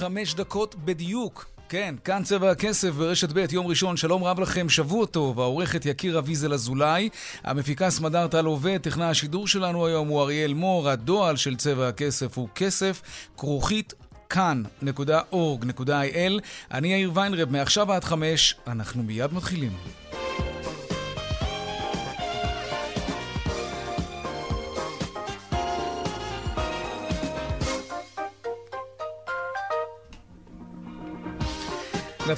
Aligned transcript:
חמש 0.00 0.34
דקות 0.34 0.74
בדיוק. 0.74 1.46
כן, 1.68 1.94
כאן 2.04 2.22
צבע 2.24 2.50
הכסף 2.50 2.90
ברשת 2.90 3.28
ב', 3.32 3.52
יום 3.52 3.66
ראשון, 3.66 3.96
שלום 3.96 4.24
רב 4.24 4.40
לכם, 4.40 4.68
שבוע 4.68 5.06
טוב, 5.06 5.40
העורכת 5.40 5.86
יקיר 5.86 6.18
אביזל 6.18 6.52
אזולאי, 6.52 7.08
המפיקה 7.44 7.90
סמדר 7.90 8.26
טל 8.26 8.44
עובד, 8.44 8.78
טכנה 8.82 9.10
השידור 9.10 9.48
שלנו 9.48 9.86
היום 9.86 10.08
הוא 10.08 10.22
אריאל 10.22 10.54
מור, 10.54 10.88
הדועל 10.88 11.36
של 11.36 11.56
צבע 11.56 11.88
הכסף 11.88 12.38
הוא 12.38 12.48
כסף, 12.54 13.02
כרוכית 13.36 13.94
כאן.org.il. 14.28 16.40
אני 16.70 16.88
יאיר 16.88 17.10
ויינרב, 17.14 17.50
מעכשיו 17.50 17.92
עד 17.92 18.04
חמש, 18.04 18.56
אנחנו 18.66 19.02
מיד 19.02 19.34
מתחילים. 19.34 19.72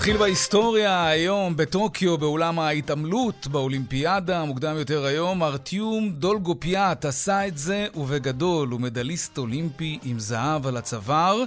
נתחיל 0.02 0.16
בהיסטוריה 0.16 1.06
היום 1.06 1.56
בטוקיו, 1.56 2.18
באולם 2.18 2.58
ההתעמלות 2.58 3.46
באולימפיאדה, 3.46 4.44
מוקדם 4.44 4.76
יותר 4.78 5.04
היום, 5.04 5.42
ארטיום 5.42 6.10
דולגופיאט 6.10 7.04
עשה 7.04 7.46
את 7.46 7.58
זה, 7.58 7.86
ובגדול, 7.94 8.68
הוא 8.68 8.80
מדליסט 8.80 9.38
אולימפי 9.38 9.98
עם 10.02 10.18
זהב 10.18 10.66
על 10.66 10.76
הצוואר. 10.76 11.44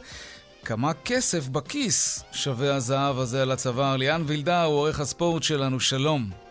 כמה 0.65 0.91
כסף 0.93 1.47
בכיס 1.47 2.23
שווה 2.31 2.75
הזהב 2.75 3.19
הזה 3.19 3.41
על 3.41 3.51
הצוואר? 3.51 3.95
ליאן 3.97 4.23
וילדה 4.25 4.63
הוא 4.63 4.75
עורך 4.75 4.99
הספורט 4.99 5.43
שלנו, 5.43 5.79
שלום. 5.79 6.44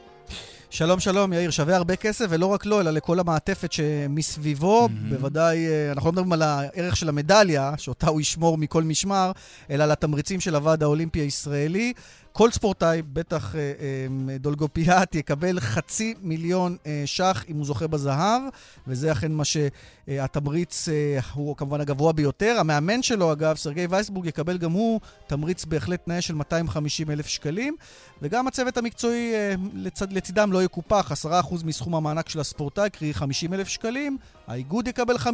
שלום, 0.75 1.01
שלום, 1.01 1.33
יאיר. 1.33 1.51
שווה 1.51 1.77
הרבה 1.77 1.97
כסף, 1.97 2.27
ולא 2.29 2.47
רק 2.47 2.67
לו, 2.67 2.81
אלא 2.81 2.91
לכל 2.91 3.21
המעטפת 3.21 3.73
שמסביבו. 3.73 4.87
Mm-hmm. 4.87 5.09
בוודאי, 5.09 5.67
אה, 5.67 5.93
אנחנו 5.93 6.07
לא 6.07 6.13
מדברים 6.13 6.33
על 6.33 6.43
הערך 6.43 6.97
של 6.97 7.09
המדליה, 7.09 7.73
שאותה 7.77 8.09
הוא 8.09 8.21
ישמור 8.21 8.59
מכל 8.59 8.83
משמר, 8.83 9.33
אלא 9.71 9.85
על 9.85 9.91
התמריצים 9.91 10.41
של 10.41 10.55
הוועד 10.55 10.83
האולימפי 10.83 11.21
הישראלי. 11.21 11.93
כל 12.37 12.51
ספורטאי, 12.51 13.03
בטח 13.03 13.55
אה, 13.55 13.61
אה, 13.61 14.39
דולגופיאט, 14.39 15.15
יקבל 15.15 15.61
חצי 15.61 16.15
מיליון 16.23 16.77
אה, 16.87 17.03
ש"ח 17.07 17.45
אם 17.49 17.57
הוא 17.57 17.65
זוכה 17.65 17.87
בזהב, 17.87 18.43
וזה 18.87 19.13
אכן 19.13 19.33
מה 19.33 19.43
שהתמריץ 19.45 20.89
הוא 21.35 21.57
כמובן 21.57 21.81
הגבוה 21.81 22.13
ביותר. 22.13 22.57
המאמן 22.61 23.03
שלו, 23.03 23.33
אגב, 23.33 23.57
סרגי 23.57 23.87
וייסבורג, 23.91 24.27
יקבל 24.27 24.59
גם 24.59 24.73
הוא 24.73 25.01
תמריץ 25.27 25.65
בהחלט 25.65 26.09
נאה 26.09 26.21
של 26.21 26.35
250 26.35 27.11
אלף 27.11 27.27
שקלים, 27.27 27.77
וגם 28.23 28.47
הצוות 28.47 28.77
המקצועי 28.77 29.33
לצד, 29.75 30.13
לצידם 30.13 30.53
לא 30.53 30.63
יקופח, 30.63 31.13
10% 31.27 31.27
מסכום 31.65 31.95
המענק 31.95 32.29
של 32.29 32.41
הספורטאי, 32.41 32.91
קרי 32.91 33.15
50 33.15 33.55
אלף 33.55 33.69
שקלים. 33.69 34.19
האיגוד 34.47 34.89
יקבל 34.89 35.17
5%, 35.17 35.29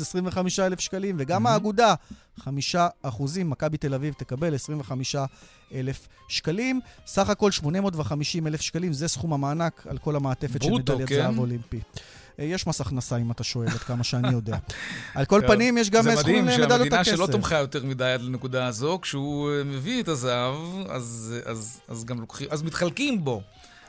25 0.00 0.60
אלף 0.60 0.80
שקלים, 0.80 1.16
וגם 1.18 1.46
mm-hmm. 1.46 1.50
האגודה, 1.50 1.94
5 2.40 2.76
אחוזים. 3.02 3.50
מכבי 3.50 3.76
תל 3.76 3.94
אביב 3.94 4.14
תקבל 4.14 4.54
25 4.54 5.16
אלף 5.74 6.08
שקלים. 6.28 6.80
סך 7.06 7.28
הכל 7.28 7.50
850 7.50 8.46
אלף 8.46 8.60
שקלים, 8.60 8.92
זה 8.92 9.08
סכום 9.08 9.32
המענק 9.32 9.86
על 9.88 9.98
כל 9.98 10.16
המעטפת 10.16 10.62
של 10.62 10.70
מדליית 10.70 11.08
כן. 11.08 11.14
זהב 11.14 11.38
אולימפי. 11.38 11.80
אה, 12.38 12.44
יש 12.44 12.66
מס 12.66 12.80
הכנסה, 12.80 13.16
אם 13.16 13.30
אתה 13.30 13.44
שואל, 13.44 13.68
עד 13.68 13.78
כמה 13.78 14.04
שאני 14.04 14.32
יודע. 14.32 14.56
על 15.14 15.24
כל 15.24 15.40
פנים, 15.46 15.78
יש 15.78 15.90
גם 15.90 16.02
סכומים 16.02 16.46
למדליות 16.46 16.52
הכסף. 16.52 16.64
זה 16.64 16.70
מדהים 16.70 16.70
שהמדינה 16.70 17.04
שלא 17.04 17.26
תומכה 17.26 17.58
יותר 17.58 17.84
מדי 17.84 18.04
עד 18.04 18.20
לנקודה 18.20 18.66
הזו, 18.66 18.98
כשהוא 19.02 19.50
אה, 19.50 19.64
מביא 19.64 20.02
את 20.02 20.08
הזהב, 20.08 20.54
אז, 20.88 21.34
אז, 21.44 21.80
אז 21.88 22.04
גם 22.04 22.20
לוקחים, 22.20 22.46
אז 22.50 22.62
מתחלקים 22.62 23.24
בו. 23.24 23.42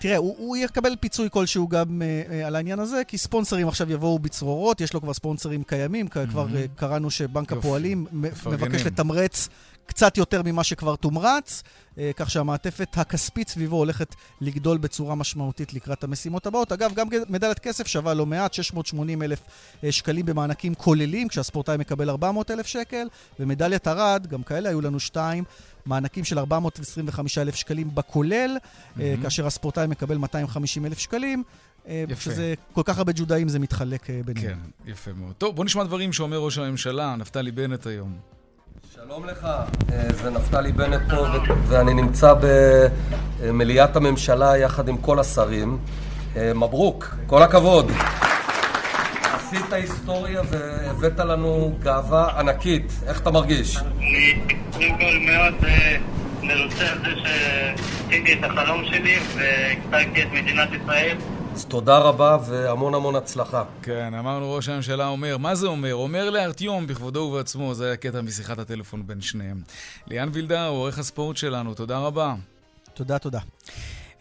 תראה, 0.03 0.17
הוא, 0.17 0.35
הוא 0.37 0.57
יקבל 0.57 0.95
פיצוי 0.99 1.27
כלשהו 1.31 1.67
גם 1.67 2.01
uh, 2.01 2.29
uh, 2.29 2.33
על 2.47 2.55
העניין 2.55 2.79
הזה, 2.79 3.01
כי 3.07 3.17
ספונסרים 3.17 3.67
עכשיו 3.67 3.91
יבואו 3.91 4.19
בצרורות, 4.19 4.81
יש 4.81 4.93
לו 4.93 5.01
כבר 5.01 5.13
ספונסרים 5.13 5.63
קיימים, 5.63 6.05
mm-hmm. 6.07 6.29
כבר 6.29 6.47
uh, 6.47 6.79
קראנו 6.79 7.11
שבנק 7.11 7.51
יופי, 7.51 7.67
הפועלים 7.67 8.05
מפרגנים. 8.11 8.71
מבקש 8.71 8.85
לתמרץ 8.85 9.49
קצת 9.85 10.17
יותר 10.17 10.41
ממה 10.45 10.63
שכבר 10.63 10.95
תומרץ, 10.95 11.63
אה, 11.97 12.11
כך 12.15 12.29
שהמעטפת 12.31 12.97
הכספית 12.97 13.49
סביבו 13.49 13.75
הולכת 13.75 14.15
לגדול 14.41 14.77
בצורה 14.77 15.15
משמעותית 15.15 15.73
לקראת 15.73 16.03
המשימות 16.03 16.45
הבאות. 16.45 16.71
אגב, 16.71 16.93
גם 16.93 17.07
מדליית 17.29 17.59
כסף 17.59 17.87
שווה 17.87 18.13
לא 18.13 18.25
מעט, 18.25 18.53
680 18.53 19.23
אלף 19.23 19.39
אה, 19.83 19.91
שקלים 19.91 20.25
במענקים 20.25 20.75
כוללים, 20.75 21.27
כשהספורטאי 21.27 21.77
מקבל 21.77 22.09
400 22.09 22.51
אלף 22.51 22.67
שקל, 22.67 23.07
ומדליית 23.39 23.87
ארד, 23.87 24.27
גם 24.27 24.43
כאלה 24.43 24.69
היו 24.69 24.81
לנו 24.81 24.99
שתיים, 24.99 25.43
מענקים 25.85 26.23
של 26.23 26.39
425 26.39 27.37
אלף 27.37 27.55
שקלים 27.55 27.95
בכולל, 27.95 28.57
mm-hmm. 28.57 29.01
כאשר 29.23 29.47
הספורטאי 29.47 29.87
מקבל 29.87 30.17
250 30.17 30.85
אלף 30.85 30.99
שקלים. 30.99 31.43
יפה. 31.87 32.21
שזה 32.21 32.53
כל 32.73 32.81
כך 32.85 32.97
הרבה 32.97 33.11
ג'ודאים 33.15 33.49
זה 33.49 33.59
מתחלק 33.59 34.07
ביניהם. 34.25 34.59
כן, 34.85 34.91
יפה 34.91 35.13
מאוד. 35.13 35.33
טוב, 35.37 35.55
בוא 35.55 35.65
נשמע 35.65 35.83
דברים 35.83 36.13
שאומר 36.13 36.37
ראש 36.37 36.57
הממשלה, 36.57 37.15
נפתלי 37.15 37.51
בנט 37.51 37.87
היום. 37.87 38.17
שלום 38.95 39.25
לך, 39.25 39.43
אה, 39.43 40.13
זה 40.13 40.29
נפתלי 40.29 40.71
בנט 40.71 41.01
פה, 41.09 41.25
ואני 41.67 41.93
נמצא 41.93 42.33
במליאת 43.41 43.95
הממשלה 43.95 44.57
יחד 44.57 44.87
עם 44.87 44.97
כל 44.97 45.19
השרים. 45.19 45.77
אה, 46.35 46.51
מברוק, 46.55 47.15
כל 47.27 47.43
הכבוד. 47.43 47.91
עשית 49.23 49.73
היסטוריה 49.73 50.41
והבאת 50.49 51.19
לנו 51.19 51.75
גאווה 51.79 52.39
ענקית. 52.39 52.93
איך 53.07 53.21
אתה 53.21 53.31
מרגיש? 53.31 53.77
אני 53.77 54.39
קודם 54.71 54.97
כל 54.97 55.31
מאוד 55.31 55.53
אה, 55.63 55.97
מרוצה 56.41 56.89
על 56.91 56.97
זה 56.99 57.11
שעשיתי 57.15 58.33
את 58.33 58.43
החלום 58.43 58.85
שלי 58.85 59.17
והקטגתי 59.35 60.23
את 60.23 60.27
מדינת 60.33 60.69
ישראל. 60.83 61.17
אז 61.53 61.65
תודה 61.65 61.97
רבה 61.97 62.37
והמון 62.47 62.95
המון 62.95 63.15
הצלחה. 63.15 63.63
כן, 63.81 64.13
אמרנו 64.13 64.53
ראש 64.53 64.69
הממשלה 64.69 65.07
אומר. 65.07 65.37
מה 65.37 65.55
זה 65.55 65.67
אומר? 65.67 65.95
אומר 65.95 66.29
לארטיום 66.29 66.87
בכבודו 66.87 67.19
ובעצמו, 67.19 67.73
זה 67.73 67.85
היה 67.85 67.95
קטע 67.95 68.21
משיחת 68.21 68.59
הטלפון 68.59 69.07
בין 69.07 69.21
שניהם. 69.21 69.61
ליאן 70.07 70.29
וילדה 70.33 70.67
הוא 70.67 70.77
עורך 70.77 70.99
הספורט 70.99 71.37
שלנו, 71.37 71.73
תודה 71.73 71.97
רבה. 71.97 72.35
תודה, 72.93 73.19
תודה. 73.19 73.39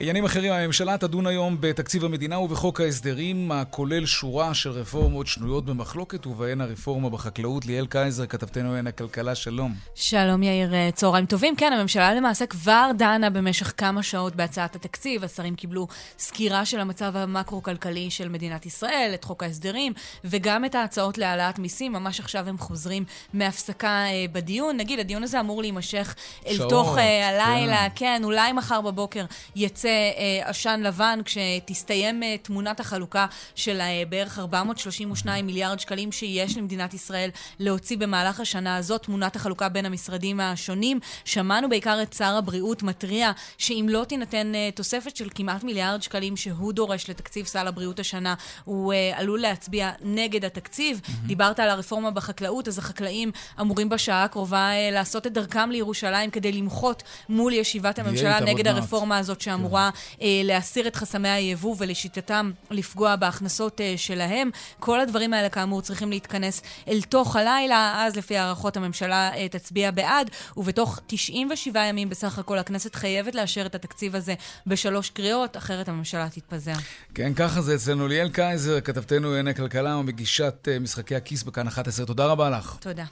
עניינים 0.00 0.24
אחרים, 0.24 0.52
הממשלה 0.52 0.98
תדון 0.98 1.26
היום 1.26 1.56
בתקציב 1.60 2.04
המדינה 2.04 2.38
ובחוק 2.38 2.80
ההסדרים, 2.80 3.52
הכולל 3.52 4.06
שורה 4.06 4.54
של 4.54 4.70
רפורמות 4.70 5.26
שנויות 5.26 5.64
במחלוקת, 5.64 6.26
ובהן 6.26 6.60
הרפורמה 6.60 7.10
בחקלאות. 7.10 7.66
ליאל 7.66 7.86
קייזר, 7.86 8.26
כתבתנו 8.26 8.74
עין 8.74 8.86
הכלכלה, 8.86 9.34
שלום. 9.34 9.74
שלום 9.94 10.42
יאיר, 10.42 10.74
אה, 10.74 10.90
צהריים 10.94 11.26
טובים. 11.26 11.56
כן, 11.56 11.72
הממשלה 11.72 12.14
למעשה 12.14 12.46
כבר 12.46 12.90
דנה 12.98 13.30
במשך 13.30 13.72
כמה 13.76 14.02
שעות 14.02 14.36
בהצעת 14.36 14.76
התקציב. 14.76 15.24
השרים 15.24 15.54
קיבלו 15.54 15.86
סקירה 16.18 16.64
של 16.64 16.80
המצב 16.80 17.16
המקרו-כלכלי 17.16 18.10
של 18.10 18.28
מדינת 18.28 18.66
ישראל, 18.66 19.10
את 19.14 19.24
חוק 19.24 19.42
ההסדרים, 19.42 19.92
וגם 20.24 20.64
את 20.64 20.74
ההצעות 20.74 21.18
להעלאת 21.18 21.58
מיסים. 21.58 21.92
ממש 21.92 22.20
עכשיו 22.20 22.48
הם 22.48 22.58
חוזרים 22.58 23.04
מהפסקה 23.34 24.04
אה, 24.06 24.24
בדיון. 24.32 24.76
נגיד, 24.76 24.98
הדיון 24.98 25.22
הזה 25.22 25.40
אמור 25.40 25.62
להימשך 25.62 26.14
אל 26.46 26.54
שעות, 26.54 26.70
תוך 26.70 26.98
אה, 26.98 27.28
הלילה. 27.28 27.86
כן. 27.94 28.02
כן, 28.02 28.24
אולי 28.24 28.52
מחר 28.52 28.80
בבוקר 28.80 29.24
יצא 29.56 29.81
אה, 29.88 30.48
עשן 30.48 30.80
לבן 30.84 31.20
כשתסתיים 31.24 32.22
אה, 32.22 32.36
תמונת 32.42 32.80
החלוקה 32.80 33.26
של 33.54 33.80
אה, 33.80 34.02
בערך 34.08 34.38
432 34.38 35.46
מיליארד 35.46 35.80
שקלים 35.80 36.12
שיש 36.12 36.56
למדינת 36.56 36.94
ישראל 36.94 37.30
להוציא 37.58 37.96
במהלך 37.96 38.40
השנה 38.40 38.76
הזאת, 38.76 39.02
תמונת 39.02 39.36
החלוקה 39.36 39.68
בין 39.68 39.86
המשרדים 39.86 40.40
השונים. 40.40 41.00
שמענו 41.24 41.68
בעיקר 41.68 42.02
את 42.02 42.12
שר 42.12 42.36
הבריאות 42.36 42.82
מתריע 42.82 43.32
שאם 43.58 43.86
לא 43.90 44.04
תינתן 44.08 44.52
תוספת 44.74 45.16
של 45.16 45.28
כמעט 45.34 45.64
מיליארד 45.64 46.02
שקלים 46.02 46.36
שהוא 46.36 46.72
דורש 46.72 47.10
לתקציב 47.10 47.46
סל 47.46 47.66
הבריאות 47.66 48.00
השנה, 48.00 48.34
הוא 48.64 48.94
עלול 49.14 49.40
להצביע 49.40 49.90
נגד 50.00 50.44
התקציב. 50.44 51.00
Mm-hmm. 51.04 51.26
דיברת 51.26 51.60
על 51.60 51.68
הרפורמה 51.68 52.10
בחקלאות, 52.10 52.68
אז 52.68 52.78
החקלאים 52.78 53.30
אמורים 53.60 53.88
בשעה 53.88 54.24
הקרובה 54.24 54.70
לעשות 54.92 55.26
את 55.26 55.32
דרכם 55.32 55.70
לירושלים 55.70 56.30
כדי 56.30 56.52
למחות 56.52 57.02
מול 57.28 57.52
ישיבת 57.52 57.98
הממשלה 57.98 58.40
נגד 58.40 58.66
הרפורמה 58.66 59.18
הזאת 59.18 59.40
שאמורה 59.40 59.71
שאמורה 59.72 59.90
אה, 60.22 60.40
להסיר 60.44 60.86
את 60.86 60.96
חסמי 60.96 61.28
היבוא 61.28 61.76
ולשיטתם 61.78 62.50
לפגוע 62.70 63.16
בהכנסות 63.16 63.80
אה, 63.80 63.94
שלהם. 63.96 64.50
כל 64.80 65.00
הדברים 65.00 65.34
האלה, 65.34 65.48
כאמור, 65.48 65.82
צריכים 65.82 66.10
להתכנס 66.10 66.62
אל 66.88 67.02
תוך 67.02 67.36
הלילה, 67.36 68.04
אז 68.06 68.16
לפי 68.16 68.36
הערכות 68.36 68.76
הממשלה 68.76 69.30
אה, 69.34 69.48
תצביע 69.48 69.90
בעד, 69.90 70.30
ובתוך 70.56 71.00
97 71.06 71.84
ימים 71.84 72.08
בסך 72.08 72.38
הכל 72.38 72.58
הכנסת 72.58 72.94
חייבת 72.94 73.34
לאשר 73.34 73.66
את 73.66 73.74
התקציב 73.74 74.16
הזה 74.16 74.34
בשלוש 74.66 75.10
קריאות, 75.10 75.56
אחרת 75.56 75.88
הממשלה 75.88 76.28
תתפזר. 76.28 76.72
כן, 77.14 77.34
ככה 77.34 77.60
זה 77.60 77.74
אצלנו. 77.74 78.08
ליאל 78.08 78.28
קייזר, 78.28 78.80
כתבתנו 78.80 79.28
לענייני 79.28 79.54
כלכלה 79.54 79.96
ומגישת 79.96 80.68
אה, 80.68 80.78
משחקי 80.78 81.16
הכיס 81.16 81.42
בכאן 81.42 81.66
11. 81.66 82.06
תודה 82.06 82.26
רבה 82.26 82.50
לך. 82.50 82.76
תודה. 82.80 83.04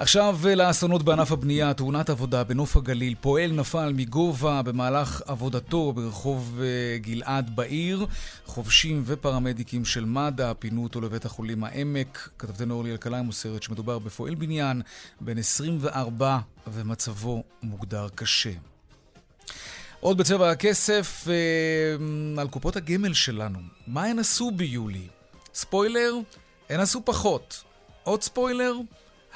עכשיו 0.00 0.38
אה, 0.46 0.54
לאסונות 0.54 1.02
בענף 1.02 1.32
הבנייה, 1.32 1.74
תאונת 1.74 2.10
עבודה 2.10 2.44
בנוף 2.44 2.76
הגליל. 2.76 3.14
פועל 3.20 3.52
נפל 3.52 3.92
מגובה 3.96 4.62
במהלך 4.62 5.22
עבודתו 5.26 5.92
ברחוב 5.92 6.60
אה, 6.62 6.98
גלעד 6.98 7.56
בעיר. 7.56 8.06
חובשים 8.46 9.02
ופרמדיקים 9.06 9.84
של 9.84 10.04
מד"א 10.04 10.52
פינו 10.58 10.84
אותו 10.84 11.00
לבית 11.00 11.24
החולים 11.24 11.64
העמק. 11.64 12.28
כתבתנו 12.38 12.74
אורלי 12.74 12.92
אלקלעי 12.92 13.22
מוסרת 13.22 13.62
שמדובר 13.62 13.98
בפועל 13.98 14.34
בניין 14.34 14.82
בן 15.20 15.38
24 15.38 16.38
ומצבו 16.66 17.42
מוגדר 17.62 18.08
קשה. 18.14 18.52
עוד 20.00 20.18
בצבע 20.18 20.50
הכסף, 20.50 21.26
אה, 21.28 22.40
על 22.40 22.48
קופות 22.48 22.76
הגמל 22.76 23.14
שלנו. 23.14 23.58
מה 23.86 24.04
הן 24.04 24.18
עשו 24.18 24.50
ביולי? 24.50 25.06
ספוילר, 25.54 26.14
הן 26.70 26.80
עשו 26.80 27.02
פחות. 27.04 27.64
עוד 28.04 28.22
ספוילר, 28.22 28.72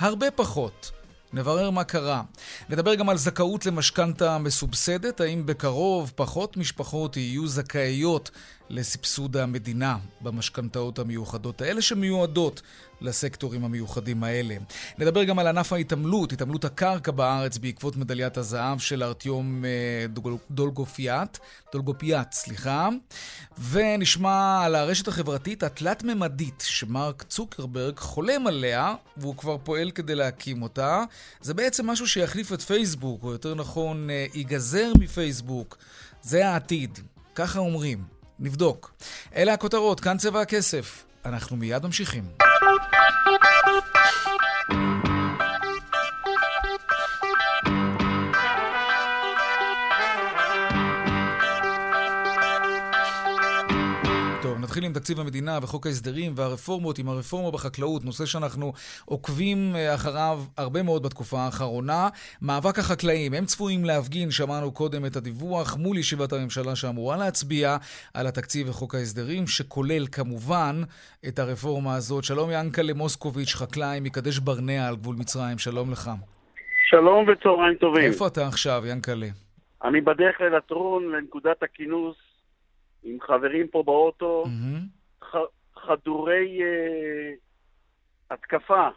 הרבה 0.02 0.31
פחות. 0.31 0.90
נברר 1.32 1.70
מה 1.70 1.84
קרה. 1.84 2.22
נדבר 2.69 2.94
גם 2.94 3.08
על 3.08 3.16
זכאות 3.16 3.66
למשכנתה 3.66 4.38
מסובסדת, 4.38 5.20
האם 5.20 5.46
בקרוב 5.46 6.12
פחות 6.16 6.56
משפחות 6.56 7.16
יהיו 7.16 7.46
זכאיות 7.46 8.31
לסבסוד 8.72 9.36
המדינה 9.36 9.96
במשכנתאות 10.20 10.98
המיוחדות 10.98 11.60
האלה 11.60 11.82
שמיועדות 11.82 12.62
לסקטורים 13.00 13.64
המיוחדים 13.64 14.24
האלה. 14.24 14.56
נדבר 14.98 15.24
גם 15.24 15.38
על 15.38 15.46
ענף 15.46 15.72
ההתעמלות, 15.72 16.32
התעמלות 16.32 16.64
הקרקע 16.64 17.10
בארץ 17.10 17.58
בעקבות 17.58 17.96
מדליית 17.96 18.36
הזהב 18.36 18.78
של 18.78 19.02
ארטיום 19.02 19.64
אה, 19.64 20.06
דולגופיאט, 20.50 21.38
דולגופיאט, 21.72 22.32
סליחה, 22.32 22.88
ונשמע 23.70 24.64
על 24.64 24.75
הרשת 24.75 25.08
החברתית 25.08 25.62
התלת-ממדית 25.62 26.64
שמרק 26.66 27.22
צוקרברג 27.22 27.98
חולם 27.98 28.46
עליה, 28.46 28.94
והוא 29.16 29.36
כבר 29.36 29.56
פועל 29.64 29.90
כדי 29.90 30.14
להקים 30.14 30.62
אותה. 30.62 31.04
זה 31.40 31.54
בעצם 31.54 31.86
משהו 31.86 32.08
שיחליף 32.08 32.52
את 32.52 32.62
פייסבוק, 32.62 33.22
או 33.22 33.32
יותר 33.32 33.54
נכון, 33.54 34.10
אה, 34.10 34.26
ייגזר 34.34 34.92
מפייסבוק. 34.98 35.78
זה 36.22 36.48
העתיד, 36.48 36.98
ככה 37.34 37.58
אומרים. 37.58 38.21
נבדוק. 38.42 38.92
אלה 39.36 39.52
הכותרות, 39.52 40.00
כאן 40.00 40.16
צבע 40.18 40.40
הכסף. 40.40 41.04
אנחנו 41.24 41.56
מיד 41.56 41.86
ממשיכים. 41.86 42.24
נתחיל 54.72 54.84
עם 54.84 54.92
תקציב 54.92 55.20
המדינה 55.20 55.58
וחוק 55.62 55.86
ההסדרים 55.86 56.32
והרפורמות 56.36 56.98
עם 56.98 57.08
הרפורמה 57.08 57.50
בחקלאות, 57.50 58.04
נושא 58.04 58.26
שאנחנו 58.26 58.72
עוקבים 59.04 59.58
אה, 59.76 59.94
אחריו 59.94 60.38
הרבה 60.58 60.82
מאוד 60.82 61.02
בתקופה 61.02 61.38
האחרונה. 61.38 62.08
מאבק 62.42 62.78
החקלאים, 62.78 63.34
הם 63.34 63.44
צפויים 63.44 63.84
להפגין, 63.84 64.30
שמענו 64.30 64.72
קודם 64.72 65.06
את 65.06 65.16
הדיווח, 65.16 65.76
מול 65.76 65.98
ישיבת 65.98 66.32
הממשלה 66.32 66.76
שאמורה 66.76 67.16
להצביע 67.16 67.76
על 68.14 68.26
התקציב 68.26 68.69
וחוק 68.69 68.94
ההסדרים, 68.94 69.46
שכולל 69.46 70.06
כמובן 70.12 70.75
את 71.28 71.38
הרפורמה 71.38 71.94
הזאת. 71.96 72.25
שלום 72.25 72.48
ינקלה 72.52 72.94
מוסקוביץ', 72.94 73.54
חקלאי 73.54 74.00
מקדש 74.00 74.38
ברנע 74.38 74.88
על 74.88 74.96
גבול 74.96 75.16
מצרים, 75.18 75.58
שלום 75.58 75.90
לך. 75.92 76.10
שלום 76.90 77.28
וצהריים 77.28 77.75
טובים. 77.75 78.04
איפה 78.04 78.26
אתה 78.26 78.46
עכשיו, 78.46 78.82
ינקלה? 78.86 79.28
אני 79.84 80.00
בדרך 80.00 80.40
ללטרון, 80.40 81.12
לנקודת 81.12 81.62
הכינוס 81.62 82.31
עם 83.02 83.20
חברים 83.20 83.69
פה 83.69 83.82
באוטו, 83.82 84.44
mm-hmm. 84.46 85.25
ח, 85.25 85.37
חדורי 85.75 86.60
uh, 86.60 87.34
התקפה 88.31 88.88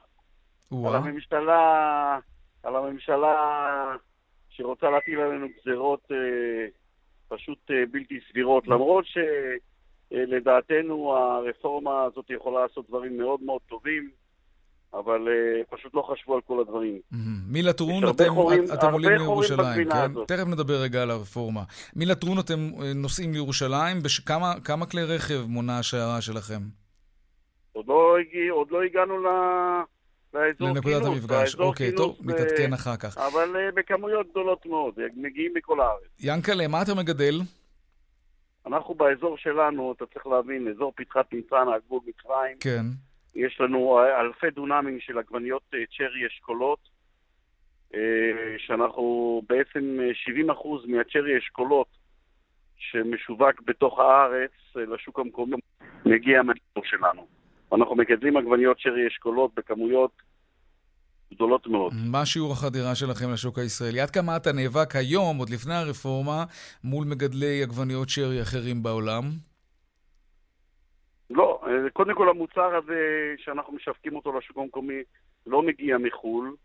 על 0.71 0.95
הממשלה, 0.95 2.19
על 2.63 2.75
הממשלה 2.75 3.95
שרוצה 4.49 4.89
להטיל 4.89 5.19
עלינו 5.19 5.47
גזירות 5.59 6.03
uh, 6.11 6.15
פשוט 7.27 7.71
uh, 7.71 7.73
בלתי 7.91 8.19
סבירות, 8.29 8.67
למרות 8.67 9.05
שלדעתנו 10.11 11.13
הרפורמה 11.17 12.03
הזאת 12.03 12.29
יכולה 12.29 12.61
לעשות 12.61 12.87
דברים 12.89 13.17
מאוד 13.17 13.41
מאוד 13.43 13.61
טובים. 13.69 14.09
אבל 14.99 15.27
uh, 15.27 15.75
פשוט 15.75 15.93
לא 15.93 16.01
חשבו 16.01 16.35
על 16.35 16.41
כל 16.41 16.59
הדברים. 16.61 16.99
מלטרון 17.47 18.09
אתם, 18.09 18.33
חורים, 18.33 18.63
אתם 18.73 18.91
עולים 18.91 19.11
לירושלים, 19.11 19.89
כן? 19.89 19.97
הזאת. 19.97 20.27
תכף 20.27 20.47
נדבר 20.47 20.73
רגע 20.73 21.01
על 21.01 21.11
הרפורמה. 21.11 21.63
מלטרון 21.95 22.39
אתם 22.39 22.53
אה, 22.81 22.93
נוסעים 22.95 23.33
לירושלים, 23.33 23.99
בש... 24.03 24.19
כמה, 24.19 24.53
כמה 24.63 24.85
כלי 24.85 25.03
רכב 25.03 25.41
מונה 25.47 25.79
השיירה 25.79 26.21
שלכם? 26.21 26.61
עוד 27.73 27.87
לא, 27.87 28.17
הגיע, 28.19 28.51
עוד 28.51 28.71
לא 28.71 28.83
הגענו 28.83 29.23
ל... 29.23 29.27
לאזור 30.33 30.67
לנקודת 30.67 31.03
כינוס, 31.03 31.07
המפגש, 31.07 31.55
אוקיי, 31.55 31.95
טוב, 31.95 32.17
ו... 32.19 32.29
נתעדכן 32.29 32.73
אחר 32.73 32.95
כך. 32.95 33.17
אבל 33.17 33.55
uh, 33.55 33.75
בכמויות 33.75 34.27
גדולות 34.31 34.65
מאוד, 34.65 34.93
מגיעים 35.15 35.51
מכל 35.55 35.79
הארץ. 35.79 36.09
ינקלה, 36.19 36.67
מה 36.67 36.81
אתה 36.81 36.93
מגדל? 36.95 37.41
אנחנו 38.65 38.93
באזור 38.93 39.37
שלנו, 39.37 39.93
אתה 39.97 40.05
צריך 40.13 40.27
להבין, 40.27 40.67
אזור 40.67 40.93
פתחת 40.95 41.33
ניצנה, 41.33 41.75
הגבול 41.75 41.99
מצרים. 42.07 42.57
כן. 42.59 42.85
יש 43.35 43.61
לנו 43.61 43.99
אלפי 43.99 44.49
דונמים 44.55 44.99
של 44.99 45.17
עגבניות 45.17 45.61
אה, 45.73 45.79
צ'רי 45.97 46.27
אשכולות, 46.27 46.79
אה, 47.95 47.99
שאנחנו 48.57 49.41
בעצם 49.49 49.99
70% 50.49 50.89
אה, 50.89 50.97
מהצ'רי 50.97 51.37
אשכולות 51.37 51.87
שמשווק 52.77 53.61
בתוך 53.65 53.99
הארץ 53.99 54.51
לשוק 54.75 55.19
המקומי 55.19 55.57
מגיע 56.05 56.41
מהאזור 56.41 56.83
שלנו. 56.83 57.27
אנחנו 57.73 57.95
מגדלים 57.95 58.37
עגבניות 58.37 58.77
צ'רי 58.83 59.07
אשכולות 59.07 59.51
בכמויות 59.55 60.11
גדולות 61.33 61.67
מאוד. 61.67 61.93
מה 62.11 62.25
שיעור 62.25 62.51
החדירה 62.51 62.95
שלכם 62.95 63.33
לשוק 63.33 63.59
הישראלי? 63.59 63.99
עד 63.99 64.09
כמה 64.09 64.37
אתה 64.37 64.51
נאבק 64.51 64.95
היום, 64.95 65.37
עוד 65.37 65.49
לפני 65.49 65.73
הרפורמה, 65.73 66.43
מול 66.83 67.07
מגדלי 67.07 67.63
עגבניות 67.63 68.09
שרי 68.09 68.41
אחרים 68.41 68.83
בעולם? 68.83 69.23
אה, 71.83 71.89
קודם 71.93 72.15
כל 72.15 72.29
המוצר 72.29 72.75
הזה 72.75 72.99
שאנחנו 73.37 73.73
משווקים 73.73 74.15
אותו 74.15 74.37
לשוק 74.37 74.57
המקומי 74.57 75.01
לא 75.47 75.61
מגיע 75.61 75.97
מחו"ל. 75.97 76.55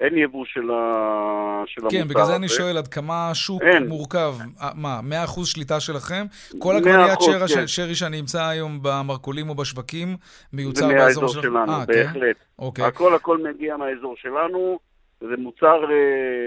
אין 0.00 0.18
יבוא 0.18 0.44
של, 0.44 0.70
ה... 0.70 1.62
של 1.66 1.80
כן, 1.80 1.86
המוצר 1.86 1.96
הזה. 1.96 2.04
כן, 2.04 2.08
בגלל 2.08 2.24
זה 2.24 2.36
אני 2.36 2.48
שואל 2.48 2.76
עד 2.78 2.88
כמה 2.88 3.30
השוק 3.30 3.62
אין. 3.62 3.86
מורכב. 3.86 4.34
אה, 4.60 4.70
מה, 4.74 5.00
100% 5.26 5.44
שליטה 5.44 5.80
שלכם? 5.80 6.26
כל 6.58 6.76
עגבניית 6.76 7.20
שרי, 7.20 7.48
כן. 7.54 7.66
שרי 7.66 7.94
שאני 7.94 8.20
אמצא 8.20 8.44
היום 8.44 8.78
במרכולים 8.82 9.48
או 9.48 9.54
בשווקים 9.54 10.16
מיוצר 10.52 10.88
באזור 10.88 11.28
שלנו? 11.28 11.42
שלנו, 11.42 11.72
아, 11.76 11.80
אה, 11.80 11.86
בהחלט. 11.86 12.36
כן? 12.36 12.44
אוקיי. 12.58 12.84
הכל 12.84 13.14
הכל 13.14 13.38
מגיע 13.38 13.76
מהאזור 13.76 14.14
שלנו. 14.16 14.78
זה 15.20 15.36
מוצר 15.38 15.80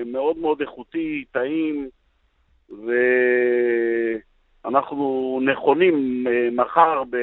מאוד 0.06 0.38
מאוד 0.38 0.62
איכותי, 0.62 1.26
טעים, 1.32 1.90
ו... 2.70 2.92
אנחנו 4.66 5.40
נכונים 5.52 6.28
אה, 6.28 6.50
מחר, 6.52 7.04
ב, 7.04 7.16
ב, 7.16 7.18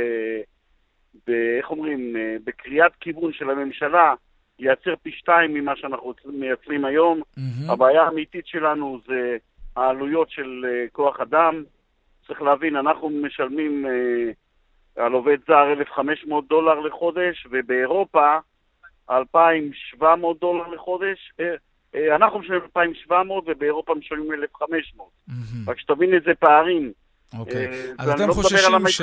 איך 1.58 1.70
אומרים, 1.70 2.16
אה, 2.16 2.36
בקריאת 2.44 2.92
כיוון 3.00 3.32
של 3.32 3.50
הממשלה, 3.50 4.14
לייצר 4.58 4.94
פי 5.02 5.12
שתיים 5.12 5.54
ממה 5.54 5.76
שאנחנו 5.76 6.14
מייצרים 6.24 6.84
היום. 6.84 7.20
Mm-hmm. 7.20 7.72
הבעיה 7.72 8.02
האמיתית 8.02 8.46
שלנו 8.46 9.00
זה 9.06 9.36
העלויות 9.76 10.30
של 10.30 10.64
אה, 10.68 10.84
כוח 10.92 11.20
אדם. 11.20 11.62
צריך 12.26 12.42
להבין, 12.42 12.76
אנחנו 12.76 13.10
משלמים 13.10 13.86
על 14.96 15.12
עובד 15.12 15.38
זר 15.46 15.72
1,500 15.72 16.48
דולר 16.48 16.80
לחודש, 16.80 17.46
ובאירופה 17.50 18.36
2,700 19.10 20.40
דולר 20.40 20.68
לחודש. 20.68 21.32
אנחנו 21.94 22.38
משלמים 22.38 22.62
2,700 22.62 23.44
ובאירופה 23.46 23.94
משלמים 23.94 24.32
1,500. 24.32 25.08
Mm-hmm. 25.08 25.70
רק 25.70 25.78
שתבין 25.78 26.14
איזה 26.14 26.34
פערים. 26.34 26.92
אוקיי. 27.38 27.66
אה, 27.66 27.92
אז 27.98 28.10
אתם, 28.10 28.28
לא 28.28 28.32
חוששים 28.32 28.88
ש... 28.88 29.00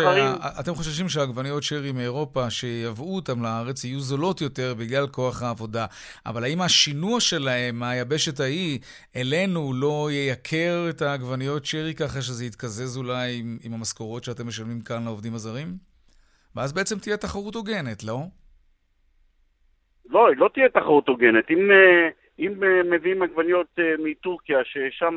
אתם 0.60 0.74
חוששים 0.74 1.10
שהעגבניות 1.10 1.64
שרי 1.64 1.92
מאירופה, 1.92 2.50
שייבאו 2.50 3.16
אותם 3.16 3.44
לארץ, 3.44 3.84
יהיו 3.84 4.00
זולות 4.00 4.42
יותר 4.42 4.74
בגלל 4.80 5.08
כוח 5.08 5.44
העבודה. 5.44 5.86
אבל 6.26 6.44
האם 6.44 6.62
השינוע 6.62 7.20
שלהם 7.20 7.80
מהיבשת 7.80 8.40
ההיא 8.40 8.80
אלינו 9.16 9.74
לא 9.74 10.08
ייקר 10.12 10.86
את 10.90 11.02
העגבניות 11.02 11.66
שרי 11.66 11.94
ככה 11.94 12.22
שזה 12.22 12.46
יתקזז 12.46 12.98
אולי 12.98 13.40
עם, 13.40 13.58
עם 13.64 13.74
המשכורות 13.74 14.24
שאתם 14.24 14.48
משלמים 14.48 14.82
כאן 14.82 15.04
לעובדים 15.04 15.34
הזרים? 15.34 15.68
ואז 16.56 16.74
בעצם 16.74 17.00
תהיה 17.00 17.18
תחרות 17.18 17.56
הוגנת, 17.56 18.04
לא? 18.04 18.20
לא, 20.10 20.36
לא 20.36 20.50
תהיה 20.54 20.70
תחרות 20.70 21.08
הוגנת. 21.08 21.50
אם, 21.50 21.72
אה, 21.72 22.10
אם 22.40 22.64
אה, 22.64 22.98
מביאים 22.98 23.22
עגבניות 23.22 23.80
מטורקיה, 24.00 24.58
ששם 24.64 25.16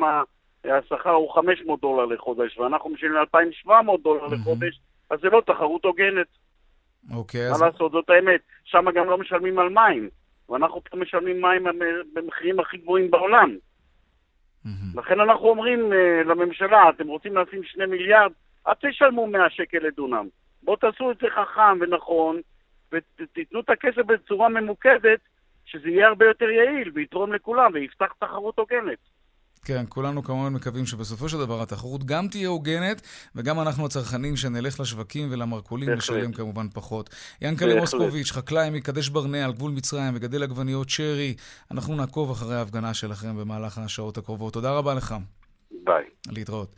השכר 0.65 1.09
הוא 1.09 1.33
500 1.33 1.81
דולר 1.81 2.05
לחודש, 2.05 2.57
ואנחנו 2.57 2.89
משלמים 2.89 3.17
2,700 3.17 4.03
דולר 4.03 4.25
לחודש, 4.25 4.79
אז 5.09 5.19
זה 5.21 5.29
לא 5.29 5.41
תחרות 5.45 5.85
הוגנת. 5.85 6.27
אוקיי, 7.13 7.49
מה 7.49 7.55
אז... 7.55 7.61
לעשות, 7.61 7.91
זאת 7.91 8.09
האמת. 8.09 8.41
שם 8.63 8.85
גם 8.95 9.09
לא 9.09 9.17
משלמים 9.17 9.59
על 9.59 9.69
מים, 9.69 10.09
ואנחנו 10.49 10.81
פה 10.83 10.97
משלמים 10.97 11.41
מים 11.41 11.63
במחירים 12.13 12.59
הכי 12.59 12.77
גבוהים 12.77 13.11
בעולם. 13.11 13.57
לכן 14.95 15.19
אנחנו 15.19 15.49
אומרים 15.49 15.91
uh, 15.91 16.27
לממשלה, 16.27 16.89
אתם 16.89 17.07
רוצים 17.07 17.37
לשים 17.37 17.63
שני 17.63 17.85
מיליארד, 17.85 18.31
אל 18.67 18.73
תשלמו 18.81 19.27
100 19.27 19.49
שקל 19.49 19.77
לדונם. 19.77 20.27
בואו 20.63 20.75
תעשו 20.75 21.11
את 21.11 21.17
זה 21.21 21.27
חכם 21.29 21.77
ונכון, 21.81 22.41
ותיתנו 22.91 23.59
את 23.59 23.69
הכסף 23.69 24.05
בצורה 24.05 24.49
ממוקדת, 24.49 25.19
שזה 25.65 25.89
יהיה 25.89 26.07
הרבה 26.07 26.25
יותר 26.25 26.49
יעיל 26.49 26.91
ויתרום 26.93 27.33
לכולם 27.33 27.71
ויפתח 27.73 28.13
תחרות 28.19 28.59
הוגנת. 28.59 28.97
כן, 29.65 29.85
כולנו 29.89 30.23
כמובן 30.23 30.53
מקווים 30.53 30.85
שבסופו 30.85 31.29
של 31.29 31.37
דבר 31.37 31.61
התחרות 31.61 32.03
גם 32.03 32.27
תהיה 32.27 32.47
הוגנת, 32.47 33.01
וגם 33.35 33.59
אנחנו 33.59 33.85
הצרכנים 33.85 34.37
שנלך 34.37 34.79
לשווקים 34.79 35.27
ולמרכולים 35.31 35.89
נשלם 35.89 36.31
כמובן 36.31 36.67
פחות. 36.73 37.09
ינקלה 37.41 37.79
מוסקוביץ', 37.79 38.31
חקלאי 38.31 38.69
מקדש 38.69 39.09
ברנע 39.09 39.45
על 39.45 39.53
גבול 39.53 39.71
מצרים, 39.71 40.13
מגדל 40.13 40.43
עגבניות 40.43 40.89
שרי, 40.89 41.35
אנחנו 41.71 41.95
נעקוב 41.95 42.31
אחרי 42.31 42.55
ההפגנה 42.55 42.93
שלכם 42.93 43.37
במהלך 43.37 43.77
השעות 43.77 44.17
הקרובות. 44.17 44.53
תודה 44.53 44.71
רבה 44.71 44.93
לך. 44.93 45.15
ביי. 45.83 46.03
להתראות. 46.31 46.75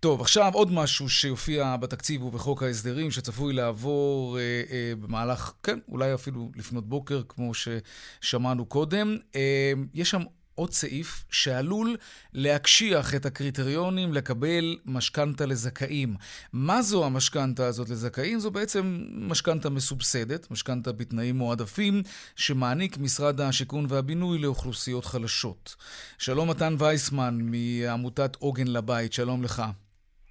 טוב, 0.00 0.20
עכשיו 0.20 0.50
עוד 0.54 0.72
משהו 0.72 1.08
שיופיע 1.08 1.76
בתקציב 1.76 2.22
ובחוק 2.24 2.62
ההסדרים, 2.62 3.10
שצפוי 3.10 3.52
לעבור 3.52 4.38
אה, 4.38 4.62
אה, 4.70 4.92
במהלך, 5.00 5.52
כן, 5.62 5.78
אולי 5.88 6.14
אפילו 6.14 6.50
לפנות 6.56 6.88
בוקר, 6.88 7.22
כמו 7.28 7.52
ששמענו 7.54 8.66
קודם. 8.66 9.16
אה, 9.34 9.72
יש 9.94 10.10
שם 10.10 10.22
עוד 10.60 10.72
סעיף 10.72 11.24
שעלול 11.30 11.96
להקשיח 12.32 13.14
את 13.14 13.26
הקריטריונים 13.26 14.12
לקבל 14.12 14.78
משכנתה 14.84 15.46
לזכאים. 15.46 16.16
מה 16.52 16.82
זו 16.82 17.04
המשכנתה 17.04 17.66
הזאת 17.66 17.88
לזכאים? 17.88 18.38
זו 18.40 18.50
בעצם 18.50 18.98
משכנתה 19.12 19.70
מסובסדת, 19.70 20.50
משכנתה 20.50 20.92
בתנאים 20.92 21.36
מועדפים, 21.36 22.02
שמעניק 22.36 22.98
משרד 22.98 23.40
השיכון 23.40 23.86
והבינוי 23.88 24.38
לאוכלוסיות 24.38 25.04
חלשות. 25.04 25.76
שלום 26.18 26.50
מתן 26.50 26.74
וייסמן 26.78 27.38
מעמותת 27.40 28.36
עוגן 28.36 28.66
לבית, 28.66 29.12
שלום 29.12 29.42
לך. 29.42 29.62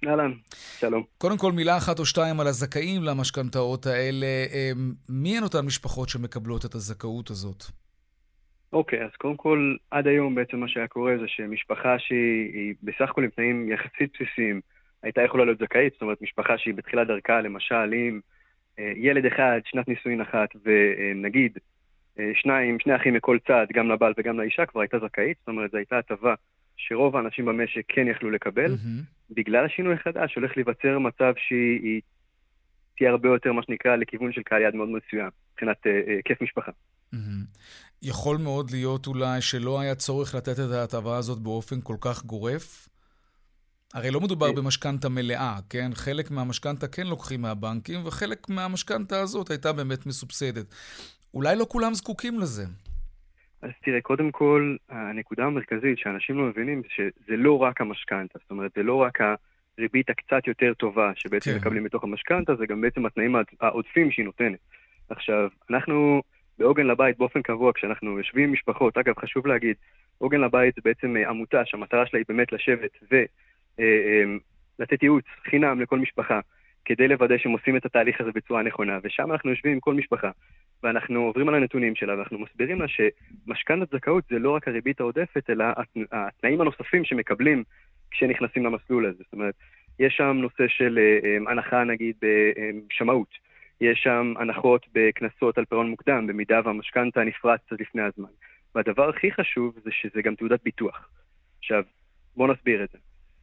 אהלן, 0.06 0.32
שלום. 0.80 1.02
קודם 1.18 1.38
כל, 1.38 1.52
מילה 1.52 1.76
אחת 1.76 1.98
או 1.98 2.06
שתיים 2.06 2.40
על 2.40 2.46
הזכאים 2.46 3.02
למשכנתאות 3.02 3.86
האלה. 3.86 4.26
מי 5.08 5.38
הן 5.38 5.42
אותן 5.42 5.60
משפחות 5.60 6.08
שמקבלות 6.08 6.64
את 6.64 6.74
הזכאות 6.74 7.30
הזאת? 7.30 7.64
אוקיי, 8.72 9.00
okay, 9.00 9.04
אז 9.04 9.10
קודם 9.18 9.36
כל, 9.36 9.76
עד 9.90 10.06
היום 10.06 10.34
בעצם 10.34 10.56
מה 10.56 10.68
שהיה 10.68 10.88
קורה 10.88 11.18
זה 11.20 11.28
שמשפחה 11.28 11.98
שהיא 11.98 12.74
בסך 12.82 13.10
הכל 13.10 13.24
עם 13.24 13.30
תנאים 13.30 13.72
יחסית 13.72 14.12
בסיסיים, 14.14 14.60
הייתה 15.02 15.22
יכולה 15.22 15.44
להיות 15.44 15.58
זכאית, 15.58 15.92
זאת 15.92 16.02
אומרת, 16.02 16.22
משפחה 16.22 16.58
שהיא 16.58 16.74
בתחילת 16.74 17.06
דרכה, 17.06 17.40
למשל, 17.40 17.92
עם 17.92 18.20
אה, 18.78 18.92
ילד 18.96 19.26
אחד, 19.26 19.60
שנת 19.64 19.88
נישואין 19.88 20.20
אחת, 20.20 20.48
ונגיד 20.64 21.58
אה, 22.18 22.30
שניים, 22.34 22.80
שני 22.80 22.96
אחים 22.96 23.14
מכל 23.14 23.38
צד, 23.46 23.66
גם 23.72 23.90
לבעל 23.90 24.12
וגם 24.18 24.40
לאישה, 24.40 24.66
כבר 24.66 24.80
הייתה 24.80 24.98
זכאית, 24.98 25.36
זאת 25.40 25.48
אומרת, 25.48 25.70
זו 25.70 25.76
הייתה 25.76 25.98
הטבה 25.98 26.34
שרוב 26.76 27.16
האנשים 27.16 27.44
במשק 27.44 27.84
כן 27.88 28.08
יכלו 28.08 28.30
לקבל. 28.30 28.74
Mm-hmm. 28.74 29.34
בגלל 29.34 29.64
השינוי 29.64 29.94
החדש 29.94 30.34
הולך 30.34 30.56
להיווצר 30.56 30.98
מצב 30.98 31.32
שהיא 31.36 32.00
תהיה 32.96 33.10
הרבה 33.10 33.28
יותר, 33.28 33.52
מה 33.52 33.62
שנקרא, 33.62 33.96
לכיוון 33.96 34.32
של 34.32 34.42
קהל 34.42 34.62
יד 34.62 34.74
מאוד 34.74 34.88
מסוים, 34.88 35.28
מבחינת 35.52 35.76
היקף 35.84 36.42
אה, 36.42 36.44
משפחה. 36.44 36.72
Mm-hmm. 37.14 37.16
יכול 38.02 38.36
מאוד 38.36 38.70
להיות 38.70 39.06
אולי 39.06 39.40
שלא 39.40 39.80
היה 39.80 39.94
צורך 39.94 40.34
לתת 40.34 40.52
את 40.52 40.70
ההטבה 40.72 41.16
הזאת 41.16 41.38
באופן 41.38 41.80
כל 41.80 41.96
כך 42.00 42.24
גורף? 42.24 42.88
הרי 43.94 44.10
לא 44.10 44.20
מדובר 44.20 44.52
במשכנתה 44.52 45.08
מלאה, 45.08 45.58
כן? 45.70 45.90
חלק 45.94 46.30
מהמשכנתה 46.30 46.88
כן 46.88 47.06
לוקחים 47.06 47.42
מהבנקים, 47.42 48.06
וחלק 48.06 48.48
מהמשכנתה 48.48 49.20
הזאת 49.20 49.50
הייתה 49.50 49.72
באמת 49.72 50.06
מסובסדת. 50.06 50.66
אולי 51.34 51.56
לא 51.56 51.66
כולם 51.68 51.94
זקוקים 51.94 52.40
לזה. 52.40 52.64
אז 53.62 53.70
תראה, 53.84 54.00
קודם 54.00 54.30
כל, 54.30 54.76
הנקודה 54.88 55.44
המרכזית 55.44 55.98
שאנשים 55.98 56.38
לא 56.38 56.44
מבינים, 56.44 56.82
שזה 56.88 57.36
לא 57.36 57.58
רק 57.58 57.80
המשכנתה. 57.80 58.38
זאת 58.42 58.50
אומרת, 58.50 58.70
זה 58.76 58.82
לא 58.82 58.94
רק 58.94 59.18
הריבית 59.78 60.10
הקצת 60.10 60.46
יותר 60.46 60.74
טובה 60.74 61.12
שבעצם 61.14 61.50
כן. 61.50 61.56
מקבלים 61.56 61.84
מתוך 61.84 62.04
המשכנתה, 62.04 62.54
זה 62.54 62.66
גם 62.66 62.80
בעצם 62.80 63.06
התנאים 63.06 63.36
העודפים 63.60 64.10
שהיא 64.10 64.24
נותנת. 64.24 64.58
עכשיו, 65.08 65.48
אנחנו... 65.70 66.22
בעוגן 66.60 66.86
לבית 66.86 67.18
באופן 67.18 67.42
קבוע, 67.42 67.72
כשאנחנו 67.72 68.18
יושבים 68.18 68.44
עם 68.44 68.52
משפחות, 68.52 68.98
אגב, 68.98 69.14
חשוב 69.18 69.46
להגיד, 69.46 69.76
עוגן 70.18 70.40
לבית 70.40 70.74
זה 70.74 70.80
בעצם 70.84 71.16
אה, 71.16 71.28
עמותה 71.28 71.64
שהמטרה 71.64 72.06
שלה 72.06 72.18
היא 72.18 72.24
באמת 72.28 72.52
לשבת 72.52 72.90
ולתת 73.02 73.30
אה, 73.80 74.84
אה, 74.92 74.96
ייעוץ 75.02 75.24
חינם 75.50 75.80
לכל 75.80 75.98
משפחה, 75.98 76.40
כדי 76.84 77.08
לוודא 77.08 77.38
שהם 77.38 77.52
עושים 77.52 77.76
את 77.76 77.84
התהליך 77.84 78.20
הזה 78.20 78.30
בצורה 78.34 78.62
נכונה, 78.62 78.98
ושם 79.02 79.32
אנחנו 79.32 79.50
יושבים 79.50 79.72
עם 79.72 79.80
כל 79.80 79.94
משפחה, 79.94 80.30
ואנחנו 80.82 81.20
עוברים 81.20 81.48
על 81.48 81.54
הנתונים 81.54 81.94
שלה, 81.94 82.16
ואנחנו 82.16 82.38
מסבירים 82.38 82.80
לה 82.80 82.86
שמשכנתת 82.88 83.90
זכאות 83.92 84.24
זה 84.30 84.38
לא 84.38 84.50
רק 84.50 84.68
הריבית 84.68 85.00
העודפת, 85.00 85.50
אלא 85.50 85.64
התנאים 86.12 86.60
הנוספים 86.60 87.04
שמקבלים 87.04 87.64
כשנכנסים 88.10 88.64
למסלול 88.64 89.06
הזה. 89.06 89.22
זאת 89.24 89.32
אומרת, 89.32 89.54
יש 89.98 90.14
שם 90.16 90.36
נושא 90.36 90.68
של 90.68 90.98
הנחה, 91.48 91.84
נגיד, 91.84 92.16
בשמאות. 92.88 93.49
יש 93.80 94.00
שם 94.02 94.34
הנחות 94.38 94.86
בקנסות 94.92 95.58
על 95.58 95.64
פירעון 95.64 95.90
מוקדם, 95.90 96.26
במידה 96.26 96.60
והמשכנתה 96.64 97.24
נפרץ 97.24 97.60
לפני 97.70 98.02
הזמן. 98.02 98.28
והדבר 98.74 99.08
הכי 99.08 99.32
חשוב 99.32 99.74
זה 99.84 99.90
שזה 99.92 100.22
גם 100.22 100.34
תעודת 100.34 100.62
ביטוח. 100.62 101.08
עכשיו, 101.58 101.82
בואו 102.36 102.52
נסביר 102.52 102.84
את 102.84 102.90
זה. 102.92 102.98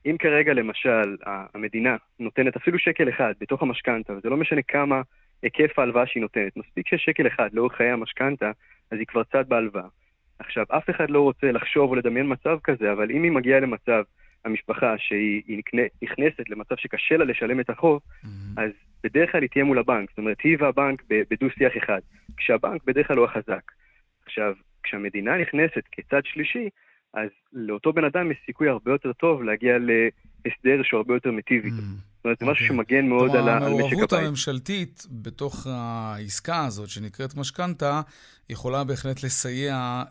אם 0.06 0.15
כרגע, 0.20 0.53
למשל, 0.53 1.17
המדינה 1.25 1.96
נותנת 2.20 2.56
אפילו 2.56 2.79
שקל 2.79 3.10
אחד 3.10 3.34
בתוך 3.39 3.62
המשכנתה, 3.62 4.13
וזה 4.13 4.29
לא 4.29 4.38
משנה 4.38 4.62
כמה 4.62 5.01
היקף 5.44 5.79
ההלוואה 5.79 6.08
שהיא 6.08 6.22
נותנת, 6.22 6.58
מספיק 6.58 6.88
שיש 6.88 7.03
שקל 7.03 7.27
אחד 7.27 7.50
לאורך 7.53 7.74
חיי 7.74 7.89
המשכנתה, 7.89 8.51
אז 8.91 8.98
היא 8.98 9.08
כבר 9.08 9.24
צד 9.24 9.50
בהלוואה. 9.50 9.88
עכשיו, 10.39 10.65
אף 10.70 10.89
אחד 10.89 11.10
לא 11.10 11.22
רוצה 11.22 11.51
לחשוב 11.51 11.89
או 11.89 11.96
לדמיין 11.96 12.32
מצב 12.32 12.58
כזה, 12.63 12.91
אבל 12.91 13.12
אם 13.12 13.24
היא 13.24 13.32
מגיעה 13.32 13.60
למצב 13.60 14.03
המשפחה 14.46 14.96
שהיא 14.98 15.62
נכנסת 16.01 16.50
למצב 16.50 16.75
שקשה 16.77 17.17
לה 17.17 17.25
לשלם 17.25 17.60
את 17.60 17.70
החוב, 17.70 18.01
mm-hmm. 18.01 18.27
אז 18.58 18.72
בדרך 19.03 19.32
כלל 19.32 19.41
היא 19.41 19.50
תהיה 19.50 19.65
מול 19.65 19.79
הבנק. 19.79 20.10
זאת 20.10 20.17
אומרת, 20.17 20.38
היא 20.44 20.58
והבנק 20.60 21.03
בדו-שיח 21.10 21.72
אחד, 21.84 22.00
כשהבנק 22.38 22.84
בדרך 22.84 23.08
כלל 23.08 23.17
הוא 23.17 23.25
החזק. 23.25 23.72
עכשיו, 24.25 24.53
כשהמדינה 24.84 25.32
נכנסת 25.38 25.84
כצד 25.91 26.22
שלישי, 26.25 26.70
אז 27.13 27.29
לאותו 27.53 27.94
בן 27.94 28.03
אדם 28.03 28.32
יש 28.32 28.38
סיכוי 28.46 28.70
הרבה 28.70 28.91
יותר 28.91 29.13
טוב 29.13 29.44
להגיע 29.44 29.77
להסדר 29.77 30.84
שהוא 30.84 30.98
הרבה 30.98 31.13
יותר 31.13 31.32
מיטיב 31.32 31.65
איתו. 31.65 31.75
זאת 31.75 32.25
אומרת, 32.25 32.39
זה 32.39 32.46
משהו 32.46 32.63
אוקיי. 32.63 32.67
שמגן 32.67 33.08
מאוד 33.10 33.36
על 33.36 33.41
משק 33.41 33.50
הבית. 33.50 33.63
המעורבות 33.63 34.13
הממשלתית 34.13 35.06
בתוך 35.12 35.67
העסקה 35.70 36.65
הזאת, 36.65 36.89
שנקראת 36.89 37.36
משכנתה, 37.36 38.01
יכולה 38.50 38.84
בהחלט 38.84 39.24
לסייע 39.24 40.03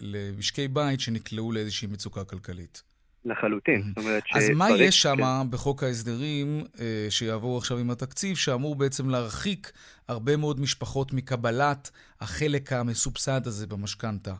למשקי 0.00 0.68
בית 0.68 1.00
שנקלעו 1.00 1.52
לאיזושהי 1.52 1.88
מצוקה 1.88 2.24
כלכלית. 2.24 2.82
לחלוטין. 3.24 3.82
זאת 3.82 3.98
אומרת. 3.98 4.22
אז 4.34 4.50
מה 4.50 4.66
יש 4.78 5.02
שם 5.02 5.16
כן. 5.16 5.50
בחוק 5.50 5.82
ההסדרים 5.82 6.60
אה, 6.80 7.06
שיעבור 7.10 7.58
עכשיו 7.58 7.78
עם 7.78 7.90
התקציב, 7.90 8.36
שאמור 8.36 8.74
בעצם 8.74 9.08
להרחיק 9.10 9.72
הרבה 10.08 10.36
מאוד 10.36 10.60
משפחות 10.60 11.12
מקבלת 11.12 11.90
החלק 12.20 12.72
המסובסד 12.72 13.46
הזה 13.46 13.66
במשכנתה? 13.66 14.32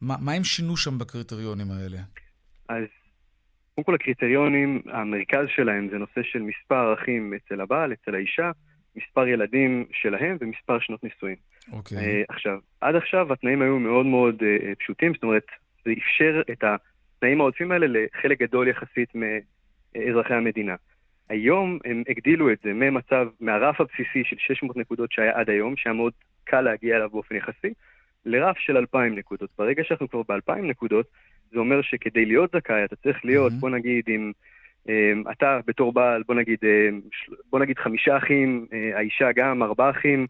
מה, 0.00 0.14
מה 0.20 0.32
הם 0.32 0.44
שינו 0.44 0.76
שם 0.76 0.98
בקריטריונים 0.98 1.70
האלה? 1.70 1.98
אז 2.68 2.84
קודם 3.74 3.84
כל 3.84 3.94
הקריטריונים, 3.94 4.82
המרכז 4.86 5.46
שלהם 5.48 5.88
זה 5.90 5.98
נושא 5.98 6.20
של 6.22 6.42
מספר 6.42 6.94
אחים 6.94 7.34
אצל 7.34 7.60
הבעל, 7.60 7.92
אצל 7.92 8.14
האישה, 8.14 8.50
מספר 8.96 9.26
ילדים 9.26 9.84
שלהם 9.92 10.36
ומספר 10.40 10.78
שנות 10.80 11.04
נישואין. 11.04 11.36
אוקיי. 11.72 11.98
אה, 11.98 12.22
עכשיו, 12.28 12.58
עד 12.80 12.94
עכשיו 12.94 13.32
התנאים 13.32 13.62
היו 13.62 13.78
מאוד 13.78 14.06
מאוד 14.06 14.42
אה, 14.42 14.74
פשוטים, 14.74 15.12
זאת 15.14 15.22
אומרת, 15.22 15.46
זה 15.84 15.90
אפשר 15.98 16.52
את 16.52 16.64
ה... 16.64 16.76
התנאים 17.16 17.40
העודפים 17.40 17.72
האלה 17.72 17.86
לחלק 17.86 18.38
גדול 18.40 18.68
יחסית 18.68 19.12
מאזרחי 19.14 20.34
המדינה. 20.34 20.74
היום 21.28 21.78
הם 21.84 22.02
הגדילו 22.08 22.52
את 22.52 22.58
זה 22.64 22.72
ממצב, 22.72 23.28
מהרף 23.40 23.80
הבסיסי 23.80 24.24
של 24.24 24.36
600 24.38 24.76
נקודות 24.76 25.12
שהיה 25.12 25.32
עד 25.34 25.50
היום, 25.50 25.76
שהיה 25.76 25.94
מאוד 25.94 26.12
קל 26.44 26.60
להגיע 26.60 26.96
אליו 26.96 27.10
באופן 27.10 27.36
יחסי, 27.36 27.72
לרף 28.26 28.58
של 28.58 28.76
2,000 28.76 29.14
נקודות. 29.14 29.50
ברגע 29.58 29.84
שאנחנו 29.84 30.08
כבר 30.10 30.22
ב-2,000 30.28 30.52
נקודות, 30.52 31.06
זה 31.52 31.58
אומר 31.58 31.82
שכדי 31.82 32.24
להיות 32.24 32.50
זכאי 32.56 32.84
אתה 32.84 32.96
צריך 32.96 33.24
להיות, 33.24 33.52
mm-hmm. 33.52 33.60
בוא 33.60 33.70
נגיד, 33.70 34.04
עם... 34.08 34.32
Um, 34.86 35.30
אתה 35.30 35.60
בתור 35.66 35.92
בעל, 35.92 36.22
בוא 36.26 36.34
נגיד, 36.34 36.58
um, 36.62 37.18
בוא 37.50 37.60
נגיד 37.60 37.78
חמישה 37.78 38.16
אחים, 38.16 38.66
uh, 38.70 38.96
האישה 38.96 39.32
גם, 39.32 39.62
ארבעה 39.62 39.90
אחים, 39.90 40.26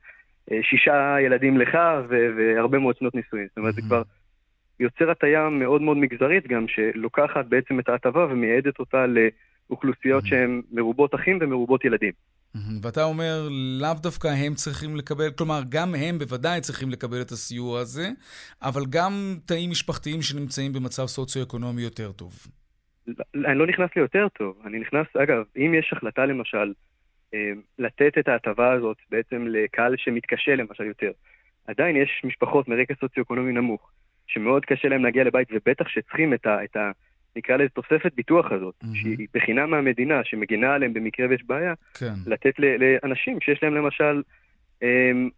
uh, 0.51 0.55
שישה 0.63 1.17
ילדים 1.21 1.59
לך 1.59 1.79
והרבה 2.09 2.79
מאוד 2.79 2.97
שנות 2.97 3.15
נישואין. 3.15 3.47
זאת 3.49 3.57
אומרת, 3.57 3.75
mm-hmm. 3.75 3.77
זה 3.77 3.89
כבר 3.89 4.03
יוצר 4.81 5.11
הטיה 5.11 5.49
מאוד 5.49 5.83
מאוד 5.83 5.97
מגזרית 5.97 6.47
גם, 6.47 6.69
שלוקחת 6.69 7.47
בעצם 7.47 7.81
את 7.81 7.89
ההטבה 7.89 8.27
ומייעדת 8.31 8.79
אותה 8.79 9.05
לאוכלוסיות 9.07 10.25
mm-hmm. 10.25 10.29
שהן 10.29 10.63
מרובות 10.73 11.15
אחים 11.15 11.39
ומרובות 11.41 11.85
ילדים. 11.85 12.13
Mm-hmm. 12.13 12.59
ואתה 12.83 13.05
אומר, 13.05 13.49
לאו 13.81 13.95
דווקא 14.03 14.29
הם 14.29 14.55
צריכים 14.55 14.97
לקבל, 14.97 15.31
כלומר, 15.31 15.61
גם 15.69 15.95
הם 15.95 16.19
בוודאי 16.19 16.61
צריכים 16.61 16.91
לקבל 16.91 17.21
את 17.21 17.31
הסיוע 17.31 17.81
הזה, 17.81 18.09
אבל 18.63 18.83
גם 18.91 19.13
תאים 19.47 19.71
משפחתיים 19.71 20.23
שנמצאים 20.23 20.73
במצב 20.73 21.07
סוציו-אקונומי 21.07 21.83
יותר 21.83 22.13
טוב. 22.13 22.33
אני 23.35 23.59
לא 23.59 23.67
נכנס 23.67 23.91
ליותר 23.97 24.27
טוב, 24.29 24.63
אני 24.67 24.79
נכנס, 24.79 25.07
אגב, 25.23 25.43
אם 25.57 25.75
יש 25.79 25.93
החלטה 25.93 26.27
למשל 26.27 26.73
אה, 27.35 27.53
לתת 27.79 28.19
את 28.19 28.29
ההטבה 28.29 28.73
הזאת 28.73 28.97
בעצם 29.11 29.47
לקהל 29.47 29.95
שמתקשה 29.97 30.55
למשל 30.57 30.85
יותר, 30.85 31.11
עדיין 31.67 31.97
יש 31.97 32.23
משפחות 32.25 32.69
מרקע 32.69 32.95
סוציו-אקונומי 33.01 33.53
נמוך, 33.53 33.91
שמאוד 34.27 34.65
קשה 34.65 34.89
להם 34.89 35.05
להגיע 35.05 35.25
לבית, 35.25 35.49
ובטח 35.53 35.89
שצריכים 35.89 36.35
את 36.35 36.47
ה... 36.47 36.65
את 36.65 36.77
ה 36.77 36.91
נקרא 37.37 37.57
לזה 37.57 37.69
תוספת 37.69 38.13
ביטוח 38.15 38.53
הזאת, 38.53 38.75
mm-hmm. 38.83 38.87
שהיא 38.95 39.29
בחינם 39.35 39.71
מהמדינה, 39.71 40.21
שמגינה 40.25 40.75
עליהם 40.75 40.93
במקרה 40.93 41.27
ויש 41.31 41.43
בעיה, 41.47 41.75
כן. 41.95 42.13
לתת 42.27 42.55
לאנשים 42.59 43.41
שיש 43.41 43.63
להם 43.63 43.75
למשל 43.75 44.23
אמ, 44.83 45.29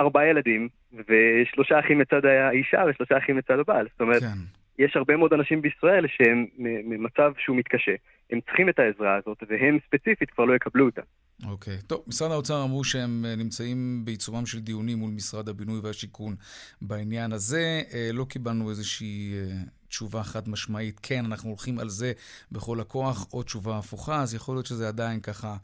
ארבעה 0.00 0.26
ילדים, 0.26 0.68
ושלושה 0.92 1.80
אחים 1.80 1.98
מצד 1.98 2.24
האישה 2.24 2.84
ושלושה 2.90 3.18
אחים 3.18 3.36
מצד 3.36 3.58
הבעל. 3.58 3.86
זאת 3.92 4.00
אומרת, 4.00 4.22
כן. 4.22 4.38
יש 4.78 4.96
הרבה 4.96 5.16
מאוד 5.16 5.32
אנשים 5.32 5.62
בישראל 5.62 6.06
שהם 6.08 6.46
ממצב 6.58 7.32
שהוא 7.38 7.56
מתקשה. 7.56 7.94
הם 8.30 8.40
צריכים 8.40 8.68
את 8.68 8.78
העזרה 8.78 9.14
הזאת, 9.14 9.42
והם 9.48 9.78
ספציפית 9.86 10.30
כבר 10.30 10.44
לא 10.44 10.54
יקבלו 10.54 10.86
אותה. 10.86 11.02
אוקיי. 11.46 11.78
Okay. 11.78 11.86
טוב, 11.86 12.02
משרד 12.06 12.30
האוצר 12.30 12.64
אמרו 12.64 12.84
שהם 12.84 13.24
אה, 13.28 13.36
נמצאים 13.36 14.04
בעיצומם 14.04 14.46
של 14.46 14.60
דיונים 14.60 14.98
מול 14.98 15.10
משרד 15.10 15.48
הבינוי 15.48 15.80
והשיכון 15.80 16.36
בעניין 16.82 17.32
הזה. 17.32 17.82
אה, 17.92 18.10
לא 18.12 18.24
קיבלנו 18.24 18.70
איזושהי 18.70 19.32
אה, 19.34 19.56
תשובה 19.88 20.22
חד 20.22 20.48
משמעית, 20.48 21.00
כן, 21.02 21.24
אנחנו 21.24 21.48
הולכים 21.48 21.78
על 21.78 21.88
זה 21.88 22.12
בכל 22.52 22.80
הכוח, 22.80 23.26
או 23.32 23.42
תשובה 23.42 23.78
הפוכה, 23.78 24.22
אז 24.22 24.34
יכול 24.34 24.56
להיות 24.56 24.66
שזה 24.66 24.88
עדיין 24.88 25.20
ככה 25.20 25.56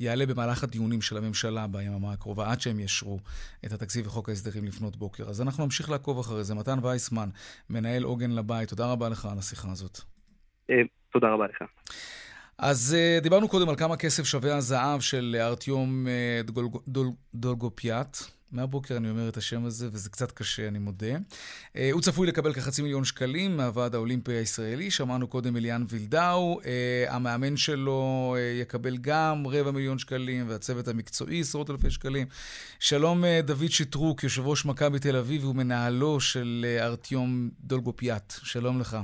יעלה 0.00 0.26
במהלך 0.26 0.64
הדיונים 0.64 1.02
של 1.02 1.16
הממשלה 1.16 1.66
ביממה 1.66 2.12
הקרובה, 2.12 2.52
עד 2.52 2.60
שהם 2.60 2.80
יאשרו 2.80 3.18
את 3.64 3.72
התקציב 3.72 4.06
וחוק 4.06 4.28
ההסדרים 4.28 4.64
לפנות 4.64 4.96
בוקר. 4.96 5.28
אז 5.28 5.42
אנחנו 5.42 5.64
נמשיך 5.64 5.90
לעקוב 5.90 6.18
אחרי 6.18 6.44
זה. 6.44 6.54
מתן 6.54 6.78
וייסמן, 6.82 7.28
מנהל 7.70 8.02
עוגן 8.02 8.30
לבית, 8.30 8.68
תודה 8.68 8.92
רבה 8.92 9.08
לך 9.08 9.24
על 9.24 9.38
השיחה 9.38 9.70
הזאת. 9.72 10.00
תודה 11.12 11.28
רבה 11.28 11.46
לך. 11.46 11.62
אז 12.58 12.96
uh, 12.96 13.22
דיברנו 13.22 13.48
קודם 13.48 13.68
על 13.68 13.76
כמה 13.76 13.96
כסף 13.96 14.24
שווה 14.24 14.56
הזהב 14.56 15.00
של 15.00 15.36
ארטיום 15.40 16.06
uh, 16.06 16.46
דול, 16.46 16.68
דול, 16.88 17.10
דולגופיאט. 17.34 18.18
מהבוקר 18.52 18.96
אני 18.96 19.10
אומר 19.10 19.28
את 19.28 19.36
השם 19.36 19.64
הזה, 19.64 19.88
וזה 19.92 20.10
קצת 20.10 20.32
קשה, 20.32 20.68
אני 20.68 20.78
מודה. 20.78 21.16
Uh, 21.16 21.78
הוא 21.92 22.00
צפוי 22.00 22.26
לקבל 22.26 22.52
כחצי 22.52 22.82
מיליון 22.82 23.04
שקלים 23.04 23.56
מהוועד 23.56 23.94
האולימפי 23.94 24.32
הישראלי. 24.32 24.90
שמענו 24.90 25.28
קודם 25.28 25.56
אליאן 25.56 25.84
וילדאו. 25.88 26.60
Uh, 26.60 26.66
המאמן 27.12 27.56
שלו 27.56 28.34
uh, 28.36 28.62
יקבל 28.62 28.96
גם 28.96 29.46
רבע 29.46 29.70
מיליון 29.70 29.98
שקלים, 29.98 30.48
והצוות 30.48 30.88
המקצועי 30.88 31.40
עשרות 31.40 31.70
אלפי 31.70 31.90
שקלים. 31.90 32.26
שלום, 32.78 33.24
uh, 33.24 33.26
דוד 33.46 33.70
שטרוק, 33.70 34.24
יושב 34.24 34.46
ראש 34.46 34.64
מכבי 34.64 34.98
תל 34.98 35.16
אביב 35.16 35.44
ומנהלו 35.44 36.20
של 36.20 36.66
uh, 36.78 36.82
ארטיום 36.82 37.50
דולגופיאט. 37.60 38.34
שלום 38.42 38.80
לך. 38.80 38.96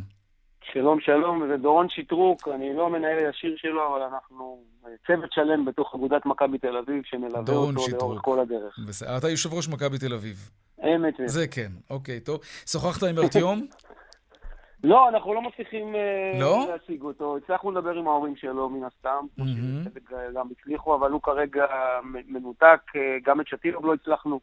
שלום, 0.72 1.00
שלום, 1.00 1.48
זה 1.48 1.56
דורון 1.56 1.88
שטרוק, 1.88 2.48
אני 2.54 2.74
לא 2.76 2.86
המנהל 2.86 3.18
הישיר 3.18 3.54
שלו, 3.56 3.86
אבל 3.86 4.02
אנחנו 4.02 4.62
צוות 5.06 5.32
שלם 5.32 5.64
בתוך 5.64 5.94
אגודת 5.94 6.26
מכבי 6.26 6.58
תל 6.58 6.76
אביב 6.76 7.02
שמלווה 7.04 7.54
אותו 7.54 7.80
שטרוק. 7.80 8.02
לאורך 8.02 8.20
כל 8.24 8.40
הדרך. 8.40 8.78
בסדר, 8.88 9.16
אתה 9.18 9.28
יושב 9.28 9.54
ראש 9.54 9.68
מכבי 9.68 9.98
תל 9.98 10.14
אביב. 10.14 10.50
אמת. 10.82 11.14
זה 11.26 11.48
כן, 11.48 11.72
אוקיי, 11.90 12.20
טוב. 12.20 12.40
שוחחת 12.66 13.02
עם 13.02 13.18
ארטיום? 13.18 13.60
לא, 14.84 15.08
אנחנו 15.08 15.34
לא 15.34 15.42
מצליחים 15.42 15.94
אה, 15.94 16.40
לא? 16.40 16.66
להשיג 16.68 17.02
אותו. 17.02 17.36
הצלחנו 17.36 17.70
לדבר 17.70 17.90
עם 17.90 18.08
ההורים 18.08 18.36
שלו, 18.36 18.68
מן 18.68 18.84
הסתם, 18.84 19.26
כמו 19.34 19.44
שגם 19.44 20.48
הצליחו, 20.50 20.94
אבל 20.94 21.10
הוא 21.10 21.22
כרגע 21.22 21.66
מנותק. 22.04 22.80
אה, 22.96 23.16
גם 23.24 23.40
את 23.40 23.46
שטילוב 23.48 23.86
לא 23.86 23.94
הצלחנו, 23.94 24.40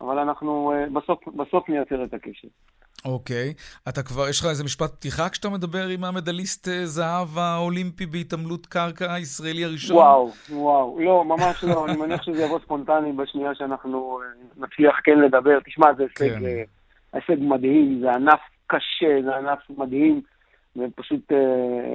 אבל 0.00 0.18
אנחנו 0.18 0.72
אה, 0.72 0.86
בסוף, 0.92 1.28
בסוף 1.28 1.68
נייצר 1.68 2.04
את 2.04 2.14
הקשר. 2.14 2.48
אוקיי. 3.04 3.54
אתה 3.88 4.02
כבר, 4.02 4.28
יש 4.28 4.40
לך 4.40 4.46
איזה 4.46 4.64
משפט 4.64 4.94
פתיחה 4.94 5.28
כשאתה 5.28 5.48
מדבר 5.48 5.86
עם 5.88 6.04
המדליסט 6.04 6.68
אה, 6.68 6.86
זהב 6.86 7.38
האולימפי 7.38 8.06
בהתעמלות 8.06 8.66
קרקע 8.66 9.14
הישראלי 9.14 9.64
הראשון? 9.64 9.96
וואו, 9.96 10.32
וואו. 10.50 11.00
לא, 11.00 11.24
ממש 11.24 11.64
לא. 11.64 11.86
אני 11.86 11.96
מניח 11.96 12.22
שזה 12.22 12.42
יבוא 12.42 12.58
ספונטני 12.58 13.12
בשנייה 13.12 13.54
שאנחנו 13.54 14.20
אה, 14.22 14.26
נצליח 14.66 14.94
כן 15.04 15.18
לדבר. 15.18 15.58
תשמע, 15.66 15.86
זה 15.96 16.02
הישג, 16.02 16.38
כן. 16.38 16.44
הישג 17.12 17.36
מדהים, 17.40 18.00
זה 18.00 18.12
ענף 18.12 18.40
קשה, 18.66 19.22
זה 19.24 19.36
ענף 19.36 19.58
מדהים. 19.78 20.20
ופשוט 20.76 21.32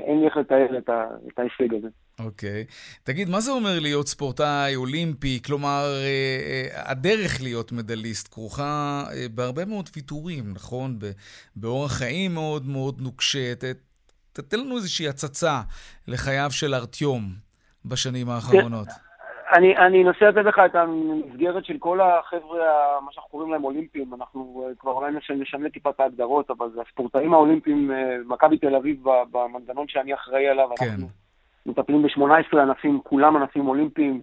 אין 0.08 0.20
לי 0.20 0.26
איך 0.26 0.38
לתאר 0.38 0.78
את 0.78 1.40
ההישג 1.40 1.74
הזה. 1.74 1.88
אוקיי. 2.26 2.66
Okay. 2.68 3.02
תגיד, 3.04 3.30
מה 3.30 3.40
זה 3.40 3.52
אומר 3.52 3.80
להיות 3.82 4.08
ספורטאי 4.08 4.76
אולימפי? 4.76 5.40
כלומר, 5.46 5.84
אה, 6.04 6.08
אה, 6.08 6.92
הדרך 6.92 7.42
להיות 7.42 7.72
מדליסט 7.72 8.34
כרוכה 8.34 9.04
אה, 9.14 9.26
בהרבה 9.36 9.66
מאוד 9.66 9.90
ויתורים, 9.96 10.44
נכון? 10.54 11.00
באורח 11.56 11.92
חיים 11.92 12.34
מאוד 12.34 12.66
מאוד 12.66 13.02
נוקשה. 13.02 13.54
תתן 14.34 14.60
לנו 14.60 14.76
איזושהי 14.76 15.08
הצצה 15.08 15.62
לחייו 16.08 16.52
של 16.52 16.74
ארטיום 16.74 17.22
בשנים 17.86 18.30
האחרונות. 18.30 18.88
אני, 19.56 19.78
אני 19.78 20.04
אנסה 20.04 20.26
לתת 20.26 20.46
לך 20.46 20.62
את 20.66 20.76
המסגרת 20.76 21.66
של 21.66 21.78
כל 21.80 22.02
החבר'ה, 22.02 22.60
מה 23.06 23.12
שאנחנו 23.12 23.30
קוראים 23.32 23.52
להם 23.52 23.64
אולימפיים. 23.64 24.14
אנחנו 24.14 24.70
כבר 24.80 24.92
אולי 24.92 25.12
נשנה 25.36 25.70
טיפה 25.70 25.90
את 25.90 26.00
ההגדרות, 26.00 26.52
אבל 26.52 26.70
זה 26.76 26.82
הספורטאים 26.88 27.34
האולימפיים, 27.34 27.92
מכבי 28.26 28.58
תל 28.58 28.76
אביב, 28.76 29.04
במנגנון 29.32 29.88
שאני 29.88 30.14
אחראי 30.14 30.48
עליו. 30.48 30.70
כן. 30.80 30.86
אנחנו 30.86 31.08
מטפלים 31.66 32.02
ב-18 32.02 32.58
ענפים, 32.58 33.00
כולם 33.04 33.36
ענפים 33.36 33.68
אולימפיים, 33.68 34.22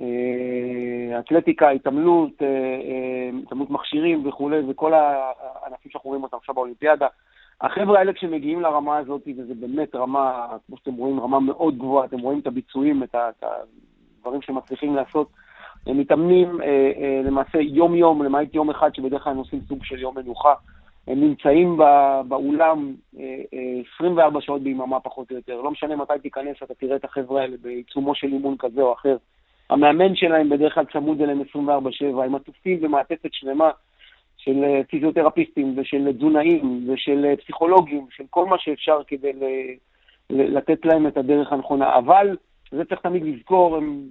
אה, 0.00 1.18
אתלטיקה, 1.18 1.70
התעמלות, 1.70 2.42
אה, 2.42 2.46
אה, 2.46 3.38
התעמלות 3.42 3.70
מכשירים 3.70 4.26
וכולי, 4.28 4.60
וכל 4.68 4.94
הענפים 4.94 5.90
שאנחנו 5.90 6.10
רואים 6.10 6.22
אותם 6.22 6.36
עכשיו 6.36 6.54
באולימפיאדה. 6.54 7.06
החבר'ה 7.60 7.98
האלה 7.98 8.12
כשמגיעים 8.12 8.60
לרמה 8.60 8.96
הזאת, 8.96 9.22
וזה 9.38 9.54
באמת 9.54 9.94
רמה, 9.94 10.46
כמו 10.66 10.76
שאתם 10.76 10.94
רואים, 10.94 11.20
רמה 11.20 11.40
מאוד 11.40 11.78
גבוהה, 11.78 12.06
אתם 12.06 12.18
רואים 12.18 12.38
את 12.38 12.46
הביצועים, 12.46 13.02
את 13.02 13.14
הדברים 13.14 14.42
שהם 14.42 14.54
מצליחים 14.54 14.96
לעשות, 14.96 15.28
הם 15.86 15.98
מתאמנים 15.98 16.60
למעשה 17.24 17.58
יום-יום, 17.58 18.22
למעט 18.22 18.54
יום 18.54 18.70
אחד 18.70 18.94
שבדרך 18.94 19.24
כלל 19.24 19.32
הם 19.32 19.38
עושים 19.38 19.60
סוג 19.68 19.84
של 19.84 19.98
יום 19.98 20.18
מנוחה. 20.18 20.54
הם 21.06 21.20
נמצאים 21.20 21.76
באולם 22.28 22.94
24 23.94 24.22
אה, 24.22 24.36
אה, 24.36 24.40
שעות 24.40 24.62
ביממה 24.62 25.00
פחות 25.00 25.30
או 25.30 25.36
יותר. 25.36 25.60
לא 25.60 25.70
משנה 25.70 25.96
מתי 25.96 26.12
תיכנס, 26.22 26.56
אתה 26.62 26.74
תראה 26.74 26.96
את 26.96 27.04
החבר'ה 27.04 27.40
האלה 27.40 27.56
בעיצומו 27.62 28.14
של 28.14 28.26
אימון 28.26 28.56
כזה 28.58 28.82
או 28.82 28.92
אחר. 28.92 29.16
המאמן 29.70 30.16
שלהם 30.16 30.48
בדרך 30.48 30.74
כלל 30.74 30.84
צמוד 30.92 31.22
אליהם 31.22 31.42
24-7, 31.56 31.64
הם 32.24 32.34
עטופים 32.34 32.80
במעטפת 32.80 33.30
שלמה 33.32 33.70
של 34.36 34.64
אה, 34.64 34.80
פיזיותרפיסטים 34.90 35.74
ושל 35.76 36.12
תזונאים 36.12 36.88
ושל 36.88 37.34
פסיכולוגים, 37.44 38.06
של 38.10 38.24
כל 38.30 38.46
מה 38.46 38.58
שאפשר 38.58 38.98
כדי 39.06 39.32
לתת 40.30 40.84
להם 40.84 41.06
את 41.06 41.16
הדרך 41.16 41.52
הנכונה. 41.52 41.98
אבל, 41.98 42.36
זה 42.70 42.84
צריך 42.84 43.00
תמיד 43.00 43.22
לזכור, 43.22 43.76
הם, 43.76 44.02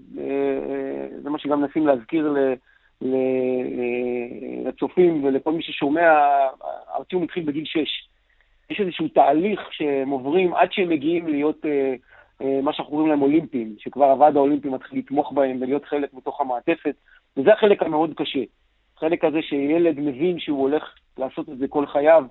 זה 1.24 1.30
מה 1.30 1.40
שגם 1.40 1.62
מנסים 1.62 1.88
להזכיר 1.88 2.36
לצופים 4.66 5.24
ולכל 5.24 5.52
מי 5.52 5.64
ששומע, 5.64 6.12
הארטיום 6.88 7.24
התחיל 7.24 7.44
בגיל 7.44 7.66
6. 7.66 7.80
יש 8.70 8.80
איזשהו 8.80 9.08
תהליך 9.08 9.60
שהם 9.72 10.10
עוברים 10.10 10.54
עד 10.54 10.72
שהם 10.72 10.90
מגיעים 10.90 11.28
להיות 11.28 11.66
אה, 11.66 11.94
אה, 12.42 12.62
מה 12.62 12.74
שאנחנו 12.74 12.92
קוראים 12.92 13.10
להם 13.10 13.22
אולימפיים, 13.22 13.76
שכבר 13.80 14.12
הוועד 14.12 14.36
האולימפי 14.36 14.70
מתחיל 14.70 15.00
לתמוך 15.00 15.32
בהם 15.32 15.58
ולהיות 15.62 15.86
חלק 15.86 16.14
מתוך 16.14 16.42
המעטפת, 16.42 16.96
וזה 17.38 17.54
החלק 17.54 17.84
המאוד 17.84 18.14
קשה. 18.16 18.44
החלק 18.98 19.24
הזה 19.24 19.42
שילד 19.42 20.00
מבין 20.00 20.40
שהוא 20.40 20.62
הולך 20.62 20.96
לעשות 21.18 21.50
את 21.50 21.58
זה 21.58 21.68
כל 21.68 21.86
חייו, 21.86 22.24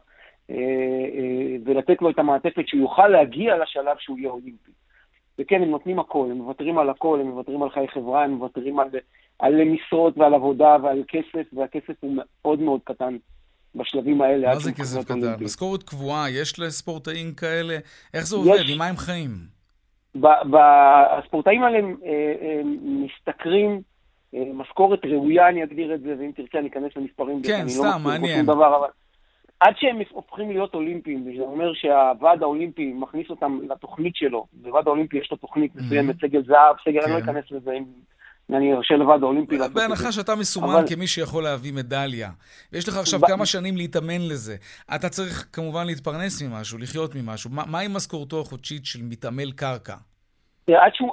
אה, 0.50 0.57
אה, 1.14 1.57
ולתת 1.64 2.03
לו 2.03 2.11
את 2.11 2.18
המעטפת 2.18 2.68
שהוא 2.68 2.81
יוכל 2.81 3.09
להגיע 3.09 3.59
לשלב 3.59 3.96
שהוא 3.98 4.18
יהיה 4.18 4.31
אולימפי. 4.31 4.70
וכן, 5.38 5.62
הם 5.62 5.70
נותנים 5.70 5.98
הכל, 5.98 6.29
הם 6.31 6.37
מוותרים 6.37 6.79
על 6.79 6.90
הכל, 6.90 7.20
הם 7.20 7.27
מוותרים 7.27 7.62
על 7.62 7.70
חיי 7.70 7.88
חברה, 7.88 8.24
הם 8.24 8.31
מוותרים 8.31 8.79
על, 8.79 8.88
על 9.38 9.64
משרות 9.64 10.18
ועל 10.18 10.35
עבודה 10.35 10.77
ועל 10.83 11.03
כסף, 11.09 11.47
והכסף 11.53 11.94
הוא 12.01 12.16
מאוד 12.16 12.61
מאוד 12.61 12.81
קטן 12.85 13.16
בשלבים 13.75 14.23
האלה. 14.23 14.49
מה 14.49 14.59
זה 14.59 14.73
כסף 14.73 15.05
קטן? 15.05 15.44
משכורת 15.44 15.83
קבועה, 15.83 16.31
יש 16.31 16.61
לספורטאים 16.61 17.35
כאלה? 17.35 17.77
איך 18.14 18.27
זה 18.27 18.37
עובד? 18.37 18.62
עם 18.68 18.79
מה 18.79 18.87
הם 18.87 18.97
חיים? 18.97 19.31
הספורטאים 21.18 21.62
האלה 21.62 21.79
אה, 21.79 22.61
משתכרים 22.83 23.81
אה, 24.35 24.44
משכורת 24.55 25.05
ראויה, 25.05 25.49
אני 25.49 25.64
אגדיר 25.64 25.94
את 25.94 26.01
זה, 26.01 26.14
ואם 26.18 26.31
תרצה 26.37 26.59
אני 26.59 26.68
אכנס 26.68 26.92
למספרים. 26.97 27.42
כן, 27.42 27.64
לא 27.64 27.70
סתם, 27.70 28.01
מעניין. 28.05 28.47
עד 29.61 29.75
שהם 29.77 29.99
הופכים 30.11 30.51
להיות 30.51 30.75
אולימפיים, 30.75 31.27
וזה 31.27 31.42
אומר 31.42 31.75
שהוועד 31.75 32.42
האולימפי 32.42 32.92
מכניס 32.92 33.31
אותם 33.31 33.59
לתוכנית 33.70 34.16
שלו, 34.16 34.47
וועד 34.62 34.87
האולימפי 34.87 35.18
יש 35.18 35.31
לו 35.31 35.37
תוכנית 35.37 35.77
מסוימת, 35.77 36.16
סגל 36.20 36.42
זהב, 36.42 36.77
סגל, 36.85 37.01
אני 37.01 37.12
לא 37.12 37.20
כן. 37.20 37.29
אכנס 37.29 37.44
לזה, 37.51 37.77
אני 38.52 38.74
ארשה 38.74 38.94
לוועד 38.94 39.22
האולימפי 39.22 39.57
לעשות 39.57 39.70
את 39.70 39.76
זה. 39.76 39.88
בהנחה 39.88 40.12
שאתה 40.12 40.35
מסומן 40.35 40.83
כמי 40.88 41.07
שיכול 41.07 41.42
להביא 41.42 41.72
מדליה, 41.72 42.30
ויש 42.72 42.88
לך 42.88 42.96
עכשיו 42.96 43.20
כמה 43.20 43.46
שנים 43.46 43.76
להתאמן 43.76 44.20
לזה, 44.30 44.57
אתה 44.94 45.09
צריך 45.09 45.46
כמובן 45.52 45.87
להתפרנס 45.87 46.42
ממשהו, 46.42 46.78
לחיות 46.78 47.14
ממשהו. 47.14 47.50
מה 47.50 47.80
עם 47.80 47.94
משכורתו 47.96 48.40
החודשית 48.40 48.87
של 48.87 48.98
מתעמל 49.02 49.52
קרקע? 49.52 49.94
עד 50.68 50.94
שהוא, 50.94 51.11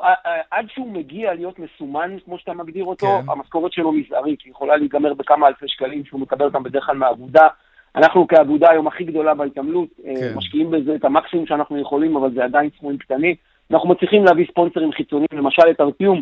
עד 0.51 0.65
שהוא 0.73 0.91
מגיע 0.91 1.33
להיות 1.33 1.59
מסומן, 1.59 2.17
כמו 2.25 2.37
שאתה 2.37 2.53
מגדיר 2.53 2.85
אותו, 2.85 3.07
כן. 3.07 3.29
המשכורת 3.31 3.73
שלו 3.73 3.91
מזערית, 3.91 4.41
היא 4.41 4.51
יכולה 4.51 4.77
להיגמר 4.77 5.13
בכמה 5.13 5.47
אלפי 5.47 5.65
שקלים 5.67 6.05
שהוא 6.05 6.19
מקבל 6.19 6.45
אותם 6.45 6.63
בדרך 6.63 6.85
כלל 6.85 6.97
מהאגודה. 6.97 7.47
אנחנו 7.95 8.27
כאגודה 8.27 8.69
היום 8.69 8.87
הכי 8.87 9.03
גדולה 9.03 9.33
בהתעמלות, 9.33 9.89
אה, 10.05 10.13
כן. 10.15 10.37
משקיעים 10.37 10.71
בזה 10.71 10.95
את 10.95 11.05
המקסימום 11.05 11.47
שאנחנו 11.47 11.81
יכולים, 11.81 12.15
אבל 12.15 12.33
זה 12.33 12.43
עדיין 12.43 12.69
סכומים 12.77 12.97
קטנים. 12.97 13.35
אנחנו 13.71 13.89
מצליחים 13.89 14.25
להביא 14.25 14.45
ספונסרים 14.51 14.91
חיצוניים, 14.91 15.27
למשל 15.33 15.69
את 15.71 15.81
ארטיום, 15.81 16.17
אה, 16.17 16.21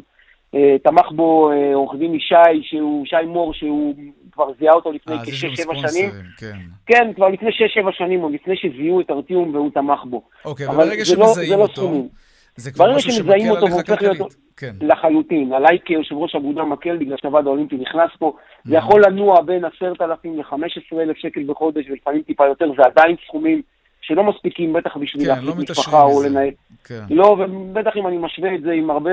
תמך 0.83 1.11
בו 1.11 1.51
אה, 1.51 1.75
עורך 1.75 1.95
דין 1.99 2.15
ישי, 2.15 2.35
שהוא, 2.61 3.05
שי 3.05 3.25
מור, 3.27 3.53
שהוא 3.53 3.95
כבר 4.31 4.45
זיהה 4.59 4.73
אותו 4.73 4.91
לפני 4.91 5.15
אה, 5.15 5.25
כשש-שבע 5.25 5.73
שנים. 5.75 6.09
כן. 6.37 6.53
כן, 6.85 7.13
כבר 7.15 7.27
לפני 7.29 7.51
שש-שבע 7.51 7.91
שנים, 7.91 8.21
עוד 8.21 8.33
לפני 8.33 8.55
שזיהו 8.57 9.01
את 9.01 9.11
ארטיום 9.11 9.55
והוא 9.55 9.71
תמך 9.73 9.99
בו. 10.05 10.21
אוקיי, 10.45 10.67
אבל 10.67 10.75
ברגע 10.77 11.03
זה 11.03 11.15
לא- 11.17 11.25
זה 11.25 11.33
שמזהים 11.33 11.59
לא 11.59 11.63
אותו, 11.63 11.73
סכומים. 11.73 12.07
זה 12.55 12.71
כבר 12.71 12.95
משהו 12.95 13.11
שמזהים 13.11 13.39
שמקל 13.41 13.51
אותו 13.55 13.65
עליך 13.65 13.85
כלכלית. 13.87 14.21
כן. 14.57 14.71
לחלוטין. 14.81 15.53
עליי 15.53 15.77
כיושב 15.85 16.15
ראש 16.15 16.35
אגודה 16.35 16.63
מקל, 16.63 16.97
בגלל 16.97 17.17
שהוועד 17.21 17.47
האולימפי 17.47 17.75
נכנס 17.75 18.09
פה, 18.19 18.33
זה 18.63 18.75
Mm-hmm. 18.75 18.77
יכול 18.79 19.01
לנוע 19.05 19.41
בין 19.41 19.65
10,000 19.65 20.37
ל-15,000 20.37 21.13
שקל 21.15 21.43
בחודש, 21.47 21.85
ולפעמים 21.89 22.21
טיפה 22.21 22.45
יותר, 22.47 22.71
זה 22.77 22.83
עדיין 22.85 23.15
סכומים 23.27 23.61
שלא 24.01 24.23
מספיקים, 24.23 24.73
בטח 24.73 24.97
בשביל 24.97 25.23
כן, 25.23 25.29
לא 25.29 25.35
להחזיק 25.35 25.55
מתעשרים 25.55 25.87
משפחה 25.87 26.01
או. 26.01 26.23
לנהל. 26.23 26.49
כן. 26.83 27.03
לא, 27.09 27.25
ובטח 27.25 27.91
אם 27.95 28.07
אני 28.07 28.17
משווה 28.17 28.55
את 28.55 28.61
זה 28.61 28.71
עם 28.71 28.89
הרבה, 28.89 29.11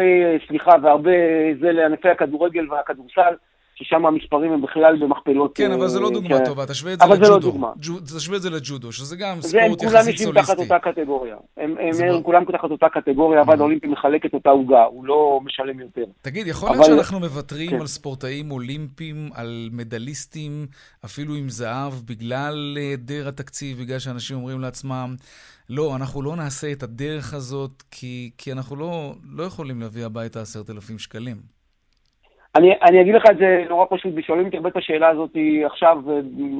סליחה, 0.48 0.70
והרבה 0.82 1.10
זה 1.60 1.72
לענפי 1.72 2.08
הכדורגל 2.08 2.72
והכדורסל, 2.72 3.34
ששם 3.78 4.06
המספרים 4.06 4.52
הם 4.52 4.62
בכלל 4.62 4.96
במכפלות. 5.00 5.56
כן, 5.56 5.72
אבל 5.72 5.88
זו 5.88 6.00
לא 6.00 6.06
אה, 6.06 6.12
דוגמה 6.12 6.38
כן. 6.38 6.44
טובה, 6.44 6.66
תשווה 6.66 6.92
את 6.92 6.98
זה 6.98 7.04
אבל 7.04 7.16
זה 7.16 7.30
לא 7.30 7.36
לג'ודו. 7.36 7.50
דוגמה. 7.50 7.72
תשווה 8.16 8.36
את 8.36 8.42
זה 8.42 8.50
לג'ודו, 8.50 8.92
שזה 8.92 9.16
גם 9.16 9.40
זה, 9.40 9.62
הם 9.62 9.66
ספורט 9.66 9.80
כולם 9.80 9.94
יחסית 9.94 10.12
יושבים 10.12 10.34
תחת 10.34 10.44
סוליסטי. 10.46 10.74
אותה 10.74 10.90
קטגוריה. 10.90 11.36
הם, 11.56 11.74
הם, 11.80 11.92
זה 11.92 12.06
הם 12.06 12.22
כולם 12.22 12.44
תחת 12.44 12.70
אותה 12.70 12.88
קטגוריה, 12.88 13.40
הוועד 13.40 13.60
האולימפי 13.60 13.86
מחלק 13.86 14.26
את 14.26 14.34
אותה 14.34 14.50
עוגה, 14.50 14.82
הוא 14.84 15.06
לא 15.06 15.40
משלם 15.44 15.80
יותר. 15.80 16.04
תגיד, 16.22 16.46
יכול 16.46 16.70
להיות 16.70 16.84
שאנחנו 16.84 17.20
מוותרים 17.20 17.70
כן. 17.70 17.80
על 17.80 17.86
ספורטאים 17.86 18.50
אולימפיים, 18.50 19.30
על 19.34 19.68
מדליסטים, 19.72 20.66
אפילו 21.04 21.34
עם 21.34 21.48
זהב, 21.48 21.92
בגלל 22.06 22.76
היעדר 22.76 23.28
התקציב, 23.28 23.78
בגלל 23.78 23.98
שאנשים 23.98 24.36
אומרים 24.36 24.60
לעצמם, 24.60 25.14
לא, 25.70 25.96
אנחנו 25.96 26.22
לא 26.22 26.36
נעשה 26.36 26.72
את 26.72 26.82
הדרך 26.82 27.34
הזאת, 27.34 27.82
כי, 27.90 28.30
כי 28.38 28.52
אנחנו 28.52 28.76
לא, 28.76 29.14
לא 29.32 29.42
יכולים 29.42 29.80
להביא 29.80 30.06
הביתה 30.06 30.40
עשרת 30.40 30.70
אלפים 30.70 30.98
שקלים. 30.98 31.55
אני, 32.56 32.72
אני 32.82 33.00
אגיד 33.00 33.14
לך 33.14 33.22
את 33.30 33.38
זה 33.38 33.64
נורא 33.68 33.86
פשוט, 33.90 34.12
ושואלים 34.16 34.46
אותי 34.46 34.56
הרבה 34.56 34.68
את 34.68 34.76
השאלה 34.76 35.08
הזאת 35.08 35.30
עכשיו, 35.66 35.98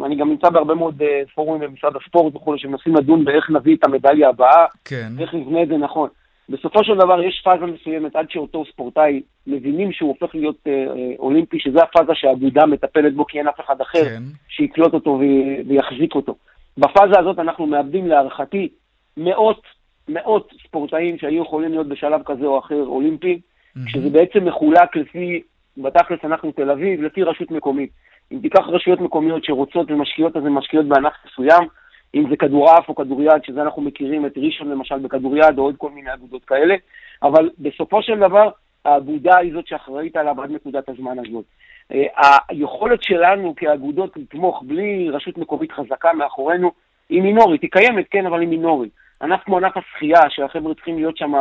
אני 0.06 0.16
גם 0.16 0.30
נמצא 0.30 0.50
בהרבה 0.50 0.74
מאוד 0.74 1.02
אה, 1.02 1.22
פורומים 1.34 1.70
במשרד 1.70 1.96
הספורט 1.96 2.36
וכולי, 2.36 2.58
שמנסים 2.58 2.96
לדון 2.96 3.24
באיך 3.24 3.50
נביא 3.50 3.76
את 3.76 3.84
המדליה 3.84 4.28
הבאה, 4.28 4.66
כן. 4.84 5.12
איך 5.20 5.34
נבנה 5.34 5.62
את 5.62 5.68
זה 5.68 5.76
נכון. 5.76 6.08
בסופו 6.48 6.84
של 6.84 6.94
דבר 6.94 7.22
יש 7.22 7.40
פאזה 7.44 7.66
מסוימת 7.66 8.16
עד 8.16 8.30
שאותו 8.30 8.64
ספורטאי 8.72 9.22
מבינים 9.46 9.92
שהוא 9.92 10.08
הופך 10.08 10.34
להיות 10.34 10.58
אה, 10.66 10.72
אה, 10.72 11.12
אולימפי, 11.18 11.60
שזה 11.60 11.82
הפאזה 11.82 12.12
שהאגודה 12.14 12.66
מטפלת 12.66 13.14
בו 13.14 13.26
כי 13.26 13.38
אין 13.38 13.48
אף 13.48 13.60
אחד 13.60 13.80
אחר 13.80 14.04
כן. 14.04 14.22
שיקלוט 14.48 14.94
אותו 14.94 15.10
ו- 15.10 15.68
ויחזיק 15.68 16.14
אותו. 16.14 16.34
בפאזה 16.78 17.18
הזאת 17.18 17.38
אנחנו 17.38 17.66
מאבדים 17.66 18.06
להערכתי 18.06 18.68
מאות, 19.16 19.62
מאות 20.08 20.52
ספורטאים 20.66 21.18
שהיו 21.18 21.42
יכולים 21.42 21.70
להיות 21.70 21.88
בשלב 21.88 22.20
כזה 22.26 22.46
או 22.46 22.58
אחר 22.58 22.82
אולימפי, 22.86 23.40
כשזה 23.86 24.10
בעצם 24.10 24.44
מחולק 24.44 24.96
לפי, 24.96 25.42
בתכלס 25.78 26.18
אנחנו 26.24 26.52
תל 26.52 26.70
אביב, 26.70 27.02
לפי 27.02 27.22
רשות 27.22 27.50
מקומית. 27.50 27.90
אם 28.32 28.38
תיקח 28.42 28.68
רשויות 28.68 29.00
מקומיות 29.00 29.44
שרוצות 29.44 29.90
ומשקיעות, 29.90 30.36
אז 30.36 30.46
הן 30.46 30.52
משקיעות 30.52 30.86
בענף 30.86 31.12
מסוים, 31.26 31.68
אם 32.14 32.30
זה 32.30 32.36
כדורעף 32.36 32.88
או 32.88 32.94
כדוריד, 32.94 33.44
שזה 33.44 33.62
אנחנו 33.62 33.82
מכירים 33.82 34.26
את 34.26 34.32
ראשון 34.36 34.70
למשל 34.70 34.98
בכדוריד, 34.98 35.58
או 35.58 35.62
עוד 35.62 35.74
כל 35.78 35.90
מיני 35.90 36.14
אגודות 36.14 36.44
כאלה, 36.44 36.74
אבל 37.22 37.50
בסופו 37.58 38.02
של 38.02 38.18
דבר, 38.18 38.50
האגודה 38.84 39.36
היא 39.36 39.52
זאת 39.52 39.66
שאחראית 39.66 40.16
עליו 40.16 40.42
עד 40.42 40.50
נקודת 40.50 40.88
הזמן 40.88 41.18
הזאת. 41.18 41.44
אה, 41.92 42.36
היכולת 42.48 43.02
שלנו 43.02 43.54
כאגודות 43.56 44.16
לתמוך 44.16 44.62
בלי 44.66 45.10
רשות 45.10 45.38
מקומית 45.38 45.72
חזקה 45.72 46.12
מאחורינו 46.12 46.72
היא 47.08 47.22
מינורית, 47.22 47.62
היא 47.62 47.70
קיימת, 47.70 48.04
כן, 48.10 48.26
אבל 48.26 48.40
היא 48.40 48.48
מינורית. 48.48 48.92
ענף 49.22 49.40
כמו 49.44 49.56
ענף 49.56 49.76
השחייה, 49.76 50.20
שהחבר'ה 50.28 50.74
צריכים 50.74 50.96
להיות 50.96 51.16
שם 51.16 51.32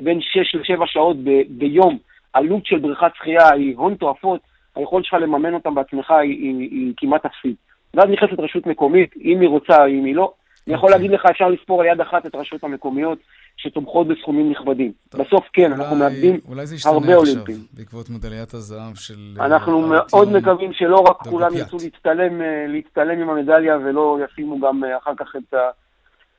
בין 0.00 0.20
6 0.20 0.54
ל-7 0.54 0.86
שעות 0.86 1.16
ב- 1.16 1.42
ביום, 1.48 1.98
עלות 2.32 2.66
של 2.66 2.78
בריכת 2.78 3.10
שחייה 3.14 3.52
היא 3.52 3.76
הון 3.76 3.94
תועפות, 3.94 4.40
היכולת 4.76 5.04
שלך 5.04 5.14
לממן 5.20 5.54
אותם 5.54 5.74
בעצמך 5.74 6.10
היא, 6.10 6.30
היא, 6.30 6.70
היא 6.70 6.92
כמעט 6.96 7.24
אפסית. 7.24 7.56
ואז 7.94 8.08
נכנסת 8.08 8.40
רשות 8.40 8.66
מקומית, 8.66 9.14
אם 9.24 9.40
היא 9.40 9.48
רוצה, 9.48 9.86
אם 9.86 10.04
היא 10.04 10.14
לא. 10.14 10.32
אני 10.66 10.74
יכול 10.74 10.88
אוקיי. 10.88 11.02
להגיד 11.02 11.18
לך, 11.18 11.26
אפשר 11.30 11.48
לספור 11.48 11.80
על 11.80 11.86
יד 11.86 12.00
אחת 12.00 12.26
את 12.26 12.34
הרשויות 12.34 12.64
המקומיות 12.64 13.18
שתומכות 13.56 14.08
בסכומים 14.08 14.50
נכבדים. 14.50 14.92
בסוף 15.14 15.48
כן, 15.52 15.72
אנחנו 15.72 15.96
מאבדים 15.96 16.40
אולי 16.48 16.66
זה 16.66 16.74
ישתנה 16.74 16.92
הרבה 16.92 17.16
עכשיו. 17.16 17.44
בעקבות 17.72 18.10
מדליית 18.10 18.54
הזהב 18.54 18.94
של... 18.94 19.36
אה, 19.40 19.46
אנחנו 19.46 19.80
מאוד. 19.80 20.32
מקווים 20.32 20.72
שלא 20.72 20.96
רק 20.96 21.24
דולגופיאט. 21.24 21.30
כולם 21.30 21.56
ירצו 21.56 21.76
להצטלם, 21.84 22.42
אה, 22.42 22.66
להצטלם 22.68 23.20
עם 23.20 23.30
המדליה 23.30 23.76
ולא 23.76 24.18
ישימו 24.24 24.60
גם 24.60 24.84
אה, 24.84 24.98
אחר 24.98 25.12
כך 25.16 25.36
את, 25.36 25.54
ה, 25.54 25.70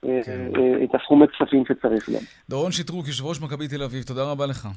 כן. 0.02 0.52
את 0.84 0.96
הסכומי 0.96 1.26
כספים 1.28 1.64
שצריך 1.66 2.10
גם. 2.10 2.20
דורון 2.50 2.72
שטרוק, 2.72 3.08
יושב 3.08 3.26
ראש 3.26 3.42
מכבי 3.42 3.68
תל 3.68 3.84
אביב, 3.84 4.04
תודה 4.04 4.24
רבה 4.32 4.46
לך. 4.46 4.68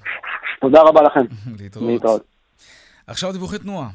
תודה 0.61 0.81
רבה 0.83 1.03
לכם. 1.03 1.21
להתראות. 1.61 1.89
להתראות. 1.91 2.23
עכשיו 3.07 3.33
דיווחי 3.33 3.59
תנועה. 3.59 3.89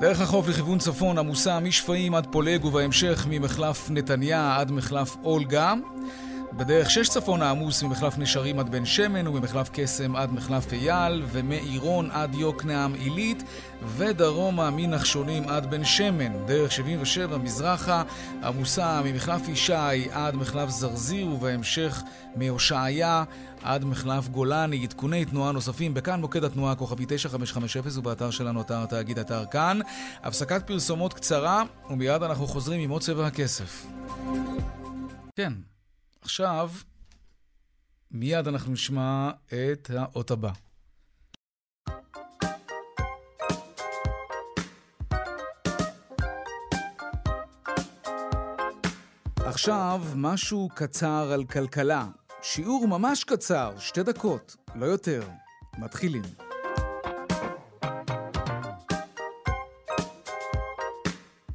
דרך 0.00 0.20
החוף 0.20 0.48
לכיוון 0.48 0.78
צפון 0.78 1.18
עמוסה 1.18 1.60
משפעים 1.60 2.14
עד 2.14 2.26
פולג 2.32 2.64
ובהמשך 2.64 3.26
ממחלף 3.30 3.90
נתניה 3.90 4.56
עד 4.56 4.72
מחלף 4.72 5.16
אולגה. 5.24 5.74
בדרך 6.56 6.90
שש 6.90 7.08
צפון 7.08 7.42
העמוס 7.42 7.82
ממחלף 7.82 8.18
נשרים 8.18 8.58
עד 8.58 8.68
בן 8.68 8.84
שמן 8.84 9.26
וממחלף 9.26 9.70
קסם 9.72 10.16
עד 10.16 10.32
מחלף 10.32 10.72
אייל 10.72 11.22
ומעירון 11.32 12.10
עד 12.10 12.34
יוקנעם 12.34 12.94
עילית 12.94 13.42
ודרומה 13.96 14.70
מנחשונים 14.70 15.48
עד 15.48 15.70
בן 15.70 15.84
שמן. 15.84 16.46
דרך 16.46 16.72
77 16.72 17.38
מזרחה 17.38 18.02
עמוסה 18.42 19.02
ממחלף 19.04 19.48
ישי 19.48 20.10
עד 20.12 20.34
מחלף 20.34 20.68
זרזיר 20.68 21.26
ובהמשך 21.26 22.02
מהושעיה 22.36 23.24
עד 23.62 23.84
מחלף 23.84 24.28
גולני. 24.28 24.84
עדכוני 24.84 25.24
תנועה 25.24 25.52
נוספים 25.52 25.94
בכאן 25.94 26.20
מוקד 26.20 26.44
התנועה 26.44 26.74
כוכבי 26.74 27.04
9550 27.08 27.98
ובאתר 27.98 28.30
שלנו 28.30 28.60
אתר 28.60 28.82
התאגיד 28.82 29.18
אתר 29.18 29.44
כאן. 29.50 29.78
הפסקת 30.22 30.66
פרסומות 30.66 31.14
קצרה 31.14 31.62
ומיד 31.90 32.22
אנחנו 32.22 32.46
חוזרים 32.46 32.80
עם 32.80 32.90
עוד 32.90 33.02
צבע 33.02 33.26
הכסף. 33.26 33.86
כן, 35.36 35.52
עכשיו, 36.24 36.70
מיד 38.10 38.48
אנחנו 38.48 38.72
נשמע 38.72 39.30
את 39.46 39.90
האות 39.90 40.30
הבא. 40.30 40.52
עכשיו, 49.36 50.02
משהו 50.16 50.68
קצר 50.74 51.32
על 51.32 51.44
כלכלה. 51.44 52.06
שיעור 52.42 52.88
ממש 52.88 53.24
קצר, 53.24 53.78
שתי 53.78 54.02
דקות, 54.02 54.56
לא 54.74 54.86
יותר. 54.86 55.28
מתחילים. 55.78 56.22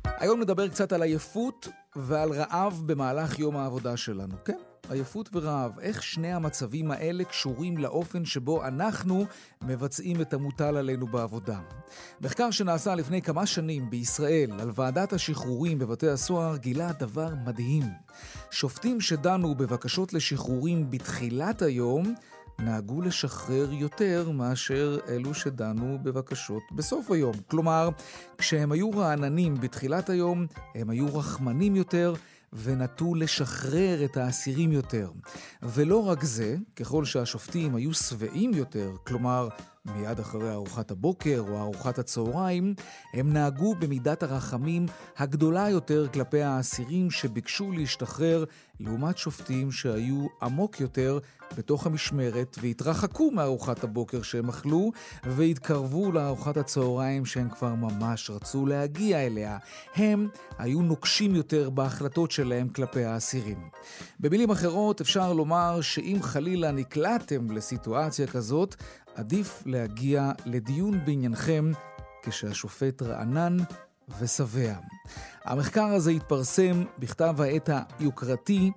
היום 0.05 0.39
נדבר 0.41 0.67
קצת 0.67 0.91
על 0.91 1.03
עייפות 1.03 1.67
ועל 1.95 2.31
רעב 2.31 2.81
במהלך 2.85 3.39
יום 3.39 3.57
העבודה 3.57 3.97
שלנו. 3.97 4.35
כן, 4.45 4.57
עייפות 4.89 5.29
ורעב. 5.33 5.79
איך 5.79 6.03
שני 6.03 6.33
המצבים 6.33 6.91
האלה 6.91 7.23
קשורים 7.23 7.77
לאופן 7.77 8.25
שבו 8.25 8.65
אנחנו 8.65 9.25
מבצעים 9.61 10.21
את 10.21 10.33
המוטל 10.33 10.77
עלינו 10.77 11.07
בעבודה. 11.07 11.59
מחקר 12.21 12.51
שנעשה 12.51 12.95
לפני 12.95 13.21
כמה 13.21 13.45
שנים 13.45 13.89
בישראל 13.89 14.51
על 14.59 14.71
ועדת 14.75 15.13
השחרורים 15.13 15.79
בבתי 15.79 16.09
הסוהר 16.09 16.57
גילה 16.57 16.91
דבר 16.91 17.33
מדהים. 17.45 17.83
שופטים 18.51 19.01
שדנו 19.01 19.55
בבקשות 19.55 20.13
לשחרורים 20.13 20.89
בתחילת 20.89 21.61
היום 21.61 22.13
נהגו 22.63 23.01
לשחרר 23.01 23.73
יותר 23.73 24.31
מאשר 24.31 24.99
אלו 25.07 25.33
שדנו 25.33 25.99
בבקשות 26.03 26.63
בסוף 26.71 27.11
היום. 27.11 27.33
כלומר, 27.47 27.89
כשהם 28.37 28.71
היו 28.71 28.91
רעננים 28.91 29.55
בתחילת 29.59 30.09
היום, 30.09 30.45
הם 30.75 30.89
היו 30.89 31.15
רחמנים 31.15 31.75
יותר 31.75 32.13
ונטו 32.53 33.15
לשחרר 33.15 34.05
את 34.05 34.17
האסירים 34.17 34.71
יותר. 34.71 35.11
ולא 35.63 36.07
רק 36.07 36.23
זה, 36.23 36.55
ככל 36.75 37.05
שהשופטים 37.05 37.75
היו 37.75 37.93
שבעים 37.93 38.53
יותר, 38.53 38.91
כלומר, 39.07 39.47
מיד 39.85 40.19
אחרי 40.19 40.51
ארוחת 40.51 40.91
הבוקר 40.91 41.43
או 41.47 41.61
ארוחת 41.61 41.99
הצהריים, 41.99 42.73
הם 43.13 43.33
נהגו 43.33 43.75
במידת 43.75 44.23
הרחמים 44.23 44.85
הגדולה 45.17 45.69
יותר 45.69 46.07
כלפי 46.13 46.41
האסירים 46.41 47.11
שביקשו 47.11 47.71
להשתחרר, 47.71 48.45
לעומת 48.79 49.17
שופטים 49.17 49.71
שהיו 49.71 50.27
עמוק 50.41 50.79
יותר 50.79 51.19
בתוך 51.57 51.85
המשמרת 51.85 52.57
והתרחקו 52.61 53.31
מארוחת 53.31 53.83
הבוקר 53.83 54.21
שהם 54.21 54.49
אכלו, 54.49 54.91
והתקרבו 55.23 56.11
לארוחת 56.11 56.57
הצהריים 56.57 57.25
שהם 57.25 57.49
כבר 57.49 57.75
ממש 57.75 58.29
רצו 58.29 58.65
להגיע 58.65 59.25
אליה. 59.25 59.57
הם 59.95 60.27
היו 60.57 60.81
נוקשים 60.81 61.35
יותר 61.35 61.69
בהחלטות 61.69 62.31
שלהם 62.31 62.69
כלפי 62.69 63.03
האסירים. 63.03 63.69
במילים 64.19 64.49
אחרות, 64.49 65.01
אפשר 65.01 65.33
לומר 65.33 65.81
שאם 65.81 66.17
חלילה 66.21 66.71
נקלעתם 66.71 67.51
לסיטואציה 67.51 68.27
כזאת, 68.27 68.75
עדיף 69.15 69.63
להגיע 69.65 70.31
לדיון 70.45 71.05
בעניינכם 71.05 71.71
כשהשופט 72.23 73.01
רענן 73.01 73.57
ושבע. 74.19 74.73
המחקר 75.43 75.85
הזה 75.85 76.11
התפרסם 76.11 76.83
בכתב 76.99 77.41
העת 77.41 77.69
היוקרתי 77.99 78.71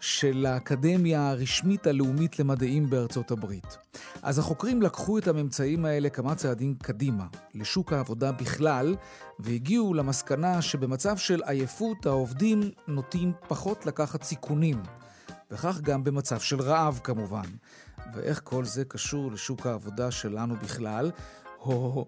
של 0.00 0.46
האקדמיה 0.48 1.30
הרשמית 1.30 1.86
הלאומית 1.86 2.38
למדעים 2.38 2.90
בארצות 2.90 3.30
הברית. 3.30 3.76
אז 4.22 4.38
החוקרים 4.38 4.82
לקחו 4.82 5.18
את 5.18 5.28
הממצאים 5.28 5.84
האלה 5.84 6.10
כמה 6.10 6.34
צעדים 6.34 6.74
קדימה, 6.82 7.26
לשוק 7.54 7.92
העבודה 7.92 8.32
בכלל, 8.32 8.96
והגיעו 9.38 9.94
למסקנה 9.94 10.62
שבמצב 10.62 11.16
של 11.16 11.42
עייפות 11.42 12.06
העובדים 12.06 12.60
נוטים 12.88 13.32
פחות 13.48 13.86
לקחת 13.86 14.22
סיכונים. 14.22 14.82
וכך 15.50 15.80
גם 15.80 16.04
במצב 16.04 16.40
של 16.40 16.60
רעב 16.60 17.00
כמובן. 17.04 17.44
ואיך 18.14 18.40
כל 18.44 18.64
זה 18.64 18.84
קשור 18.84 19.32
לשוק 19.32 19.66
העבודה 19.66 20.10
שלנו 20.10 20.56
בכלל? 20.56 21.10
הו, 21.58 22.06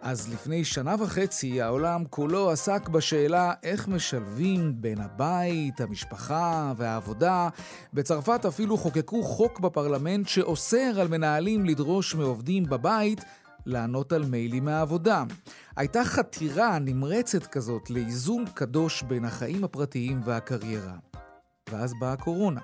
אז 0.00 0.32
לפני 0.32 0.64
שנה 0.64 0.94
וחצי 0.98 1.62
העולם 1.62 2.04
כולו 2.10 2.50
עסק 2.50 2.88
בשאלה 2.88 3.52
איך 3.62 3.88
משלבים 3.88 4.72
בין 4.76 5.00
הבית, 5.00 5.80
המשפחה 5.80 6.72
והעבודה. 6.76 7.48
בצרפת 7.94 8.44
אפילו 8.46 8.76
חוקקו 8.76 9.22
חוק 9.22 9.60
בפרלמנט 9.60 10.28
שאוסר 10.28 11.00
על 11.00 11.08
מנהלים 11.08 11.64
לדרוש 11.64 12.14
מעובדים 12.14 12.64
בבית 12.64 13.20
לענות 13.66 14.12
על 14.12 14.24
מיילים 14.24 14.64
מהעבודה. 14.64 15.24
הייתה 15.76 16.04
חתירה 16.04 16.78
נמרצת 16.78 17.46
כזאת 17.46 17.90
לאיזון 17.90 18.44
קדוש 18.54 19.02
בין 19.02 19.24
החיים 19.24 19.64
הפרטיים 19.64 20.20
והקריירה. 20.24 20.94
ואז 21.70 21.94
באה 22.00 22.12
הקורונה. 22.12 22.60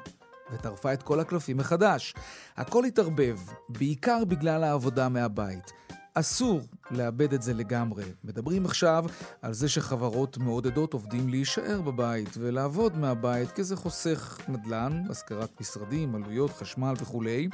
וטרפה 0.52 0.92
את 0.92 1.02
כל 1.02 1.20
הקלפים 1.20 1.56
מחדש. 1.56 2.14
הכל 2.56 2.84
התערבב, 2.84 3.38
בעיקר 3.68 4.24
בגלל 4.24 4.64
העבודה 4.64 5.08
מהבית. 5.08 5.72
אסור 6.14 6.60
לאבד 6.90 7.34
את 7.34 7.42
זה 7.42 7.54
לגמרי. 7.54 8.04
מדברים 8.24 8.64
עכשיו 8.64 9.04
על 9.42 9.52
זה 9.52 9.68
שחברות 9.68 10.38
מעודדות 10.38 10.92
עובדים 10.92 11.28
להישאר 11.28 11.80
בבית 11.80 12.28
ולעבוד 12.38 12.96
מהבית, 12.96 13.50
כי 13.50 13.64
זה 13.64 13.76
חוסך 13.76 14.40
נדל"ן, 14.48 15.02
השכרת 15.10 15.60
משרדים, 15.60 16.14
עלויות, 16.14 16.50
חשמל 16.50 16.94
וכולי. 17.00 17.48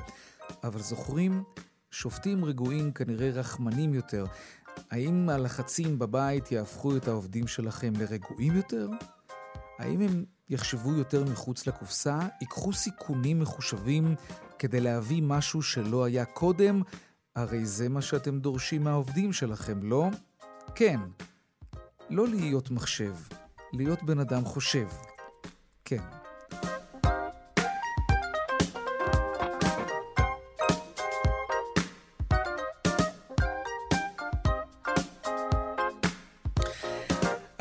אבל 0.64 0.81
זוכרים, 0.81 1.42
שופטים 1.90 2.44
רגועים 2.44 2.92
כנראה 2.92 3.31
רחמנים 3.31 3.94
יותר. 3.94 4.24
האם 4.90 5.28
הלחצים 5.28 5.98
בבית 5.98 6.52
יהפכו 6.52 6.96
את 6.96 7.09
העובדים 7.09 7.46
שלכם 7.46 7.92
לרגועים 7.98 8.57
יותר? 8.57 8.88
האם 9.78 10.00
הם 10.00 10.24
יחשבו 10.48 10.94
יותר 10.94 11.24
מחוץ 11.24 11.66
לקופסה, 11.66 12.18
ייקחו 12.40 12.72
סיכונים 12.72 13.40
מחושבים 13.40 14.14
כדי 14.59 14.81
להביא 14.81 15.22
משהו 15.22 15.62
שלא 15.62 16.05
היה 16.05 16.24
קודם? 16.24 16.83
הרי 17.37 17.66
זה 17.66 17.88
מה 17.88 18.02
שאתם 18.02 18.38
דורשים 18.38 18.85
מהעובדים 18.85 19.33
שלכם, 19.33 19.83
לא? 19.83 20.09
כן. 20.74 21.00
לא 22.11 22.28
להיות 22.28 22.70
מחשב, 22.70 23.14
להיות 23.72 24.02
בן 24.02 24.18
אדם 24.18 24.44
חושב. 24.44 24.87
כן. 25.85 26.21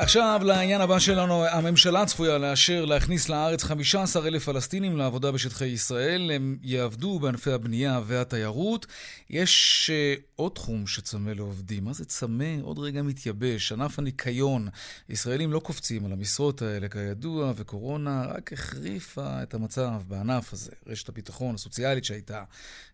עכשיו 0.02 0.40
לעניין 0.44 0.80
הבא 0.80 0.98
שלנו, 0.98 1.44
הממשלה 1.46 2.06
צפויה 2.06 2.38
לאשר 2.38 2.84
להכניס 2.84 3.28
לארץ 3.28 3.64
15 3.64 4.28
אלף 4.28 4.44
פלסטינים 4.44 4.96
לעבודה 4.96 5.32
בשטחי 5.32 5.66
ישראל. 5.66 6.30
הם 6.30 6.58
יעבדו 6.62 7.18
בענפי 7.18 7.52
הבנייה 7.52 8.00
והתיירות. 8.06 8.86
יש 9.30 9.90
uh, 9.90 10.22
עוד 10.36 10.52
תחום 10.52 10.86
שצמא 10.86 11.30
לעובדים. 11.30 11.84
מה 11.84 11.92
זה 11.92 12.04
צמא? 12.04 12.54
עוד 12.62 12.78
רגע 12.78 13.02
מתייבש. 13.02 13.72
ענף 13.72 13.98
הניקיון. 13.98 14.68
ישראלים 15.08 15.52
לא 15.52 15.58
קופצים 15.58 16.06
על 16.06 16.12
המשרות 16.12 16.62
האלה, 16.62 16.88
כידוע, 16.88 17.52
וקורונה 17.56 18.24
רק 18.26 18.52
החריפה 18.52 19.42
את 19.42 19.54
המצב 19.54 19.92
בענף 20.08 20.52
הזה. 20.52 20.72
רשת 20.86 21.08
הביטחון 21.08 21.54
הסוציאלית 21.54 22.04
שהייתה, 22.04 22.44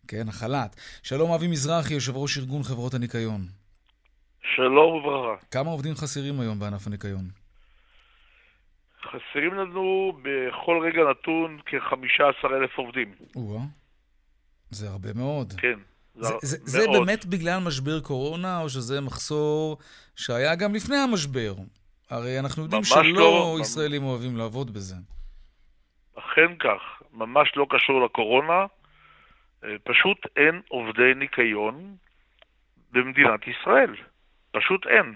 כן, 0.09 0.29
החל"ת. 0.29 0.77
שלום 1.03 1.33
אבי 1.33 1.47
מזרחי, 1.47 1.95
יושב 1.95 2.17
ראש 2.17 2.39
ארגון 2.39 2.63
חברות 2.63 2.95
הניקיון. 2.95 3.58
שלום 4.43 4.95
וברכה. 4.95 5.47
כמה 5.51 5.71
עובדים 5.71 5.95
חסרים 5.95 6.41
היום 6.41 6.59
בענף 6.59 6.87
הניקיון? 6.87 7.25
חסרים 9.03 9.55
לנו 9.55 10.13
בכל 10.23 10.81
רגע 10.87 11.01
נתון 11.11 11.59
כ-15 11.67 12.47
אלף 12.47 12.79
עובדים. 12.79 13.15
או 13.37 13.59
זה 14.71 14.89
הרבה 14.89 15.09
מאוד. 15.15 15.53
כן. 15.53 15.79
זה, 16.15 16.35
זה, 16.43 16.57
זה 16.63 16.87
באמת 16.93 17.27
בגלל 17.27 17.59
משבר 17.67 18.01
קורונה, 18.01 18.61
או 18.61 18.69
שזה 18.69 19.01
מחסור 19.01 19.79
שהיה 20.17 20.55
גם 20.55 20.75
לפני 20.75 20.97
המשבר? 20.97 21.55
הרי 22.11 22.39
אנחנו 22.39 22.63
יודעים 22.63 22.85
שלא 22.85 23.03
לא, 23.13 23.59
ישראלים 23.61 24.03
ממש... 24.03 24.11
אוהבים 24.11 24.37
לעבוד 24.37 24.75
בזה. 24.75 24.95
אכן 26.19 26.57
כך, 26.59 27.03
ממש 27.13 27.53
לא 27.57 27.67
קשור 27.71 28.05
לקורונה. 28.05 28.67
אה, 29.65 29.69
פשוט 29.85 30.19
אין 30.37 30.61
עובדי 30.69 31.15
ניקיון 31.17 31.97
במדינת 32.93 33.41
ישראל. 33.49 33.95
פשוט 34.59 34.87
אין. 34.87 35.15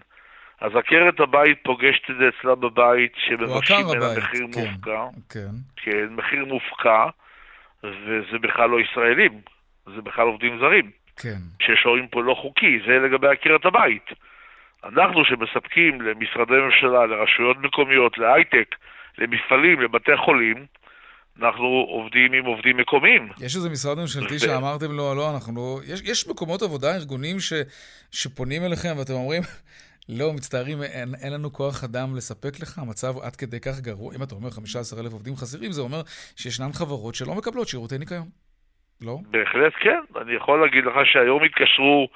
אז 0.61 0.77
עקרת 0.77 1.21
הבית 1.21 1.59
פוגשת 1.63 2.11
את 2.11 2.17
זה 2.19 2.25
אצלה 2.29 2.55
בבית, 2.55 3.13
שמבקשים 3.17 3.87
ממנה 3.87 4.07
מחיר 4.19 4.47
כן, 4.53 4.61
מופקע. 4.61 5.07
כן. 5.31 5.55
כן, 5.77 6.07
מחיר 6.11 6.45
מופקע, 6.45 7.07
וזה 7.85 8.39
בכלל 8.41 8.71
לא 8.71 8.81
ישראלים, 8.81 9.41
זה 9.87 10.03
בכלל 10.03 10.27
עובדים 10.27 10.59
זרים. 10.59 10.91
כן. 11.17 11.39
ששוהים 11.63 12.09
פה 12.09 12.23
לא 12.23 12.35
חוקי, 12.35 12.79
זה 12.87 12.99
לגבי 12.99 13.29
עקרת 13.29 13.65
הבית. 13.65 14.11
אנחנו 14.85 15.25
שמספקים 15.25 16.01
למשרדי 16.01 16.55
ממשלה, 16.55 17.07
לרשויות 17.07 17.57
מקומיות, 17.59 18.19
להייטק, 18.19 18.75
למפעלים, 19.19 19.81
לבתי 19.81 20.17
חולים, 20.17 20.67
אנחנו 21.41 21.67
עובדים 21.67 22.33
עם 22.33 22.45
עובדים 22.45 22.77
מקומיים. 22.77 23.29
יש 23.41 23.57
איזה 23.57 23.71
משרד 23.71 23.99
ממשלתי 23.99 24.39
שאמרתם 24.39 24.93
לו, 24.93 25.15
לא, 25.15 25.31
אנחנו 25.35 25.55
לא... 25.55 25.81
יש, 25.87 26.01
יש 26.01 26.29
מקומות 26.29 26.63
עבודה, 26.63 26.95
ארגונים 26.97 27.41
ש, 27.41 27.53
שפונים 28.11 28.63
אליכם 28.65 28.95
ואתם 28.99 29.13
אומרים, 29.13 29.43
לא, 30.19 30.33
מצטערים, 30.33 30.83
אין, 30.83 31.09
אין 31.23 31.33
לנו 31.33 31.53
כוח 31.53 31.85
אדם 31.85 32.17
לספק 32.17 32.61
לך, 32.63 32.79
המצב 32.79 33.19
עד 33.23 33.37
כדי 33.37 33.61
כך 33.61 33.81
גרוע. 33.81 34.15
אם 34.17 34.23
אתה 34.23 34.35
אומר 34.35 34.51
15,000 34.51 35.13
עובדים 35.13 35.35
חסרים, 35.37 35.73
זה 35.73 35.83
אומר 35.83 36.01
שישנן 36.37 36.73
חברות 36.73 37.15
שלא 37.15 37.35
מקבלות 37.35 37.69
שירותי 37.69 37.99
ניקיון. 37.99 38.29
לא? 39.01 39.19
בהחלט 39.31 39.73
כן. 39.81 40.21
אני 40.21 40.33
יכול 40.35 40.61
להגיד 40.61 40.85
לך 40.85 40.95
שהיום 41.05 41.43
התקשרו 41.45 42.09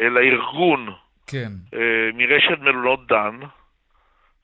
אל 0.00 0.16
הארגון 0.16 0.86
כן. 1.26 1.52
אה, 1.74 2.10
מרשת 2.14 2.58
מלונות 2.60 3.06
דן, 3.08 3.36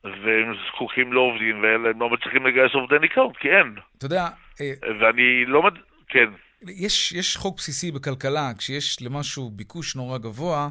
והם 0.03 0.53
זקוקים 0.67 1.13
לעובדים, 1.13 1.63
והם 1.63 1.99
לא 1.99 2.09
מצליחים 2.09 2.45
לגייס 2.45 2.71
עובדי 2.73 2.99
ניקיון, 3.01 3.33
כי 3.39 3.47
אין. 3.47 3.75
אתה 3.97 4.05
יודע... 4.05 4.27
אה, 4.61 4.73
ואני 4.99 5.45
לא... 5.45 5.61
כן. 6.07 6.29
יש, 6.67 7.11
יש 7.11 7.37
חוק 7.37 7.57
בסיסי 7.57 7.91
בכלכלה, 7.91 8.51
כשיש 8.57 9.01
למשהו 9.01 9.49
ביקוש 9.49 9.95
נורא 9.95 10.17
גבוה, 10.17 10.69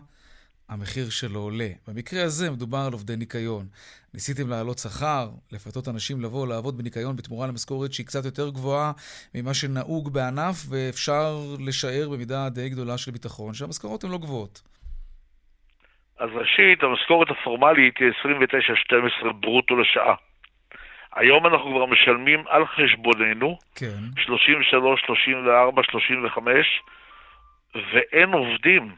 המחיר 0.68 1.10
שלו 1.10 1.40
עולה. 1.40 1.68
במקרה 1.88 2.24
הזה 2.24 2.50
מדובר 2.50 2.78
על 2.78 2.92
עובדי 2.92 3.16
ניקיון. 3.16 3.66
ניסיתם 4.14 4.48
להעלות 4.48 4.78
שכר, 4.78 5.30
לפתות 5.52 5.88
אנשים 5.88 6.20
לבוא 6.20 6.46
לעבוד 6.46 6.78
בניקיון 6.78 7.16
בתמורה 7.16 7.46
למשכורת 7.46 7.92
שהיא 7.92 8.06
קצת 8.06 8.24
יותר 8.24 8.50
גבוהה 8.50 8.92
ממה 9.34 9.54
שנהוג 9.54 10.12
בענף, 10.12 10.66
ואפשר 10.68 11.56
לשער 11.58 12.08
במידה 12.08 12.48
די 12.48 12.68
גדולה 12.68 12.98
של 12.98 13.10
ביטחון 13.10 13.54
שהמשכורות 13.54 14.04
הן 14.04 14.10
לא 14.10 14.18
גבוהות. 14.18 14.62
אז 16.20 16.28
ראשית, 16.32 16.82
המשכורת 16.82 17.30
הפורמלית 17.30 17.98
היא 17.98 18.10
29-12 19.24 19.32
ברוטו 19.32 19.76
לשעה. 19.76 20.14
היום 21.14 21.46
אנחנו 21.46 21.70
כבר 21.70 21.86
משלמים 21.86 22.44
על 22.48 22.66
חשבוננו, 22.66 23.58
כן. 23.76 24.20
33, 24.24 25.00
34, 25.06 25.82
35, 25.82 26.82
ואין 27.74 28.32
עובדים. 28.32 28.90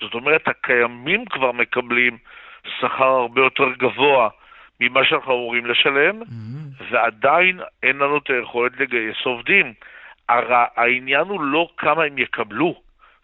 זאת 0.00 0.14
אומרת, 0.14 0.48
הקיימים 0.48 1.24
כבר 1.24 1.52
מקבלים 1.52 2.18
שכר 2.80 3.04
הרבה 3.04 3.40
יותר 3.40 3.68
גבוה 3.78 4.28
ממה 4.80 5.04
שאנחנו 5.04 5.32
אמורים 5.32 5.66
לשלם, 5.66 6.22
mm-hmm. 6.22 6.84
ועדיין 6.90 7.60
אין 7.82 7.96
לנו 7.96 8.18
את 8.18 8.30
היכולת 8.30 8.72
לגייס 8.80 9.16
עובדים. 9.24 9.74
הר... 10.28 10.64
העניין 10.76 11.26
הוא 11.28 11.40
לא 11.40 11.68
כמה 11.76 12.04
הם 12.04 12.18
יקבלו, 12.18 12.80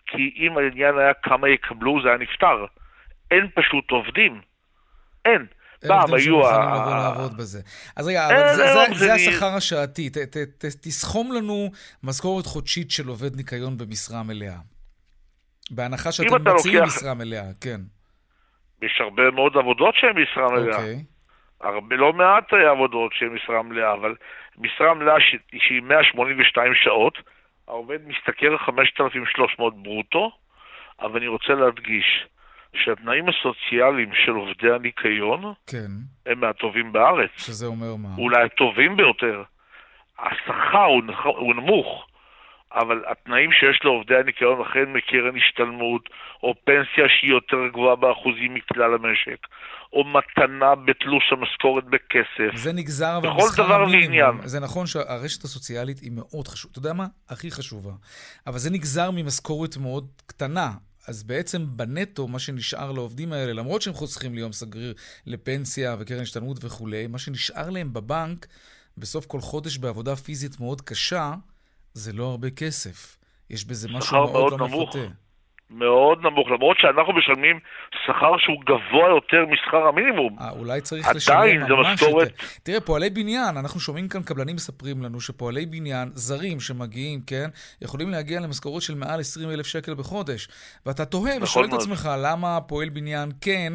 כי 0.07 0.35
אם 0.37 0.59
העניין 0.59 0.99
היה 0.99 1.15
כמה 1.15 1.49
יקבלו, 1.49 2.03
זה 2.03 2.09
היה 2.09 2.19
נפתר. 2.19 2.67
אין 3.33 3.49
פשוט 3.55 3.91
עובדים. 3.91 4.41
אין. 5.25 5.47
פעם 5.89 6.15
היו... 6.15 6.17
אין 6.17 6.33
עובדים 6.33 6.33
שמוכנים 6.33 6.71
לבוא 6.75 6.97
לעבוד 6.97 7.37
בזה. 7.37 7.61
אז 7.97 8.09
רגע, 8.09 8.27
אבל 8.27 8.57
זה, 8.57 8.67
זה, 8.67 8.95
זה 8.95 9.15
השכר 9.15 9.57
השעתי. 9.57 10.11
ת, 10.11 10.19
ת, 10.19 10.37
ת, 10.37 10.65
תסכום 10.65 11.33
לנו 11.33 11.71
משכורת 12.03 12.47
חודשית 12.47 12.91
של 12.91 13.09
עובד 13.09 13.37
ניקיון 13.37 13.79
במשרה 13.79 14.23
מלאה. 14.23 14.59
בהנחה 15.71 16.13
שאתם 16.13 16.45
מציעים 16.45 16.79
לוקח... 16.79 16.97
משרה 16.97 17.15
מלאה, 17.15 17.47
כן. 17.61 17.81
יש 18.83 19.01
הרבה 19.01 19.31
מאוד 19.31 19.57
עבודות 19.57 19.95
שהן 19.95 20.23
משרה 20.23 20.49
מלאה. 20.51 20.77
אוקיי. 20.77 21.05
הרבה, 21.61 21.97
לא 21.97 22.13
מעט 22.13 22.53
עבודות 22.53 23.13
שהן 23.15 23.29
משרה 23.29 23.63
מלאה, 23.63 23.93
אבל 23.93 24.15
משרה 24.59 24.95
מלאה 24.95 25.15
שהיא 25.69 25.83
182 25.83 26.73
שעות, 26.75 27.19
העובד 27.69 27.99
משתכר 28.07 28.59
5,300 28.59 29.83
ברוטו, 29.83 30.31
אבל 31.01 31.17
אני 31.17 31.29
רוצה 31.29 31.53
להדגיש 31.53 32.27
שהתנאים 32.77 33.25
הסוציאליים 33.29 34.11
של 34.25 34.33
עובדי 34.33 34.71
הניקיון 34.75 35.53
כן. 35.67 35.91
הם 36.27 36.41
מהטובים 36.41 36.93
בארץ. 36.93 37.31
שזה 37.37 37.67
אומר 37.67 37.97
מה? 37.97 38.09
אולי 38.19 38.45
הטובים 38.45 38.97
ביותר. 38.97 39.43
השכר 40.19 40.85
הוא, 40.85 41.03
הוא 41.25 41.55
נמוך, 41.55 42.07
אבל 42.75 43.03
התנאים 43.11 43.51
שיש 43.53 43.81
לעובדי 43.85 44.17
הניקיון, 44.17 44.61
לכן 44.61 44.93
מקרן 44.93 45.37
השתלמות, 45.37 46.09
או 46.43 46.55
פנסיה 46.65 47.05
שהיא 47.09 47.31
יותר 47.31 47.69
גבוהה 47.73 47.97
באחוזים 47.97 48.55
מכלל 48.55 48.95
המשק, 48.95 49.47
או 49.93 50.05
מתנה 50.05 50.75
בתלוש 50.75 51.33
המשכורת 51.33 51.85
בכסף. 51.85 52.55
זה 52.55 52.73
נגזר 52.73 53.17
אבל 53.17 53.29
משכר 53.29 53.73
המינימום. 53.73 54.39
זה 54.45 54.61
נכון 54.61 54.87
שהרשת 54.87 55.45
הסוציאלית 55.45 55.99
היא 55.99 56.11
מאוד 56.15 56.49
חשובה. 56.49 56.73
אתה 56.73 56.79
יודע 56.79 56.93
מה? 56.93 57.07
הכי 57.29 57.51
חשובה. 57.51 57.93
אבל 58.47 58.59
זה 58.59 58.71
נגזר 58.71 59.11
ממשכורת 59.11 59.77
מאוד 59.77 60.05
קטנה. 60.27 60.71
אז 61.07 61.23
בעצם 61.23 61.67
בנטו, 61.77 62.29
מה 62.29 62.39
שנשאר 62.39 62.93
לעובדים 62.93 63.33
האלה, 63.33 63.53
למרות 63.53 63.83
שהם 63.83 63.95
חוסכים 63.95 64.35
ליום 64.35 64.53
סגריר 64.53 64.95
לפנסיה 65.27 65.97
וקרן 65.99 66.23
השתלמות 66.23 66.65
וכולי, 66.65 67.07
מה 67.07 67.19
שנשאר 67.19 67.71
להם 67.71 67.93
בבנק 67.93 68.47
בסוף 68.99 69.27
כל 69.27 69.41
חודש 69.41 69.79
בעבודה 69.79 70.17
פיזית 70.17 70.61
מאוד 70.61 70.81
קשה, 70.81 71.35
זה 71.95 72.13
לא 72.13 72.31
הרבה 72.31 72.51
כסף. 72.51 73.17
יש 73.51 73.65
בזה 73.65 73.89
משהו 73.89 74.17
מאוד, 74.17 74.33
מאוד 74.57 74.61
לא. 74.61 74.87
מפתה. 74.87 75.15
מאוד 75.73 76.19
נמוך, 76.23 76.51
למרות 76.51 76.77
שאנחנו 76.81 77.13
משלמים 77.13 77.59
שכר 78.07 78.39
שהוא 78.39 78.57
גבוה 78.65 79.09
יותר 79.09 79.47
משכר 79.51 79.87
המינימום. 79.89 80.39
아, 80.39 80.43
אה, 80.43 80.51
אולי 80.51 80.81
צריך 80.81 81.09
לשלם 81.15 81.37
ממש... 81.37 81.47
עדיין 81.47 81.61
זה 81.67 81.75
משכורת... 81.93 82.29
את... 82.29 82.33
תראה, 82.63 82.81
פועלי 82.81 83.11
בניין, 83.11 83.57
אנחנו 83.57 83.81
שומעים 83.81 84.09
כאן, 84.09 84.23
קבלנים 84.23 84.57
מספרים 84.57 85.03
לנו 85.03 85.21
שפועלי 85.21 85.67
בניין, 85.67 86.09
זרים 86.15 86.61
שמגיעים, 86.61 87.21
כן, 87.27 87.51
יכולים 87.83 88.11
להגיע 88.11 88.41
למשכורות 88.41 88.83
של 88.83 88.95
מעל 88.95 89.21
20 89.21 89.51
אלף 89.51 89.67
שקל 89.67 89.95
בחודש. 89.95 90.49
ואתה 90.87 91.05
תוהה 91.05 91.31
נכון 91.31 91.43
ושואל 91.43 91.65
את 91.65 91.73
עצמך, 91.73 92.09
למה 92.19 92.61
פועל 92.61 92.89
בניין 92.89 93.31
כן... 93.41 93.73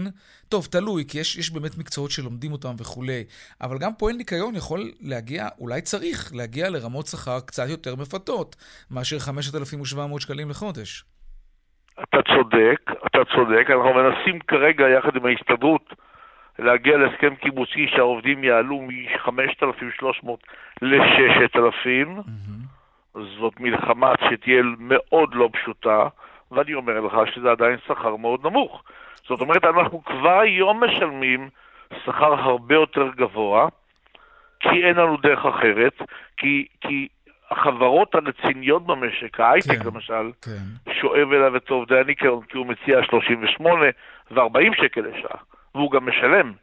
טוב, 0.50 0.68
תלוי, 0.72 1.06
כי 1.08 1.20
יש, 1.20 1.36
יש 1.36 1.50
באמת 1.50 1.78
מקצועות 1.78 2.12
שלומדים 2.12 2.52
אותם 2.52 2.76
וכולי, 2.78 3.24
אבל 3.62 3.78
גם 3.78 3.92
פועל 3.98 4.16
ניקיון 4.16 4.56
יכול 4.56 4.92
להגיע, 5.02 5.48
אולי 5.60 5.82
צריך 5.82 6.32
להגיע 6.36 6.70
לרמות 6.70 7.08
שכר 7.08 7.40
קצת 7.40 7.70
יותר 7.70 7.96
מפתות 7.96 8.56
מאשר 8.92 9.20
5,700 9.20 10.22
שקלים 10.22 10.50
לחודש. 10.50 11.04
אתה 12.04 12.18
צודק, 12.22 12.92
אתה 13.06 13.26
צודק, 13.36 13.68
אנחנו 13.70 13.94
מנסים 13.94 14.40
כרגע 14.40 14.90
יחד 14.90 15.16
עם 15.16 15.26
ההסתדרות 15.26 15.94
להגיע 16.60 16.98
להסכם 16.98 17.36
קיבוצי 17.36 17.88
שהעובדים 17.88 18.44
יעלו 18.44 18.82
מ-5,300 18.82 20.30
ל-6,000. 20.82 21.58
Mm-hmm. 22.18 23.20
זאת 23.40 23.60
מלחמה 23.60 24.14
שתהיה 24.30 24.64
מאוד 24.80 25.36
לא 25.36 25.50
פשוטה, 25.54 26.08
ואני 26.52 26.74
אומר 26.74 27.00
לך 27.00 27.34
שזה 27.34 27.52
עדיין 27.52 27.78
שכר 27.88 28.16
מאוד 28.16 28.46
נמוך. 28.46 28.84
זאת 29.28 29.42
אומרת, 29.42 29.64
אנחנו 29.66 30.04
כבר 30.04 30.40
היום 30.40 30.84
משלמים 30.84 31.50
שכר 32.06 32.34
הרבה 32.34 32.76
יותר 32.76 33.08
גבוה, 33.16 33.68
כי 34.60 34.84
אין 34.84 34.96
לנו 34.96 35.18
דרך 35.18 35.46
אחרת, 35.46 36.02
כי, 36.38 36.68
כי 36.82 37.08
החברות 37.52 38.16
הרציניות 38.16 38.86
במשק, 38.86 39.40
ההייטק 39.40 39.82
כן, 39.82 39.86
למשל, 39.86 40.32
כן. 40.42 40.92
שואב 41.02 41.32
אליו 41.32 41.56
את 41.58 41.70
עובדי 41.70 42.00
הניקיון 42.00 42.42
כי 42.50 42.58
הוא 42.58 42.66
מציע 42.66 43.00
38 43.10 43.86
ו-40 44.32 44.82
שקל 44.82 45.02
לשעה, 45.02 45.38
והוא 45.76 45.92
גם 45.92 46.06
משלם. 46.06 46.54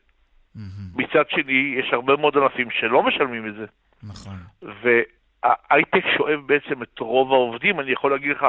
Mm-hmm. 0.57 0.61
מצד 0.97 1.25
שני, 1.29 1.75
יש 1.79 1.93
הרבה 1.93 2.17
מאוד 2.17 2.37
ענפים 2.37 2.69
שלא 2.71 3.03
משלמים 3.03 3.49
את 3.49 3.55
זה. 3.55 3.65
נכון. 4.09 4.35
וההייטק 4.63 6.05
שואב 6.17 6.41
בעצם 6.47 6.83
את 6.83 6.99
רוב 6.99 7.33
העובדים. 7.33 7.81
אני 7.81 7.91
יכול 7.91 8.11
להגיד 8.11 8.31
לך 8.31 8.47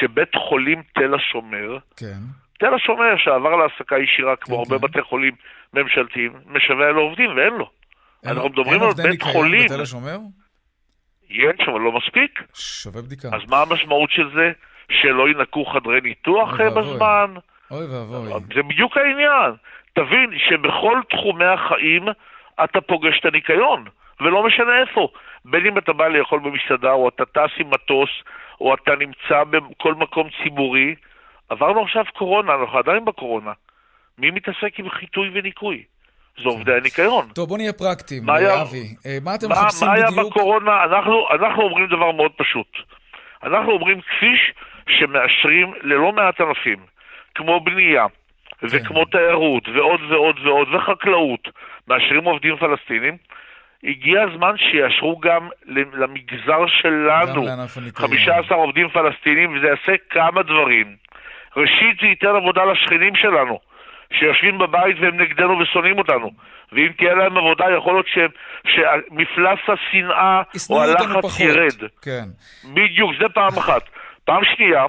שבית 0.00 0.34
חולים 0.48 0.82
תל 0.94 1.14
השומר, 1.14 1.78
כן. 1.96 2.20
תל 2.58 2.74
השומר 2.74 3.16
שעבר 3.16 3.56
להעסקה 3.56 3.98
ישירה, 3.98 4.36
כמו 4.36 4.54
כן, 4.54 4.60
הרבה 4.60 4.78
כן. 4.78 4.92
בתי 4.92 5.02
חולים 5.02 5.34
ממשלתיים, 5.74 6.32
משווע 6.46 6.90
לו 6.90 7.00
עובדים 7.02 7.30
ואין 7.36 7.54
לו. 7.54 7.70
אנחנו 8.26 8.48
מדברים 8.48 8.82
על 8.82 8.88
בית 8.88 9.22
חולים. 9.22 9.54
אין 9.54 9.62
עובדי 9.62 9.62
ניקיון 9.62 9.66
בתל 9.66 9.82
השומר? 9.82 10.18
יש, 11.32 11.68
אבל 11.68 11.80
לא 11.80 11.92
מספיק. 11.92 12.42
שווה 12.54 13.02
בדיקה. 13.02 13.28
אז 13.32 13.42
מה 13.48 13.62
המשמעות 13.62 14.10
של 14.10 14.30
זה? 14.34 14.52
שלא 14.92 15.28
ינקו 15.28 15.64
חדרי 15.64 16.00
ניתוח 16.00 16.60
אוי 16.60 16.70
בזמן? 16.70 17.34
אוי 17.70 17.86
ואבוי. 17.86 18.32
זה 18.54 18.62
בדיוק 18.62 18.96
העניין. 18.96 19.52
תבין 19.92 20.38
שבכל 20.48 21.00
תחומי 21.10 21.44
החיים 21.44 22.08
אתה 22.64 22.80
פוגש 22.80 23.20
את 23.20 23.24
הניקיון, 23.24 23.84
ולא 24.20 24.46
משנה 24.46 24.80
איפה. 24.80 25.08
בין 25.44 25.66
אם 25.66 25.78
אתה 25.78 25.92
בא 25.92 26.08
לאכול 26.08 26.40
במסעדה, 26.40 26.92
או 26.92 27.08
אתה 27.08 27.24
טס 27.24 27.50
עם 27.58 27.70
מטוס, 27.70 28.10
או 28.60 28.74
אתה 28.74 28.90
נמצא 28.96 29.44
בכל 29.44 29.94
מקום 29.94 30.28
ציבורי. 30.42 30.94
עברנו 31.48 31.82
עכשיו 31.82 32.04
קורונה, 32.12 32.54
אנחנו 32.54 32.78
עדיין 32.78 33.04
בקורונה. 33.04 33.52
מי 34.18 34.30
מתעסק 34.30 34.78
עם 34.78 34.90
חיטוי 34.90 35.30
וניקוי? 35.34 35.84
זה 36.38 36.48
עובדי 36.48 36.72
הניקיון. 36.74 37.28
טוב, 37.34 37.48
בוא 37.48 37.58
נהיה 37.58 37.72
פרקטיים, 37.72 38.30
אבי. 38.30 38.94
אה, 39.06 39.18
מה 39.24 39.34
אתם 39.34 39.48
מחפשים 39.48 39.88
בדיוק? 39.88 40.10
מה 40.10 40.18
היה 40.18 40.28
בקורונה? 40.30 40.84
אנחנו, 40.84 41.26
אנחנו 41.30 41.62
אומרים 41.62 41.86
דבר 41.86 42.12
מאוד 42.12 42.32
פשוט. 42.36 42.66
אנחנו 43.42 43.72
אומרים 43.72 44.00
כביש 44.00 44.52
שמאשרים 44.88 45.72
ללא 45.82 46.12
מעט 46.12 46.40
ענפים, 46.40 46.78
כמו 47.34 47.60
בנייה, 47.60 48.06
כן. 48.60 48.66
וכמו 48.70 49.04
תיירות, 49.04 49.68
ועוד 49.68 50.00
ועוד 50.10 50.36
ועוד, 50.44 50.74
וחקלאות, 50.74 51.48
מאשרים 51.88 52.24
עובדים 52.24 52.56
פלסטינים. 52.56 53.16
הגיע 53.84 54.22
הזמן 54.22 54.54
שיאשרו 54.58 55.18
גם 55.18 55.48
למגזר 55.66 56.66
שלנו 56.66 57.46
15 57.94 58.56
עובדים 58.56 58.88
פלסטינים, 58.88 59.56
וזה 59.56 59.66
יעשה 59.66 59.92
כמה 60.10 60.42
דברים. 60.42 60.96
ראשית, 61.56 62.00
זה 62.00 62.06
ייתן 62.06 62.26
עבודה 62.36 62.64
לשכנים 62.64 63.16
שלנו. 63.16 63.58
שיושבים 64.12 64.58
בבית 64.58 64.96
והם 65.00 65.20
נגדנו 65.20 65.58
ושונאים 65.58 65.98
אותנו. 65.98 66.30
ואם 66.72 66.88
תהיה 66.98 67.14
להם 67.14 67.36
עבודה, 67.36 67.64
יכול 67.78 67.94
להיות 67.94 68.06
שהם, 68.08 68.30
שמפלס 68.66 69.58
השנאה 69.68 70.42
או 70.70 70.82
הלחץ 70.82 71.40
ירד. 71.40 71.88
כן. 72.02 72.24
בדיוק, 72.64 73.10
זה 73.20 73.28
פעם 73.28 73.58
אחת. 73.58 73.82
פעם 74.24 74.42
שנייה, 74.56 74.86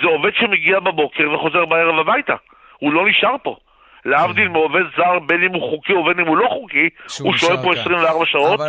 זה 0.00 0.06
עובד 0.06 0.30
שמגיע 0.34 0.80
בבוקר 0.80 1.30
וחוזר 1.34 1.64
בערב 1.64 1.98
הביתה. 1.98 2.34
הוא 2.78 2.92
לא 2.92 3.08
נשאר 3.08 3.36
פה. 3.42 3.56
להבדיל 4.04 4.46
כן. 4.46 4.52
מעובד 4.52 4.82
זר, 4.96 5.18
בין 5.28 5.42
אם 5.42 5.54
הוא 5.54 5.70
חוקי 5.70 5.92
ובין 5.92 6.20
אם 6.20 6.26
הוא 6.26 6.36
לא 6.36 6.48
חוקי, 6.48 6.88
הוא 7.20 7.32
שוהה 7.32 7.62
פה 7.62 7.72
24 7.80 8.26
שעות, 8.26 8.60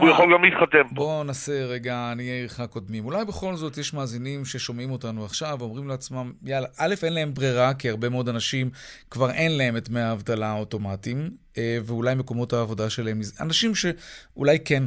הוא 0.00 0.08
יכול 0.08 0.34
גם 0.34 0.44
להתחתן 0.44 0.82
פה. 0.88 0.94
בוא 0.94 1.24
נעשה 1.24 1.66
רגע, 1.66 2.12
אני 2.12 2.30
אהיה 2.30 2.42
איתך 2.42 2.62
קודמים. 2.70 3.04
אולי 3.04 3.24
בכל 3.24 3.54
זאת 3.54 3.78
יש 3.78 3.94
מאזינים 3.94 4.44
ששומעים 4.44 4.90
אותנו 4.90 5.24
עכשיו 5.24 5.56
ואומרים 5.58 5.88
לעצמם, 5.88 6.32
יאללה, 6.44 6.66
א', 6.78 6.94
אין 7.02 7.12
להם 7.12 7.34
ברירה, 7.34 7.74
כי 7.74 7.90
הרבה 7.90 8.08
מאוד 8.08 8.28
אנשים 8.28 8.70
כבר 9.10 9.30
אין 9.30 9.58
להם 9.58 9.76
את 9.76 9.88
דמי 9.88 10.00
האבטלה 10.00 10.46
האוטומטיים, 10.46 11.30
אה, 11.58 11.78
ואולי 11.84 12.14
מקומות 12.14 12.52
העבודה 12.52 12.90
שלהם, 12.90 13.20
אנשים 13.40 13.72
שאולי 13.74 14.58
כן 14.64 14.82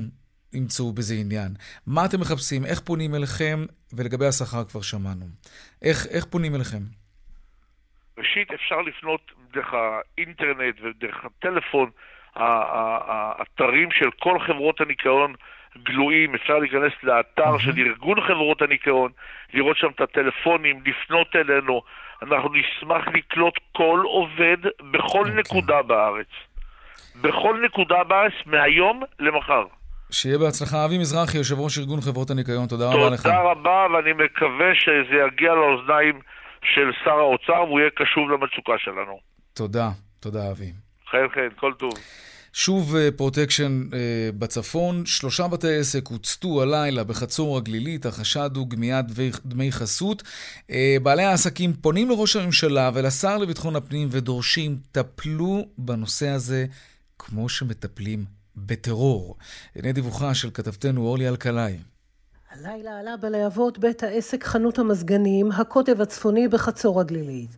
ימצאו 0.54 0.94
בזה 0.94 1.14
עניין. 1.14 1.52
מה 1.88 2.06
אתם 2.06 2.20
מחפשים? 2.20 2.66
איך 2.66 2.80
פונים 2.80 3.16
אליכם? 3.16 3.66
ולגבי 3.94 4.26
השכר 4.26 4.64
כבר 4.64 4.82
שמענו. 4.82 5.26
איך, 5.82 6.08
איך 6.08 6.26
פונים 6.26 6.56
אליכם? 6.56 7.05
ראשית, 8.18 8.54
אפשר 8.54 8.82
לפנות 8.82 9.32
דרך 9.54 9.74
האינטרנט 9.74 10.76
ודרך 10.82 11.26
הטלפון. 11.26 11.90
האתרים 12.36 13.92
של 13.92 14.10
כל 14.20 14.40
חברות 14.40 14.82
הניקיון 14.82 15.34
גלויים, 15.84 16.36
אפשר 16.36 16.60
להיכנס 16.60 16.94
לאתר 17.04 17.58
של 17.58 17.72
ארגון 17.78 18.22
חברות 18.22 18.62
הניקיון, 18.62 19.12
לראות 19.54 19.78
שם 19.78 19.88
את 19.96 20.02
הטלפונים, 20.02 20.82
לפנות 20.86 21.36
אלינו. 21.36 21.82
אנחנו 22.22 22.50
נשמח 22.54 23.08
לקלוט 23.14 23.60
כל 23.72 24.02
עובד 24.04 24.58
בכל 24.92 25.08
okay. 25.08 25.20
אוקיי. 25.20 25.34
נקודה 25.36 25.82
בארץ. 25.82 26.28
בכל 27.22 27.62
נקודה 27.66 28.04
בארץ, 28.04 28.34
מהיום 28.46 29.04
למחר. 29.20 29.64
שיהיה 30.12 30.38
בהצלחה. 30.38 30.86
אבי 30.86 30.98
מזרחי, 30.98 31.38
יושב 31.38 31.60
ראש 31.60 31.78
ארגון 31.78 32.02
חברות 32.02 32.30
הניקיון, 32.30 32.68
תודה, 32.68 32.92
תודה 32.92 33.06
רבה 33.06 33.16
לך. 33.16 33.24
תודה 33.24 33.42
רבה, 33.42 33.88
ואני 33.94 34.14
מקווה 34.14 34.76
שזה 34.76 35.16
יגיע 35.28 35.54
לאוזניים 35.54 36.20
של 36.74 36.92
שר 37.04 37.12
האוצר, 37.12 37.64
והוא 37.68 37.80
יהיה 37.80 37.90
קשוב 37.96 38.30
למצוקה 38.30 38.74
שלנו. 38.78 39.20
תודה, 39.54 39.90
תודה 40.20 40.52
אבי. 40.52 40.72
חן 41.12 41.28
חן, 41.34 41.50
כל 41.60 41.74
טוב. 41.80 41.94
שוב 42.54 42.96
פרוטקשן 43.18 43.82
בצפון, 44.40 45.06
שלושה 45.06 45.48
בתי 45.48 45.78
עסק 45.80 46.08
הוצתו 46.08 46.62
הלילה 46.62 47.04
בחצור 47.04 47.58
הגלילית, 47.58 48.06
החשד 48.06 48.50
הוא 48.56 48.70
גביית 48.70 49.06
דמי 49.46 49.72
חסות. 49.72 50.24
בעלי 51.04 51.24
העסקים 51.24 51.74
פונים 51.74 52.10
לראש 52.10 52.36
הממשלה 52.36 52.92
ולשר 52.94 53.38
לביטחון 53.38 53.76
הפנים 53.76 54.08
ודורשים, 54.12 54.78
טפלו 54.92 55.66
בנושא 55.78 56.28
הזה 56.28 56.66
כמו 57.20 57.50
שמטפלים 57.50 58.26
בטרור. 58.56 59.38
הנה 59.76 59.92
דיווחה 59.92 60.34
של 60.34 60.50
כתבתנו 60.54 61.02
אורלי 61.02 61.30
אלקלעי. 61.30 61.78
הלילה 62.64 63.00
עלה 63.00 63.18
בלהבות 63.18 63.80
בית 63.80 64.04
העסק 64.04 64.44
חנות 64.44 64.80
המזגנים, 64.80 65.52
הקוטב 65.52 66.02
הצפוני 66.02 66.48
בחצור 66.48 67.00
הגלילית. 67.00 67.50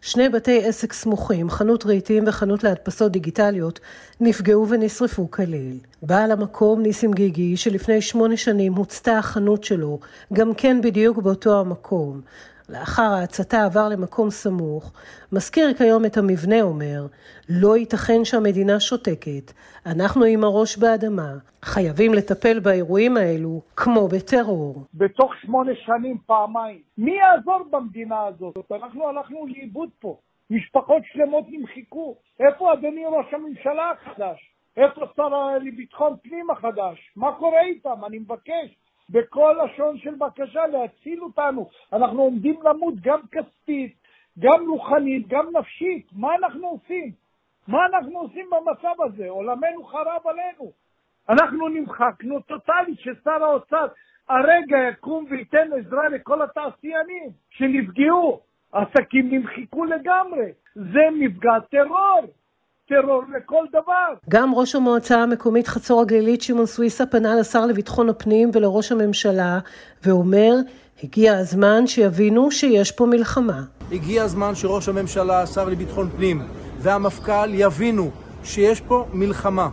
שני 0.00 0.28
בתי 0.28 0.64
עסק 0.64 0.92
סמוכים, 0.92 1.50
חנות 1.50 1.86
רהיטים 1.86 2.24
וחנות 2.26 2.64
להדפסות 2.64 3.12
דיגיטליות, 3.12 3.80
נפגעו 4.20 4.68
ונשרפו 4.68 5.30
כליל. 5.30 5.78
בעל 6.02 6.32
המקום, 6.32 6.82
ניסים 6.82 7.12
גיגי, 7.12 7.56
שלפני 7.56 8.00
שמונה 8.00 8.36
שנים 8.36 8.74
הוצתה 8.74 9.18
החנות 9.18 9.64
שלו, 9.64 9.98
גם 10.32 10.54
כן 10.54 10.80
בדיוק 10.82 11.18
באותו 11.18 11.60
המקום. 11.60 12.20
לאחר 12.68 13.02
ההצתה 13.02 13.64
עבר 13.64 13.88
למקום 13.88 14.30
סמוך, 14.30 14.92
מזכיר 15.32 15.74
כיום 15.74 16.04
את 16.04 16.16
המבנה 16.16 16.62
אומר, 16.62 17.06
לא 17.48 17.76
ייתכן 17.76 18.24
שהמדינה 18.24 18.80
שותקת, 18.80 19.52
אנחנו 19.86 20.24
עם 20.24 20.44
הראש 20.44 20.78
באדמה, 20.78 21.32
חייבים 21.62 22.14
לטפל 22.14 22.60
באירועים 22.60 23.16
האלו 23.16 23.60
כמו 23.76 24.08
בטרור. 24.08 24.84
בתוך 24.94 25.30
שמונה 25.42 25.72
שנים 25.74 26.18
פעמיים, 26.26 26.80
מי 26.98 27.12
יעזור 27.12 27.60
במדינה 27.70 28.26
הזאת? 28.26 28.72
אנחנו 28.72 29.08
הלכנו 29.08 29.46
לאיבוד 29.46 29.88
פה, 30.00 30.16
משפחות 30.50 31.02
שלמות 31.12 31.44
נמחקו, 31.48 32.14
איפה 32.40 32.72
אדוני 32.72 33.04
ראש 33.06 33.34
הממשלה 33.34 33.90
החדש? 33.90 34.38
איפה 34.76 35.00
שר 35.16 35.58
לביטחון 35.64 36.16
פנים 36.22 36.50
החדש? 36.50 37.12
מה 37.16 37.32
קורה 37.38 37.60
איתם? 37.60 38.04
אני 38.06 38.18
מבקש. 38.18 38.76
בכל 39.10 39.56
לשון 39.64 39.98
של 39.98 40.14
בקשה 40.14 40.66
להציל 40.66 41.22
אותנו. 41.22 41.68
אנחנו 41.92 42.22
עומדים 42.22 42.62
למות 42.62 42.94
גם 43.00 43.20
כספית, 43.32 43.94
גם 44.38 44.70
רוחנית, 44.70 45.28
גם 45.28 45.46
נפשית. 45.56 46.06
מה 46.12 46.34
אנחנו 46.34 46.68
עושים? 46.68 47.12
מה 47.68 47.78
אנחנו 47.86 48.18
עושים 48.18 48.46
במצב 48.50 49.02
הזה? 49.02 49.28
עולמנו 49.28 49.84
חרב 49.84 50.26
עלינו. 50.26 50.72
אנחנו 51.28 51.68
נמחקנו 51.68 52.40
טוטאלית 52.40 53.00
ששר 53.00 53.44
האוצר 53.44 53.86
הרגע 54.28 54.78
יקום 54.88 55.26
וייתן 55.30 55.68
עזרה 55.78 56.08
לכל 56.08 56.42
התעשיינים 56.42 57.30
שנפגעו. 57.50 58.40
עסקים 58.72 59.30
נמחקו 59.30 59.84
לגמרי. 59.84 60.52
זה 60.74 61.08
מפגע 61.12 61.58
טרור. 61.70 62.22
טרור 62.88 63.22
לכל 63.36 63.64
דבר. 63.70 64.14
גם 64.28 64.54
ראש 64.54 64.74
המועצה 64.74 65.22
המקומית 65.22 65.68
חצור 65.68 66.00
הגלילית 66.00 66.42
שמעון 66.42 66.66
סוויסה 66.66 67.06
פנה 67.06 67.36
לשר 67.36 67.66
לביטחון 67.66 68.08
הפנים 68.08 68.50
ולראש 68.52 68.92
הממשלה 68.92 69.58
ואומר, 70.04 70.54
הגיע 71.02 71.38
הזמן 71.38 71.86
שיבינו 71.86 72.50
שיש 72.50 72.92
פה 72.92 73.06
מלחמה. 73.06 73.62
הגיע 73.92 74.22
הזמן 74.22 74.54
שראש 74.54 74.88
הממשלה, 74.88 75.42
השר 75.42 75.68
לביטחון 75.68 76.10
פנים 76.16 76.42
והמפכ"ל 76.78 77.50
יבינו 77.54 78.10
שיש 78.44 78.80
פה 78.80 79.06
מלחמה. 79.12 79.68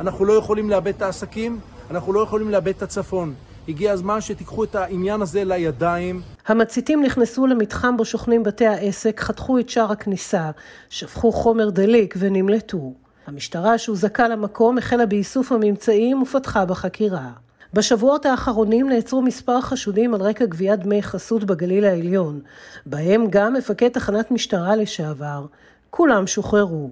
אנחנו 0.00 0.24
לא 0.24 0.32
יכולים 0.32 0.70
לאבד 0.70 0.94
את 0.96 1.02
העסקים, 1.02 1.58
אנחנו 1.90 2.12
לא 2.12 2.20
יכולים 2.20 2.50
לאבד 2.50 2.72
את 2.76 2.82
הצפון. 2.82 3.34
הגיע 3.68 3.92
הזמן 3.92 4.20
שתיקחו 4.20 4.64
את 4.64 4.74
העניין 4.74 5.22
הזה 5.22 5.44
לידיים. 5.44 6.22
המציתים 6.46 7.02
נכנסו 7.02 7.46
למתחם 7.46 7.96
בו 7.96 8.04
שוכנים 8.04 8.42
בתי 8.42 8.66
העסק, 8.66 9.20
חתכו 9.20 9.58
את 9.58 9.68
שער 9.68 9.92
הכניסה, 9.92 10.50
שפכו 10.90 11.32
חומר 11.32 11.70
דליק 11.70 12.14
ונמלטו. 12.18 12.92
המשטרה 13.26 13.78
שהוזעקה 13.78 14.28
למקום 14.28 14.78
החלה 14.78 15.06
באיסוף 15.06 15.52
הממצאים 15.52 16.22
ופתחה 16.22 16.64
בחקירה. 16.64 17.30
בשבועות 17.72 18.26
האחרונים 18.26 18.88
נעצרו 18.88 19.22
מספר 19.22 19.60
חשודים 19.60 20.14
על 20.14 20.20
רקע 20.20 20.46
גביית 20.46 20.80
דמי 20.80 21.02
חסות 21.02 21.44
בגליל 21.44 21.84
העליון, 21.84 22.40
בהם 22.86 23.26
גם 23.30 23.54
מפקד 23.54 23.88
תחנת 23.88 24.30
משטרה 24.30 24.76
לשעבר. 24.76 25.46
כולם 25.90 26.26
שוחררו. 26.26 26.90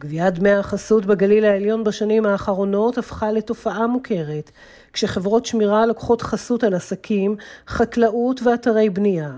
גביית 0.00 0.34
דמי 0.34 0.50
החסות 0.50 1.06
בגליל 1.06 1.44
העליון 1.44 1.84
בשנים 1.84 2.26
האחרונות 2.26 2.98
הפכה 2.98 3.32
לתופעה 3.32 3.86
מוכרת, 3.86 4.50
כשחברות 4.92 5.46
שמירה 5.46 5.86
לוקחות 5.86 6.22
חסות 6.22 6.64
על 6.64 6.74
עסקים, 6.74 7.36
חקלאות 7.68 8.40
ואתרי 8.42 8.90
בנייה. 8.90 9.32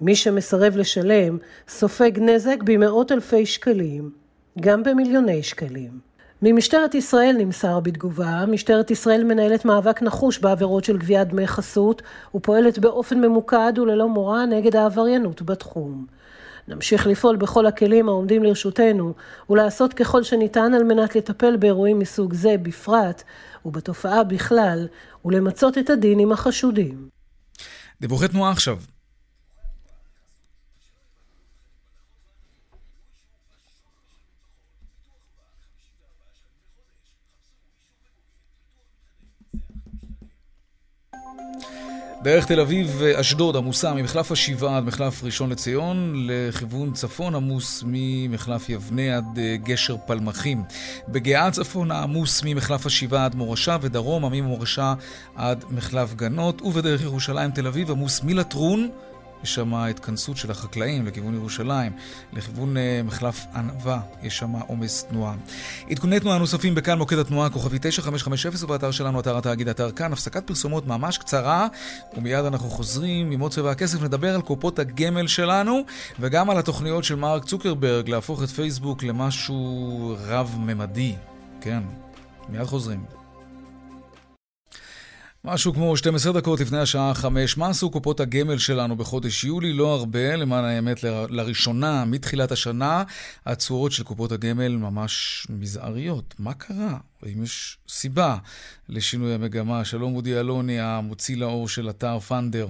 מי 0.00 0.16
שמסרב 0.16 0.76
לשלם 0.76 1.38
סופג 1.68 2.10
נזק 2.20 2.62
במאות 2.64 3.12
אלפי 3.12 3.46
שקלים, 3.46 4.10
גם 4.60 4.82
במיליוני 4.82 5.42
שקלים. 5.42 6.06
ממשטרת 6.42 6.94
ישראל 6.94 7.36
נמסר 7.38 7.80
בתגובה, 7.80 8.44
משטרת 8.48 8.90
ישראל 8.90 9.24
מנהלת 9.24 9.64
מאבק 9.64 10.02
נחוש 10.02 10.38
בעבירות 10.38 10.84
של 10.84 10.98
גביית 10.98 11.28
דמי 11.28 11.46
חסות 11.46 12.02
ופועלת 12.34 12.78
באופן 12.78 13.20
ממוקד 13.20 13.72
וללא 13.78 14.08
מורא 14.08 14.44
נגד 14.44 14.76
העבריינות 14.76 15.42
בתחום. 15.42 16.06
נמשיך 16.68 17.06
לפעול 17.06 17.36
בכל 17.36 17.66
הכלים 17.66 18.08
העומדים 18.08 18.42
לרשותנו 18.42 19.12
ולעשות 19.50 19.94
ככל 19.94 20.22
שניתן 20.22 20.74
על 20.74 20.84
מנת 20.84 21.16
לטפל 21.16 21.56
באירועים 21.56 21.98
מסוג 21.98 22.34
זה 22.34 22.54
בפרט 22.62 23.22
ובתופעה 23.66 24.24
בכלל 24.24 24.88
ולמצות 25.24 25.78
את 25.78 25.90
הדין 25.90 26.18
עם 26.18 26.32
החשודים. 26.32 27.08
דיווחי 28.00 28.28
תנועה 28.28 28.50
עכשיו. 28.50 28.78
דרך 42.26 42.46
תל 42.46 42.60
אביב-אשדוד 42.60 43.56
עמוסה 43.56 43.94
ממחלף 43.94 44.32
השבעה 44.32 44.76
עד 44.76 44.84
מחלף 44.84 45.24
ראשון 45.24 45.50
לציון, 45.50 46.12
לכיוון 46.16 46.92
צפון 46.92 47.34
עמוס 47.34 47.84
ממחלף 47.86 48.68
יבנה 48.68 49.16
עד 49.16 49.38
אה, 49.38 49.56
גשר 49.56 49.96
פלמחים. 50.06 50.62
בגאה 51.08 51.50
צפון 51.50 51.90
עמוס 51.90 52.42
ממחלף 52.44 52.86
השבעה 52.86 53.24
עד 53.24 53.34
מורשה 53.34 53.76
ודרומה 53.80 54.28
ממורשה 54.28 54.94
עד 55.36 55.64
מחלף 55.70 56.14
גנות, 56.14 56.62
ובדרך 56.62 57.02
ירושלים 57.02 57.50
תל 57.50 57.66
אביב 57.66 57.90
עמוס 57.90 58.22
מלטרון 58.22 58.88
יש 59.42 59.54
שם 59.54 59.74
התכנסות 59.74 60.36
של 60.36 60.50
החקלאים 60.50 61.06
לכיוון 61.06 61.34
ירושלים, 61.34 61.92
לכיוון 62.32 62.76
uh, 62.76 62.80
מחלף 63.06 63.46
ענווה, 63.54 64.00
יש 64.22 64.38
שם 64.38 64.52
עומס 64.52 65.04
תנועה. 65.04 65.34
עדכוני 65.90 66.20
תנועה 66.20 66.38
נוספים 66.38 66.74
בכאן 66.74 66.98
מוקד 66.98 67.18
התנועה, 67.18 67.50
כוכבי 67.50 67.78
9550 67.80 68.64
ובאתר 68.64 68.90
שלנו, 68.90 69.20
אתר 69.20 69.38
התאגיד, 69.38 69.68
אתר 69.68 69.90
כאן, 69.90 70.12
הפסקת 70.12 70.46
פרסומות 70.46 70.86
ממש 70.86 71.18
קצרה, 71.18 71.66
ומיד 72.16 72.44
אנחנו 72.44 72.70
חוזרים 72.70 73.30
עם 73.30 73.40
עוד 73.40 73.52
צבע 73.52 73.70
הכסף, 73.70 74.02
נדבר 74.02 74.34
על 74.34 74.42
קופות 74.42 74.78
הגמל 74.78 75.26
שלנו, 75.26 75.80
וגם 76.20 76.50
על 76.50 76.58
התוכניות 76.58 77.04
של 77.04 77.14
מרק 77.14 77.44
צוקרברג 77.44 78.08
להפוך 78.08 78.42
את 78.42 78.48
פייסבוק 78.48 79.02
למשהו 79.02 80.16
רב-ממדי. 80.26 81.14
כן, 81.60 81.82
מיד 82.48 82.64
חוזרים. 82.64 83.25
משהו 85.48 85.72
כמו 85.72 85.96
12 85.96 86.32
דקות 86.32 86.60
לפני 86.60 86.78
השעה 86.78 87.14
5. 87.14 87.58
מה 87.58 87.68
עשו 87.68 87.90
קופות 87.90 88.20
הגמל 88.20 88.58
שלנו 88.58 88.96
בחודש 88.96 89.44
יולי? 89.44 89.72
לא 89.72 89.94
הרבה, 89.94 90.36
למען 90.36 90.64
האמת, 90.64 90.96
לראשונה 91.30 92.04
מתחילת 92.06 92.52
השנה, 92.52 93.02
התשואות 93.46 93.92
של 93.92 94.04
קופות 94.04 94.32
הגמל 94.32 94.68
ממש 94.68 95.46
מזעריות. 95.50 96.34
מה 96.38 96.54
קרה? 96.54 96.94
האם 97.22 97.42
יש 97.42 97.78
סיבה 97.88 98.36
לשינוי 98.88 99.34
המגמה? 99.34 99.84
שלום 99.84 100.16
אודי 100.16 100.40
אלוני, 100.40 100.80
המוציא 100.80 101.36
לאור 101.36 101.68
של 101.68 101.90
אתר 101.90 102.18
פאנדר. 102.18 102.66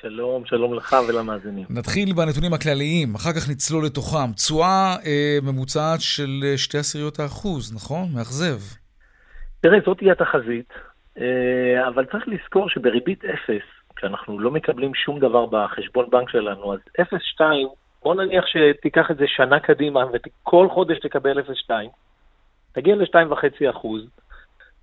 שלום, 0.00 0.42
שלום 0.46 0.74
לך 0.74 0.96
ולמאזינים. 1.08 1.66
נתחיל 1.70 2.12
בנתונים 2.12 2.52
הכלליים, 2.52 3.14
אחר 3.14 3.32
כך 3.32 3.50
נצלול 3.50 3.84
לתוכם. 3.86 4.32
תשואה 4.32 4.96
אה, 5.06 5.38
ממוצעת 5.42 6.00
של 6.00 6.44
אה, 6.44 6.58
שתי 6.58 6.78
עשיריות 6.78 7.20
האחוז, 7.20 7.74
נכון? 7.74 8.08
מאכזב. 8.14 8.58
תראה, 9.60 9.78
זאת 9.86 9.98
תהיה 9.98 10.12
התחזית. 10.12 10.68
אה, 11.20 11.88
אבל 11.88 12.04
צריך 12.04 12.28
לזכור 12.28 12.68
שבריבית 12.68 13.24
אפס, 13.24 13.64
כשאנחנו 13.96 14.38
לא 14.38 14.50
מקבלים 14.50 14.94
שום 14.94 15.20
דבר 15.20 15.46
בחשבון 15.46 16.10
בנק 16.10 16.30
שלנו, 16.30 16.74
אז 16.74 16.78
0.2, 17.00 17.40
בוא 18.02 18.14
נניח 18.14 18.44
שתיקח 18.46 19.10
את 19.10 19.16
זה 19.16 19.24
שנה 19.26 19.60
קדימה 19.60 20.00
וכל 20.12 20.68
חודש 20.74 20.98
תקבל 20.98 21.40
0.2, 21.40 21.70
תגיע 22.72 22.96
ל-2.5 22.96 23.70
אחוז. 23.70 24.02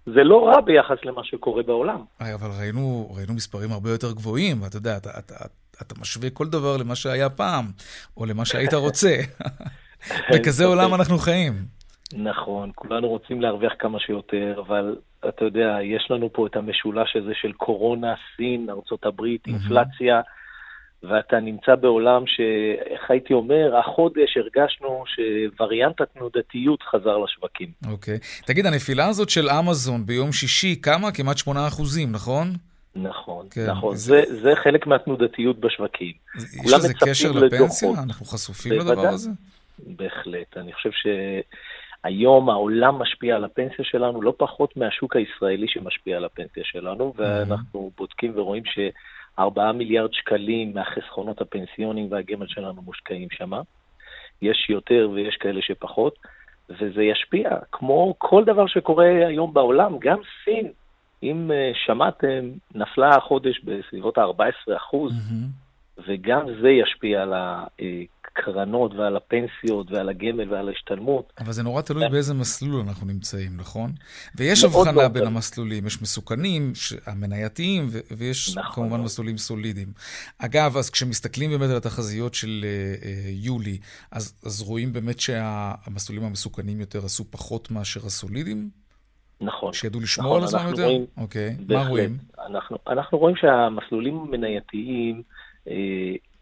זה 0.05 0.23
לא 0.23 0.45
רע 0.47 0.61
ביחס 0.61 0.97
למה 1.03 1.23
שקורה 1.23 1.63
בעולם. 1.63 2.01
אבל 2.21 2.49
ראינו, 2.59 3.09
ראינו 3.17 3.33
מספרים 3.33 3.71
הרבה 3.71 3.89
יותר 3.89 4.11
גבוהים, 4.11 4.61
ואתה 4.61 4.77
יודע, 4.77 4.97
אתה, 4.97 5.09
אתה, 5.09 5.35
אתה, 5.35 5.45
אתה 5.81 5.95
משווה 6.01 6.29
כל 6.29 6.47
דבר 6.47 6.77
למה 6.77 6.95
שהיה 6.95 7.29
פעם, 7.29 7.65
או 8.17 8.25
למה 8.25 8.45
שהיית 8.45 8.73
רוצה. 8.73 9.15
בכזה 10.33 10.65
עולם 10.65 10.93
אנחנו 10.93 11.17
חיים. 11.17 11.53
נכון, 12.13 12.71
כולנו 12.75 13.07
רוצים 13.07 13.41
להרוויח 13.41 13.73
כמה 13.79 13.99
שיותר, 13.99 14.61
אבל 14.67 14.95
אתה 15.29 15.45
יודע, 15.45 15.77
יש 15.83 16.07
לנו 16.09 16.33
פה 16.33 16.47
את 16.47 16.55
המשולש 16.55 17.15
הזה 17.15 17.31
של 17.41 17.51
קורונה, 17.51 18.13
סין, 18.35 18.69
ארה"ב, 18.69 19.21
אינפלציה, 19.47 20.21
ואתה 21.03 21.39
נמצא 21.39 21.75
בעולם 21.75 22.23
שאיך 22.27 23.11
הייתי 23.11 23.33
אומר, 23.33 23.77
החודש 23.77 24.37
הרגשנו 24.37 25.03
שווריאנט 25.07 26.01
התנודתיות 26.01 26.83
חזר 26.83 27.17
לשווקים. 27.17 27.71
אוקיי. 27.91 28.15
Okay. 28.15 28.45
תגיד, 28.45 28.65
הנפילה 28.65 29.07
הזאת 29.07 29.29
של 29.29 29.49
אמזון 29.49 30.05
ביום 30.05 30.31
שישי, 30.31 30.81
כמה? 30.81 31.11
כמעט 31.11 31.37
8 31.37 31.67
אחוזים, 31.67 32.11
נכון? 32.11 32.47
נכון, 32.95 33.47
כן, 33.51 33.69
נכון. 33.69 33.95
זה... 33.95 34.21
זה, 34.29 34.41
זה 34.41 34.51
חלק 34.63 34.87
מהתנודתיות 34.87 35.59
בשווקים. 35.59 36.13
יש 36.65 36.73
לזה 36.73 36.93
קשר 36.93 37.31
לפנסיה? 37.31 37.89
אנחנו 38.03 38.25
חשופים 38.25 38.73
לדבר 38.73 39.07
הזה? 39.07 39.29
בהחלט. 39.79 40.57
אני 40.57 40.73
חושב 40.73 40.89
שהיום 42.03 42.49
העולם 42.49 42.95
משפיע 42.95 43.35
על 43.35 43.43
הפנסיה 43.43 43.85
שלנו 43.85 44.21
לא 44.21 44.33
פחות 44.37 44.77
מהשוק 44.77 45.15
הישראלי 45.15 45.67
שמשפיע 45.67 46.17
על 46.17 46.25
הפנסיה 46.25 46.63
שלנו, 46.65 47.13
ואנחנו 47.17 47.91
בודקים 47.97 48.31
ורואים 48.35 48.65
ש... 48.65 48.79
4 49.39 49.71
מיליארד 49.71 50.13
שקלים 50.13 50.73
מהחסכונות 50.73 51.41
הפנסיונים 51.41 52.07
והגמל 52.11 52.47
שלנו 52.47 52.81
מושקעים 52.81 53.27
שם. 53.31 53.51
יש 54.41 54.69
יותר 54.69 55.09
ויש 55.13 55.35
כאלה 55.35 55.61
שפחות, 55.61 56.15
וזה 56.69 57.03
ישפיע, 57.03 57.49
כמו 57.71 58.15
כל 58.17 58.43
דבר 58.45 58.67
שקורה 58.67 59.27
היום 59.27 59.53
בעולם, 59.53 59.99
גם 59.99 60.17
סין, 60.43 60.71
אם 61.23 61.51
uh, 61.51 61.77
שמעתם, 61.85 62.49
נפלה 62.75 63.15
החודש 63.15 63.59
בסביבות 63.59 64.17
ה-14 64.17 64.77
אחוז, 64.77 65.13
mm-hmm. 65.13 66.01
וגם 66.07 66.45
זה 66.61 66.69
ישפיע 66.69 67.21
על 67.21 67.33
הקרנות 68.37 68.93
ועל 68.93 69.17
הפנסיות 69.17 69.91
ועל 69.91 70.09
הגמל 70.09 70.53
ועל 70.53 70.67
ההשתלמות. 70.67 71.33
אבל 71.39 71.51
זה 71.51 71.63
נורא 71.63 71.81
תלוי 71.81 72.09
באיזה 72.09 72.33
מסלול 72.33 72.81
אנחנו 72.87 73.07
נמצאים, 73.07 73.57
נכון? 73.57 73.91
ויש 74.35 74.63
הבחנה 74.63 75.09
בין 75.09 75.27
המסלולים, 75.27 75.87
יש 75.87 76.01
מסוכנים, 76.01 76.73
המנייתיים, 77.05 77.87
ויש 78.17 78.57
נכון, 78.57 78.73
כמובן 78.73 78.93
נכון. 78.93 79.05
מסלולים 79.05 79.37
סולידיים. 79.37 79.87
אגב, 80.37 80.77
אז 80.77 80.89
כשמסתכלים 80.89 81.49
באמת 81.49 81.69
על 81.69 81.77
התחזיות 81.77 82.33
של 82.33 82.65
uh, 82.65 83.05
יולי, 83.29 83.77
אז, 84.11 84.41
אז 84.45 84.61
רואים 84.61 84.93
באמת 84.93 85.19
שהמסלולים 85.19 86.23
המסוכנים 86.23 86.79
יותר 86.79 86.99
עשו 87.05 87.23
פחות 87.31 87.71
מאשר 87.71 87.99
הסולידיים? 88.05 88.69
נכון. 89.41 89.73
שידעו 89.73 90.01
לשמור 90.01 90.27
נכון, 90.27 90.41
על 90.41 90.47
עצמם 90.47 90.69
יותר? 90.69 90.83
רואים, 90.83 91.05
אוקיי, 91.17 91.55
בהחלט. 91.59 91.83
מה 91.83 91.89
רואים? 91.89 92.17
אנחנו, 92.47 92.77
אנחנו 92.87 93.17
רואים 93.17 93.35
שהמסלולים 93.35 94.17
המנייתיים 94.17 95.21
אה, 95.67 95.73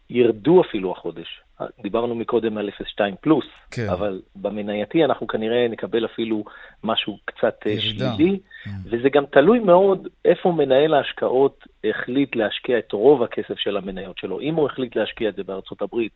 ירדו 0.10 0.62
אפילו 0.62 0.92
החודש. 0.92 1.42
דיברנו 1.82 2.16
מקודם 2.16 2.58
על 2.58 2.70
0.2 2.70 3.16
פלוס, 3.22 3.46
כן. 3.72 3.90
אבל 3.90 4.22
במנייתי 4.36 5.06
אנחנו 5.06 5.28
כנראה 5.28 5.68
נקבל 5.70 6.06
אפילו 6.06 6.44
משהו 6.84 7.18
קצת 7.26 7.56
אה, 7.68 7.72
ירידה. 7.72 8.14
שלילי, 8.16 8.40
mm. 8.66 8.70
וזה 8.86 9.10
גם 9.10 9.26
תלוי 9.26 9.60
מאוד 9.60 10.08
איפה 10.26 10.52
מנהל 10.52 10.94
ההשקעות 10.94 11.64
החליט 11.84 12.36
להשקיע 12.36 12.80
את 12.80 12.92
רוב 12.92 13.24
הכסף 13.24 13.58
של 13.58 13.78
המניות 13.78 14.18
שלו. 14.18 14.40
אם 14.40 14.56
הוא 14.56 14.66
החליט 14.66 14.96
להשקיע 14.96 15.30
את 15.30 15.36
זה 15.36 15.44
בארצות 15.44 15.82
הברית, 15.82 16.14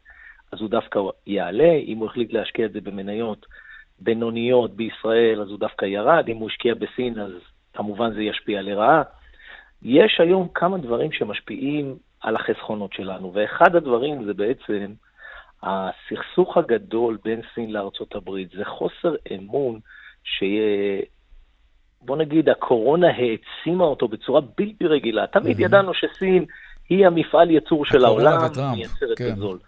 אז 0.51 0.61
הוא 0.61 0.69
דווקא 0.69 0.99
יעלה, 1.27 1.73
אם 1.87 1.97
הוא 1.97 2.05
החליט 2.07 2.33
להשקיע 2.33 2.65
את 2.65 2.71
זה 2.71 2.81
במניות 2.81 3.45
בינוניות 3.99 4.75
בישראל, 4.75 5.41
אז 5.41 5.49
הוא 5.49 5.59
דווקא 5.59 5.85
ירד, 5.85 6.27
אם 6.27 6.37
הוא 6.37 6.49
השקיע 6.49 6.73
בסין, 6.73 7.19
אז 7.19 7.31
כמובן 7.73 8.13
זה 8.13 8.21
ישפיע 8.21 8.61
לרעה. 8.61 9.01
יש 9.81 10.19
היום 10.19 10.47
כמה 10.53 10.77
דברים 10.77 11.11
שמשפיעים 11.11 11.95
על 12.21 12.35
החסכונות 12.35 12.93
שלנו, 12.93 13.33
ואחד 13.33 13.75
הדברים 13.75 14.25
זה 14.25 14.33
בעצם 14.33 14.93
הסכסוך 15.65 16.57
הגדול 16.57 17.17
בין 17.23 17.41
סין 17.55 17.71
לארצות 17.73 18.15
הברית, 18.15 18.49
זה 18.57 18.65
חוסר 18.65 19.15
אמון 19.35 19.79
שיהיה... 20.23 21.01
בוא 22.01 22.17
נגיד, 22.17 22.49
הקורונה 22.49 23.07
העצימה 23.07 23.83
אותו 23.83 24.07
בצורה 24.07 24.41
בלתי 24.57 24.87
רגילה. 24.87 25.27
תמיד 25.27 25.59
ידענו 25.59 25.91
שסין 25.93 26.45
היא 26.89 27.07
המפעל 27.07 27.51
ייצור 27.51 27.85
של 27.85 28.05
העולם, 28.05 28.37
מייצרת 28.75 29.17
כן. 29.17 29.35
בזול. 29.35 29.59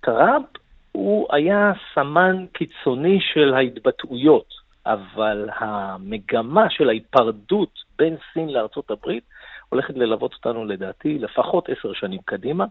טראמפ 0.00 0.46
הוא 0.92 1.26
היה 1.30 1.72
סמן 1.94 2.46
קיצוני 2.52 3.18
של 3.32 3.54
ההתבטאויות, 3.54 4.54
אבל 4.86 5.48
המגמה 5.56 6.66
של 6.70 6.88
ההיפרדות 6.88 7.78
בין 7.98 8.16
סין 8.32 8.48
לארצות 8.48 8.90
הברית 8.90 9.24
הולכת 9.68 9.94
ללוות 9.96 10.34
אותנו 10.34 10.64
לדעתי 10.64 11.18
לפחות 11.18 11.68
עשר 11.68 11.92
שנים 11.92 12.20
קדימה, 12.24 12.64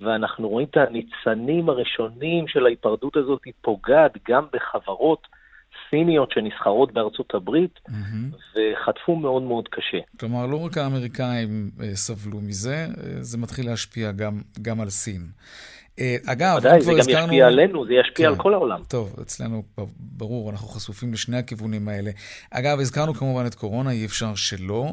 ואנחנו 0.00 0.48
רואים 0.48 0.66
את 0.70 0.76
הניצנים 0.76 1.68
הראשונים 1.68 2.48
של 2.48 2.66
ההיפרדות 2.66 3.16
הזאת, 3.16 3.40
היא 3.44 3.52
פוגעת 3.60 4.12
גם 4.28 4.44
בחברות 4.52 5.26
סיניות 5.90 6.30
שנסחרות 6.30 6.92
בארצות 6.92 7.34
הברית, 7.34 7.78
mm-hmm. 7.88 8.36
וחטפו 8.56 9.16
מאוד 9.16 9.42
מאוד 9.42 9.68
קשה. 9.68 9.98
כלומר, 10.20 10.46
לא 10.46 10.56
רק 10.56 10.78
האמריקאים 10.78 11.70
אה, 11.82 11.94
סבלו 11.94 12.40
מזה, 12.40 12.74
אה, 12.74 13.22
זה 13.22 13.38
מתחיל 13.38 13.66
להשפיע 13.66 14.12
גם, 14.12 14.40
גם 14.62 14.80
על 14.80 14.90
סין. 14.90 15.22
אה, 15.98 16.16
אגב, 16.26 16.56
ודאי, 16.58 16.80
זה 16.80 16.92
גם 16.92 16.98
הזכרנו... 16.98 17.22
ישפיע 17.22 17.46
עלינו, 17.46 17.86
זה 17.86 17.92
ישפיע 17.94 18.28
כן. 18.28 18.32
על 18.32 18.38
כל 18.38 18.54
העולם. 18.54 18.82
טוב, 18.88 19.16
אצלנו 19.22 19.62
ברור, 19.98 20.50
אנחנו 20.50 20.68
חשופים 20.68 21.12
לשני 21.12 21.36
הכיוונים 21.36 21.88
האלה. 21.88 22.10
אגב, 22.50 22.80
הזכרנו 22.80 23.14
כמובן 23.14 23.46
את 23.46 23.54
קורונה, 23.54 23.90
אי 23.90 24.04
אפשר 24.04 24.34
שלא. 24.34 24.92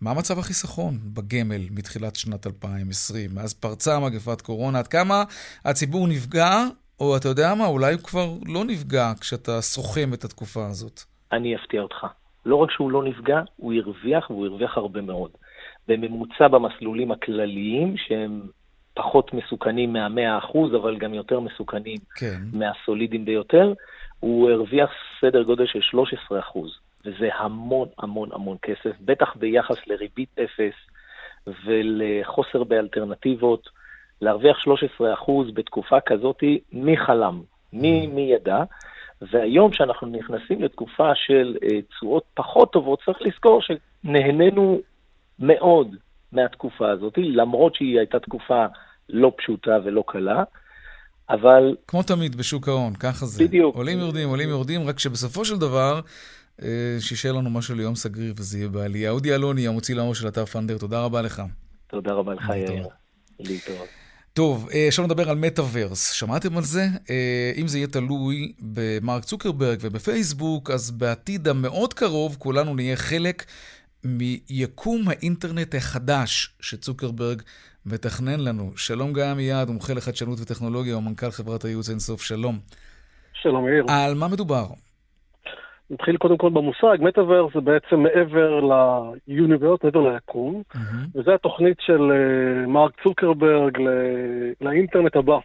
מה 0.00 0.14
מצב 0.14 0.38
החיסכון 0.38 0.94
בגמל 1.14 1.62
מתחילת 1.70 2.16
שנת 2.16 2.46
2020? 2.46 3.30
מאז 3.34 3.54
פרצה 3.54 4.00
מגפת 4.00 4.40
קורונה, 4.40 4.78
עד 4.78 4.86
כמה 4.86 5.24
הציבור 5.64 6.08
נפגע, 6.08 6.52
או 7.00 7.16
אתה 7.16 7.28
יודע 7.28 7.54
מה, 7.54 7.66
אולי 7.66 7.92
הוא 7.92 8.02
כבר 8.02 8.28
לא 8.46 8.64
נפגע 8.64 9.12
כשאתה 9.20 9.60
סוכם 9.60 10.14
את 10.14 10.24
התקופה 10.24 10.66
הזאת? 10.66 11.00
אני 11.32 11.56
אפתיע 11.56 11.82
אותך. 11.82 12.06
לא 12.46 12.56
רק 12.56 12.70
שהוא 12.70 12.90
לא 12.90 13.04
נפגע, 13.04 13.40
הוא 13.56 13.74
הרוויח, 13.74 14.30
והוא 14.30 14.46
הרוויח 14.46 14.76
הרבה 14.76 15.00
מאוד. 15.00 15.30
בממוצע 15.88 16.48
במסלולים 16.48 17.12
הכלליים, 17.12 17.94
שהם 17.96 18.40
פחות 18.94 19.34
מסוכנים 19.34 19.92
מה-100 19.92 20.38
אחוז, 20.38 20.74
אבל 20.74 20.98
גם 20.98 21.14
יותר 21.14 21.40
מסוכנים 21.40 21.96
כן. 22.14 22.40
מהסולידים 22.52 23.24
ביותר, 23.24 23.72
הוא 24.20 24.50
הרוויח 24.50 24.90
סדר 25.20 25.42
גודל 25.42 25.66
של 25.66 25.80
13 25.82 26.40
אחוז, 26.40 26.70
וזה 27.04 27.28
המון 27.34 27.88
המון 27.98 28.28
המון 28.32 28.56
כסף, 28.62 28.96
בטח 29.00 29.36
ביחס 29.36 29.76
לריבית 29.86 30.38
אפס 30.38 30.74
ולחוסר 31.64 32.64
באלטרנטיבות. 32.64 33.68
להרוויח 34.20 34.58
13 34.58 35.14
אחוז 35.14 35.50
בתקופה 35.54 36.00
כזאת, 36.00 36.42
מי 36.72 36.96
חלם? 36.96 37.42
מי, 37.72 38.06
מי 38.06 38.32
ידע? 38.34 38.62
והיום 39.22 39.70
כשאנחנו 39.70 40.06
נכנסים 40.06 40.62
לתקופה 40.62 41.14
של 41.14 41.56
אה, 41.62 41.82
תשואות 41.82 42.24
פחות 42.34 42.72
טובות, 42.72 42.98
צריך 43.04 43.18
לזכור 43.20 43.60
שנהנינו 43.62 44.80
מאוד 45.38 45.96
מהתקופה 46.32 46.90
הזאת, 46.90 47.12
למרות 47.16 47.74
שהיא 47.74 47.98
הייתה 47.98 48.20
תקופה 48.20 48.66
לא 49.08 49.32
פשוטה 49.36 49.78
ולא 49.84 50.04
קלה, 50.06 50.42
אבל... 51.30 51.76
כמו 51.86 52.02
תמיד 52.02 52.36
בשוק 52.36 52.68
ההון, 52.68 52.94
ככה 52.94 53.26
זה. 53.26 53.44
בדיוק. 53.44 53.76
עולים 53.76 53.98
יורדים, 53.98 54.28
עולים 54.28 54.48
יורדים, 54.48 54.88
רק 54.88 54.98
שבסופו 54.98 55.44
של 55.44 55.58
דבר, 55.58 56.00
שישאר 57.00 57.32
לנו 57.32 57.50
משהו 57.50 57.74
ליום 57.74 57.94
סגריר 57.94 58.34
וזה 58.36 58.58
יהיה 58.58 58.68
בעלייה. 58.68 59.10
אודי 59.10 59.34
אלוני, 59.34 59.68
המוציא 59.68 59.94
לאור 59.94 60.14
של 60.14 60.28
אתר 60.28 60.46
פנדר, 60.46 60.78
תודה 60.78 61.00
רבה 61.00 61.22
לך. 61.22 61.42
תודה 61.86 62.12
רבה 62.12 62.34
לך, 62.34 62.48
יאיר. 62.48 62.86
להתראות. 63.40 63.88
טוב, 64.32 64.68
אה, 64.74 64.88
עכשיו 64.88 65.04
נדבר 65.04 65.30
על 65.30 65.36
מטאוורס. 65.36 66.10
שמעתם 66.10 66.56
על 66.56 66.62
זה? 66.62 66.86
אה, 67.10 67.52
אם 67.56 67.68
זה 67.68 67.78
יהיה 67.78 67.86
תלוי 67.86 68.52
במרק 68.60 69.24
צוקרברג 69.24 69.78
ובפייסבוק, 69.80 70.70
אז 70.70 70.90
בעתיד 70.90 71.48
המאוד 71.48 71.94
קרוב 71.94 72.36
כולנו 72.38 72.74
נהיה 72.74 72.96
חלק 72.96 73.44
מיקום 74.04 75.08
האינטרנט 75.08 75.74
החדש 75.74 76.54
שצוקרברג 76.60 77.42
מתכנן 77.86 78.40
לנו. 78.40 78.72
שלום 78.76 79.12
גיא 79.12 79.24
עמיעד, 79.24 79.70
מומחה 79.70 79.94
לחדשנות 79.94 80.40
וטכנולוגיה 80.40 80.96
ומנכ"ל 80.96 81.30
חברת 81.30 81.64
הייעוץ 81.64 81.90
אינסוף, 81.90 82.22
שלום. 82.22 82.58
שלום 83.42 83.68
יאיר. 83.68 83.84
על 83.88 84.14
מה 84.14 84.28
מדובר? 84.28 84.66
נתחיל 85.90 86.16
קודם 86.16 86.36
כל 86.36 86.50
במושג, 86.50 86.96
מטאוורס 87.00 87.54
זה 87.54 87.60
בעצם 87.60 88.00
מעבר 88.00 88.60
ליוניברס, 89.28 89.84
מעבר 89.84 90.12
ליקום, 90.12 90.62
mm-hmm. 90.72 90.78
וזו 91.14 91.34
התוכנית 91.34 91.76
של 91.80 92.00
uh, 92.00 92.68
מרק 92.68 92.92
צוקרברג 93.02 93.78
לאינטרנט 94.60 95.16
הבא. 95.16 95.38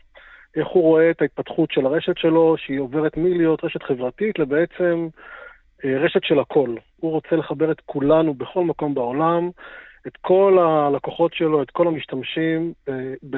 איך 0.55 0.67
הוא 0.67 0.83
רואה 0.83 1.09
את 1.11 1.21
ההתפתחות 1.21 1.71
של 1.71 1.85
הרשת 1.85 2.17
שלו, 2.17 2.55
שהיא 2.57 2.79
עוברת 2.79 3.17
מלהיות 3.17 3.63
רשת 3.63 3.83
חברתית 3.83 4.39
לבעצם 4.39 5.07
uh, 5.81 5.85
רשת 5.85 6.23
של 6.23 6.39
הכל. 6.39 6.75
הוא 6.99 7.11
רוצה 7.11 7.35
לחבר 7.35 7.71
את 7.71 7.81
כולנו 7.85 8.33
בכל 8.33 8.63
מקום 8.63 8.93
בעולם, 8.93 9.49
את 10.07 10.17
כל 10.21 10.57
הלקוחות 10.61 11.33
שלו, 11.33 11.61
את 11.61 11.71
כל 11.71 11.87
המשתמשים. 11.87 12.73
ב... 12.87 12.91
ב... 13.23 13.37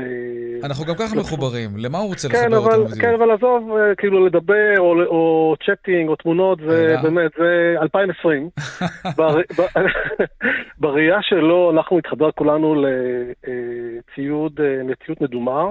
אנחנו 0.63 0.85
גם 0.85 0.95
ככה 0.95 1.15
מחוברים, 1.15 1.69
למה 1.77 1.97
הוא 1.97 2.07
רוצה 2.07 2.29
כן, 2.29 2.35
לחבר 2.35 2.57
אבל, 2.57 2.67
אותנו 2.67 2.85
בדיוק? 2.85 3.01
כן, 3.01 3.13
אבל 3.13 3.31
עזוב, 3.31 3.71
אה, 3.77 3.95
כאילו 3.95 4.25
לדבר, 4.25 4.73
או, 4.77 5.03
או 5.03 5.55
צ'אטינג, 5.65 6.09
או 6.09 6.15
תמונות, 6.15 6.59
זה 6.67 6.95
באמת, 7.03 7.31
זה 7.37 7.75
2020. 7.81 8.49
בר... 9.17 9.37
בראייה 10.81 11.21
שלו, 11.21 11.71
אנחנו 11.71 11.97
נתחבר 11.97 12.31
כולנו 12.31 12.75
לציוד, 12.83 14.59
אה, 14.61 14.81
לציוד 14.83 15.17
מדומה, 15.21 15.65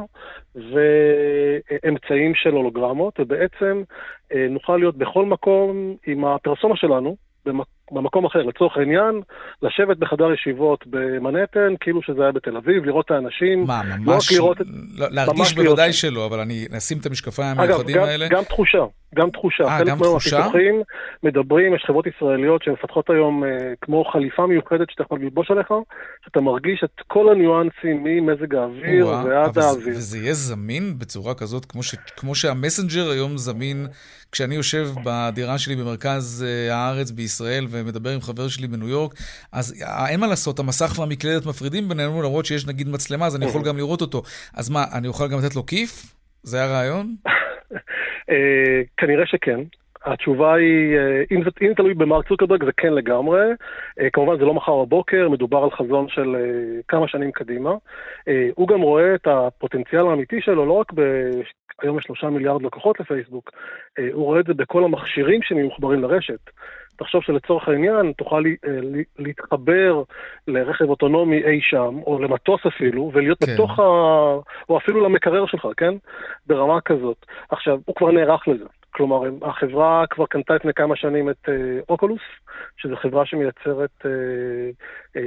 ואמצעים 0.54 2.34
של 2.34 2.50
הולוגרמות, 2.50 3.20
ובעצם 3.20 3.82
אה, 4.34 4.46
נוכל 4.50 4.76
להיות 4.76 4.96
בכל 4.96 5.24
מקום 5.24 5.96
עם 6.06 6.24
הפרסונה 6.24 6.76
שלנו, 6.76 7.16
במקום 7.92 8.24
אחר, 8.24 8.42
לצורך 8.42 8.76
העניין, 8.76 9.20
לשבת 9.62 9.96
בחדר 9.96 10.32
ישיבות 10.32 10.84
במנהטן, 10.86 11.74
כאילו 11.80 12.02
שזה 12.02 12.22
היה 12.22 12.32
בתל 12.32 12.56
אביב, 12.56 12.84
לראות 12.84 13.04
את 13.06 13.10
האנשים. 13.10 13.64
מה, 13.66 13.82
ממש, 13.82 14.06
לא 14.06 14.12
רק 14.12 14.22
לראות 14.32 14.60
את... 14.60 14.66
לא, 14.98 15.06
להרגיש 15.10 15.38
ממש 15.38 15.52
בוודאי 15.54 15.84
לראות... 15.84 15.94
שלא, 15.94 16.26
אבל 16.26 16.40
אני 16.40 16.66
אשים 16.78 16.98
את 16.98 17.06
המשקפיים 17.06 17.60
המיוחדים 17.60 17.98
האלה. 17.98 18.26
אגב, 18.26 18.36
גם 18.36 18.44
תחושה, 18.44 18.84
גם 19.14 19.30
תחושה. 19.30 19.64
אה, 19.64 19.84
גם 19.84 19.98
תחושה? 19.98 20.30
חלק 20.30 20.38
מהפיתוחים 20.38 20.82
מדברים, 21.22 21.74
יש 21.74 21.84
חברות 21.86 22.06
ישראליות 22.06 22.62
שמפתחות 22.62 23.10
היום 23.10 23.44
אה, 23.44 23.48
כמו 23.80 24.04
חליפה 24.04 24.46
מיוחדת 24.46 24.90
שאתה 24.90 25.02
יכול 25.02 25.20
ללבוש 25.20 25.50
עליך, 25.50 25.68
שאתה 26.24 26.40
מרגיש 26.40 26.84
את 26.84 27.00
כל 27.06 27.32
הניואנסים 27.32 28.04
ממזג 28.04 28.54
האוויר 28.54 29.06
ועד 29.06 29.58
האוויר. 29.58 29.96
וזה 29.96 30.18
יהיה 30.18 30.34
זמין 30.34 30.98
בצורה 30.98 31.34
כזאת, 31.34 31.64
כמו, 31.64 31.82
ש, 31.82 31.94
כמו 31.94 32.34
שהמסנג'ר 32.34 33.10
היום 33.10 33.36
זמין 33.36 33.86
כשאני 34.34 34.54
יושב 34.54 34.84
בדירה 35.04 35.58
שלי 35.58 35.76
במרכז 35.76 36.46
אה, 36.46 36.74
הארץ 36.76 37.10
בישראל 37.10 37.64
ומדבר 37.70 38.10
עם 38.10 38.20
חבר 38.20 38.48
שלי 38.48 38.66
בניו 38.66 38.88
יורק, 38.88 39.12
אז 39.52 39.82
אה, 39.82 40.10
אין 40.10 40.20
מה 40.20 40.26
לעשות, 40.26 40.58
המסך 40.58 40.98
והמקלדת 40.98 41.46
מפרידים 41.46 41.88
בינינו, 41.88 42.22
למרות 42.22 42.44
שיש 42.44 42.66
נגיד 42.66 42.88
מצלמה, 42.88 43.26
אז 43.26 43.36
אני 43.36 43.44
יכול 43.44 43.62
גם 43.68 43.76
לראות 43.76 44.00
אותו. 44.00 44.22
אז 44.56 44.70
מה, 44.70 44.84
אני 44.98 45.08
אוכל 45.08 45.28
גם 45.28 45.38
לתת 45.38 45.56
לו 45.56 45.66
כיף? 45.66 45.90
זה 46.42 46.64
הרעיון? 46.64 47.06
אה, 48.30 48.80
כנראה 48.96 49.26
שכן. 49.26 49.60
התשובה 50.06 50.54
היא, 50.54 50.96
אם 51.32 51.44
זה, 51.44 51.50
אם 51.62 51.72
תלוי 51.76 51.94
במרק 51.94 52.28
צוקרברג 52.28 52.64
זה 52.64 52.70
כן 52.76 52.92
לגמרי. 52.92 53.40
כמובן 54.12 54.38
זה 54.38 54.44
לא 54.44 54.54
מחר 54.54 54.84
בבוקר, 54.84 55.28
מדובר 55.28 55.58
על 55.58 55.70
חזון 55.70 56.06
של 56.08 56.36
כמה 56.88 57.08
שנים 57.08 57.32
קדימה. 57.32 57.70
הוא 58.54 58.68
גם 58.68 58.80
רואה 58.80 59.14
את 59.14 59.26
הפוטנציאל 59.26 60.06
האמיתי 60.06 60.40
שלו 60.40 60.66
לא 60.66 60.72
רק 60.72 60.92
היום 61.82 61.98
יש 61.98 62.04
שלושה 62.04 62.30
מיליארד 62.30 62.62
לקוחות 62.62 63.00
לפייסבוק, 63.00 63.50
אה, 63.98 64.08
הוא 64.12 64.24
רואה 64.24 64.40
את 64.40 64.46
זה 64.46 64.54
בכל 64.54 64.84
המכשירים 64.84 65.42
שנהיו 65.42 65.66
מחוברים 65.66 66.02
לרשת. 66.02 66.50
תחשוב 66.96 67.22
שלצורך 67.22 67.68
העניין 67.68 68.12
תוכל 68.12 68.44
אה, 68.66 68.70
להתחבר 69.18 70.02
לרכב 70.48 70.84
אוטונומי 70.84 71.44
אי 71.44 71.60
שם, 71.62 71.98
או 72.06 72.18
למטוס 72.18 72.60
אפילו, 72.66 73.10
ולהיות 73.14 73.44
כן. 73.44 73.52
בתוך 73.54 73.78
ה... 73.78 73.82
או 74.68 74.78
אפילו 74.78 75.04
למקרר 75.04 75.46
שלך, 75.46 75.66
כן? 75.76 75.94
ברמה 76.46 76.80
כזאת. 76.80 77.26
עכשיו, 77.50 77.78
הוא 77.84 77.94
כבר 77.96 78.10
נערך 78.10 78.48
לזה. 78.48 78.64
כלומר, 78.90 79.20
החברה 79.42 80.04
כבר 80.10 80.26
קנתה 80.26 80.54
לפני 80.54 80.72
כמה 80.74 80.96
שנים 80.96 81.30
את 81.30 81.48
אוקולוס, 81.88 82.20
uh, 82.20 82.50
שזו 82.76 82.96
חברה 82.96 83.26
שמייצרת 83.26 84.06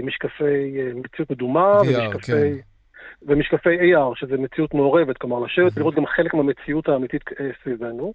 משקפי 0.03 0.77
מציאות 0.95 1.31
מדומה, 1.31 1.81
VR, 1.81 1.85
ומשקפי... 1.85 2.31
כן. 2.31 2.76
ומשקפי 3.21 3.77
AR, 3.79 4.15
שזה 4.19 4.37
מציאות 4.37 4.73
מעורבת, 4.73 5.17
כלומר 5.17 5.39
לשבת 5.39 5.71
ולראות 5.75 5.95
גם 5.95 6.05
חלק 6.05 6.33
מהמציאות 6.33 6.89
האמיתית 6.89 7.23
אה, 7.39 7.49
סביבנו. 7.63 8.13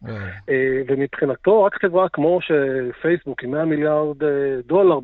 אה, 0.48 0.82
ומבחינתו, 0.86 1.64
רק 1.64 1.82
חברה 1.82 2.09
כמו 2.09 2.38
שפייסבוק 2.40 3.42
עם 3.42 3.50
100 3.50 3.64
מיליארד 3.64 4.24
אה, 4.24 4.28
דולר 4.66 4.98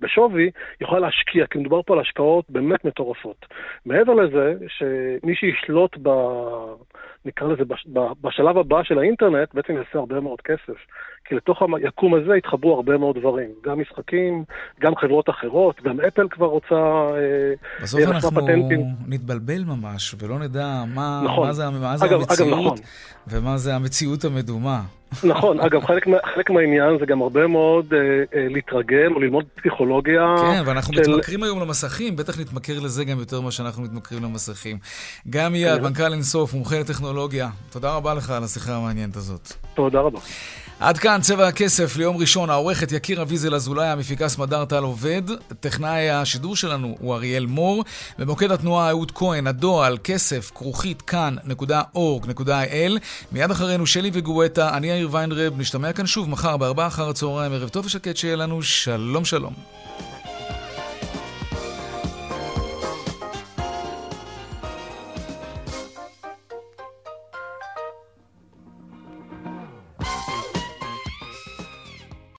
בשווי, 0.00 0.50
יכולה 0.80 1.00
להשקיע, 1.00 1.46
כי 1.46 1.58
מדובר 1.58 1.82
פה 1.82 1.94
על 1.94 2.00
השקעות 2.00 2.50
באמת 2.50 2.84
מטורפות. 2.84 3.46
מעבר 3.86 4.14
לזה, 4.14 4.54
שמי 4.68 5.34
שישלוט 5.34 5.96
ב... 6.02 6.08
נקרא 7.24 7.48
לזה, 7.48 7.62
בשלב 8.20 8.58
הבא 8.58 8.82
של 8.82 8.98
האינטרנט, 8.98 9.54
בעצם 9.54 9.72
יעשה 9.72 9.98
הרבה 9.98 10.20
מאוד 10.20 10.40
כסף. 10.40 10.78
כי 11.24 11.34
לתוך 11.34 11.62
היקום 11.82 12.14
הזה 12.14 12.34
התחברו 12.34 12.74
הרבה 12.74 12.98
מאוד 12.98 13.18
דברים. 13.18 13.48
גם 13.64 13.80
משחקים, 13.80 14.44
גם 14.80 14.96
חברות 14.96 15.30
אחרות, 15.30 15.82
גם 15.82 16.00
אפל 16.00 16.28
כבר 16.30 16.46
רוצה... 16.46 16.74
אה, 16.74 17.52
בסוף 17.82 18.00
אנחנו 18.00 18.30
פטנטים. 18.30 18.80
נתבלבל 19.08 19.64
ממש, 19.64 20.14
ולא 20.18 20.38
נדע 20.38 20.84
מה, 20.94 21.22
נכון. 21.24 21.46
מה 21.46 21.52
זה, 21.52 21.70
מה 21.70 21.96
זה 21.96 22.04
אגב, 22.04 22.20
המציאות 22.20 22.52
אגב, 22.52 22.58
נכון. 22.58 22.78
ומה 23.28 23.58
זה 23.58 23.74
המציאות 23.74 24.24
המדומה. 24.24 24.82
נכון, 25.24 25.60
אגב, 25.60 25.84
חלק, 25.86 26.06
חלק 26.34 26.50
מהעניין 26.50 26.98
זה 27.00 27.06
גם 27.06 27.22
הרבה 27.22 27.46
מאוד 27.46 27.94
אה, 27.94 27.98
אה, 27.98 28.46
להתרגל 28.48 29.12
או 29.14 29.20
ללמוד 29.20 29.44
פסיכולוגיה. 29.54 30.34
כן, 30.40 30.62
ואנחנו 30.66 30.94
של... 30.94 31.00
מתמכרים 31.00 31.42
היום 31.42 31.60
למסכים, 31.60 32.16
בטח 32.16 32.40
נתמכר 32.40 32.78
לזה 32.80 33.04
גם 33.04 33.18
יותר 33.18 33.40
ממה 33.40 33.50
שאנחנו 33.50 33.82
מתמכרים 33.82 34.22
למסכים. 34.22 34.78
גם 35.30 35.54
יד, 35.54 35.78
כן. 35.78 35.82
מנכ"ל 35.82 36.12
אינסוף, 36.12 36.54
מומחה 36.54 36.80
לטכנולוגיה, 36.80 37.48
תודה 37.70 37.96
רבה 37.96 38.14
לך 38.14 38.30
על 38.30 38.44
השיחה 38.44 38.76
המעניינת 38.76 39.16
הזאת. 39.16 39.52
תודה 39.74 40.00
רבה. 40.00 40.18
עד 40.80 40.98
כאן 40.98 41.20
צבע 41.22 41.48
הכסף 41.48 41.96
ליום 41.96 42.16
ראשון, 42.16 42.50
העורכת 42.50 42.92
יקיר 42.92 43.22
אביזל 43.22 43.54
אזולאי, 43.54 43.86
המפיקה 43.86 44.28
סמדר 44.28 44.64
טל 44.64 44.82
עובד, 44.82 45.22
טכנאי 45.60 46.10
השידור 46.10 46.56
שלנו 46.56 46.96
הוא 47.00 47.14
אריאל 47.14 47.46
מור, 47.46 47.84
במוקד 48.18 48.52
התנועה 48.52 48.88
אהוד 48.88 49.12
כהן, 49.14 49.46
הדואל, 49.46 49.98
כסף, 50.04 50.50
כרוכית, 50.54 51.02
כאן.org.il. 51.02 52.98
מיד 53.32 53.50
אחרינו 53.50 53.86
שלי 53.86 54.10
וגואטה, 54.12 54.76
אני 54.76 54.86
יאיר 54.86 55.08
ויינרב, 55.12 55.52
נשתמע 55.58 55.92
כאן 55.92 56.06
שוב 56.06 56.28
מחר 56.28 56.56
בארבעה 56.56 56.86
אחר 56.86 57.08
הצהריים, 57.08 57.52
ערב 57.52 57.68
טוב 57.68 57.86
ושקט 57.86 58.16
שיהיה 58.16 58.36
לנו, 58.36 58.62
שלום 58.62 59.24
שלום. 59.24 59.54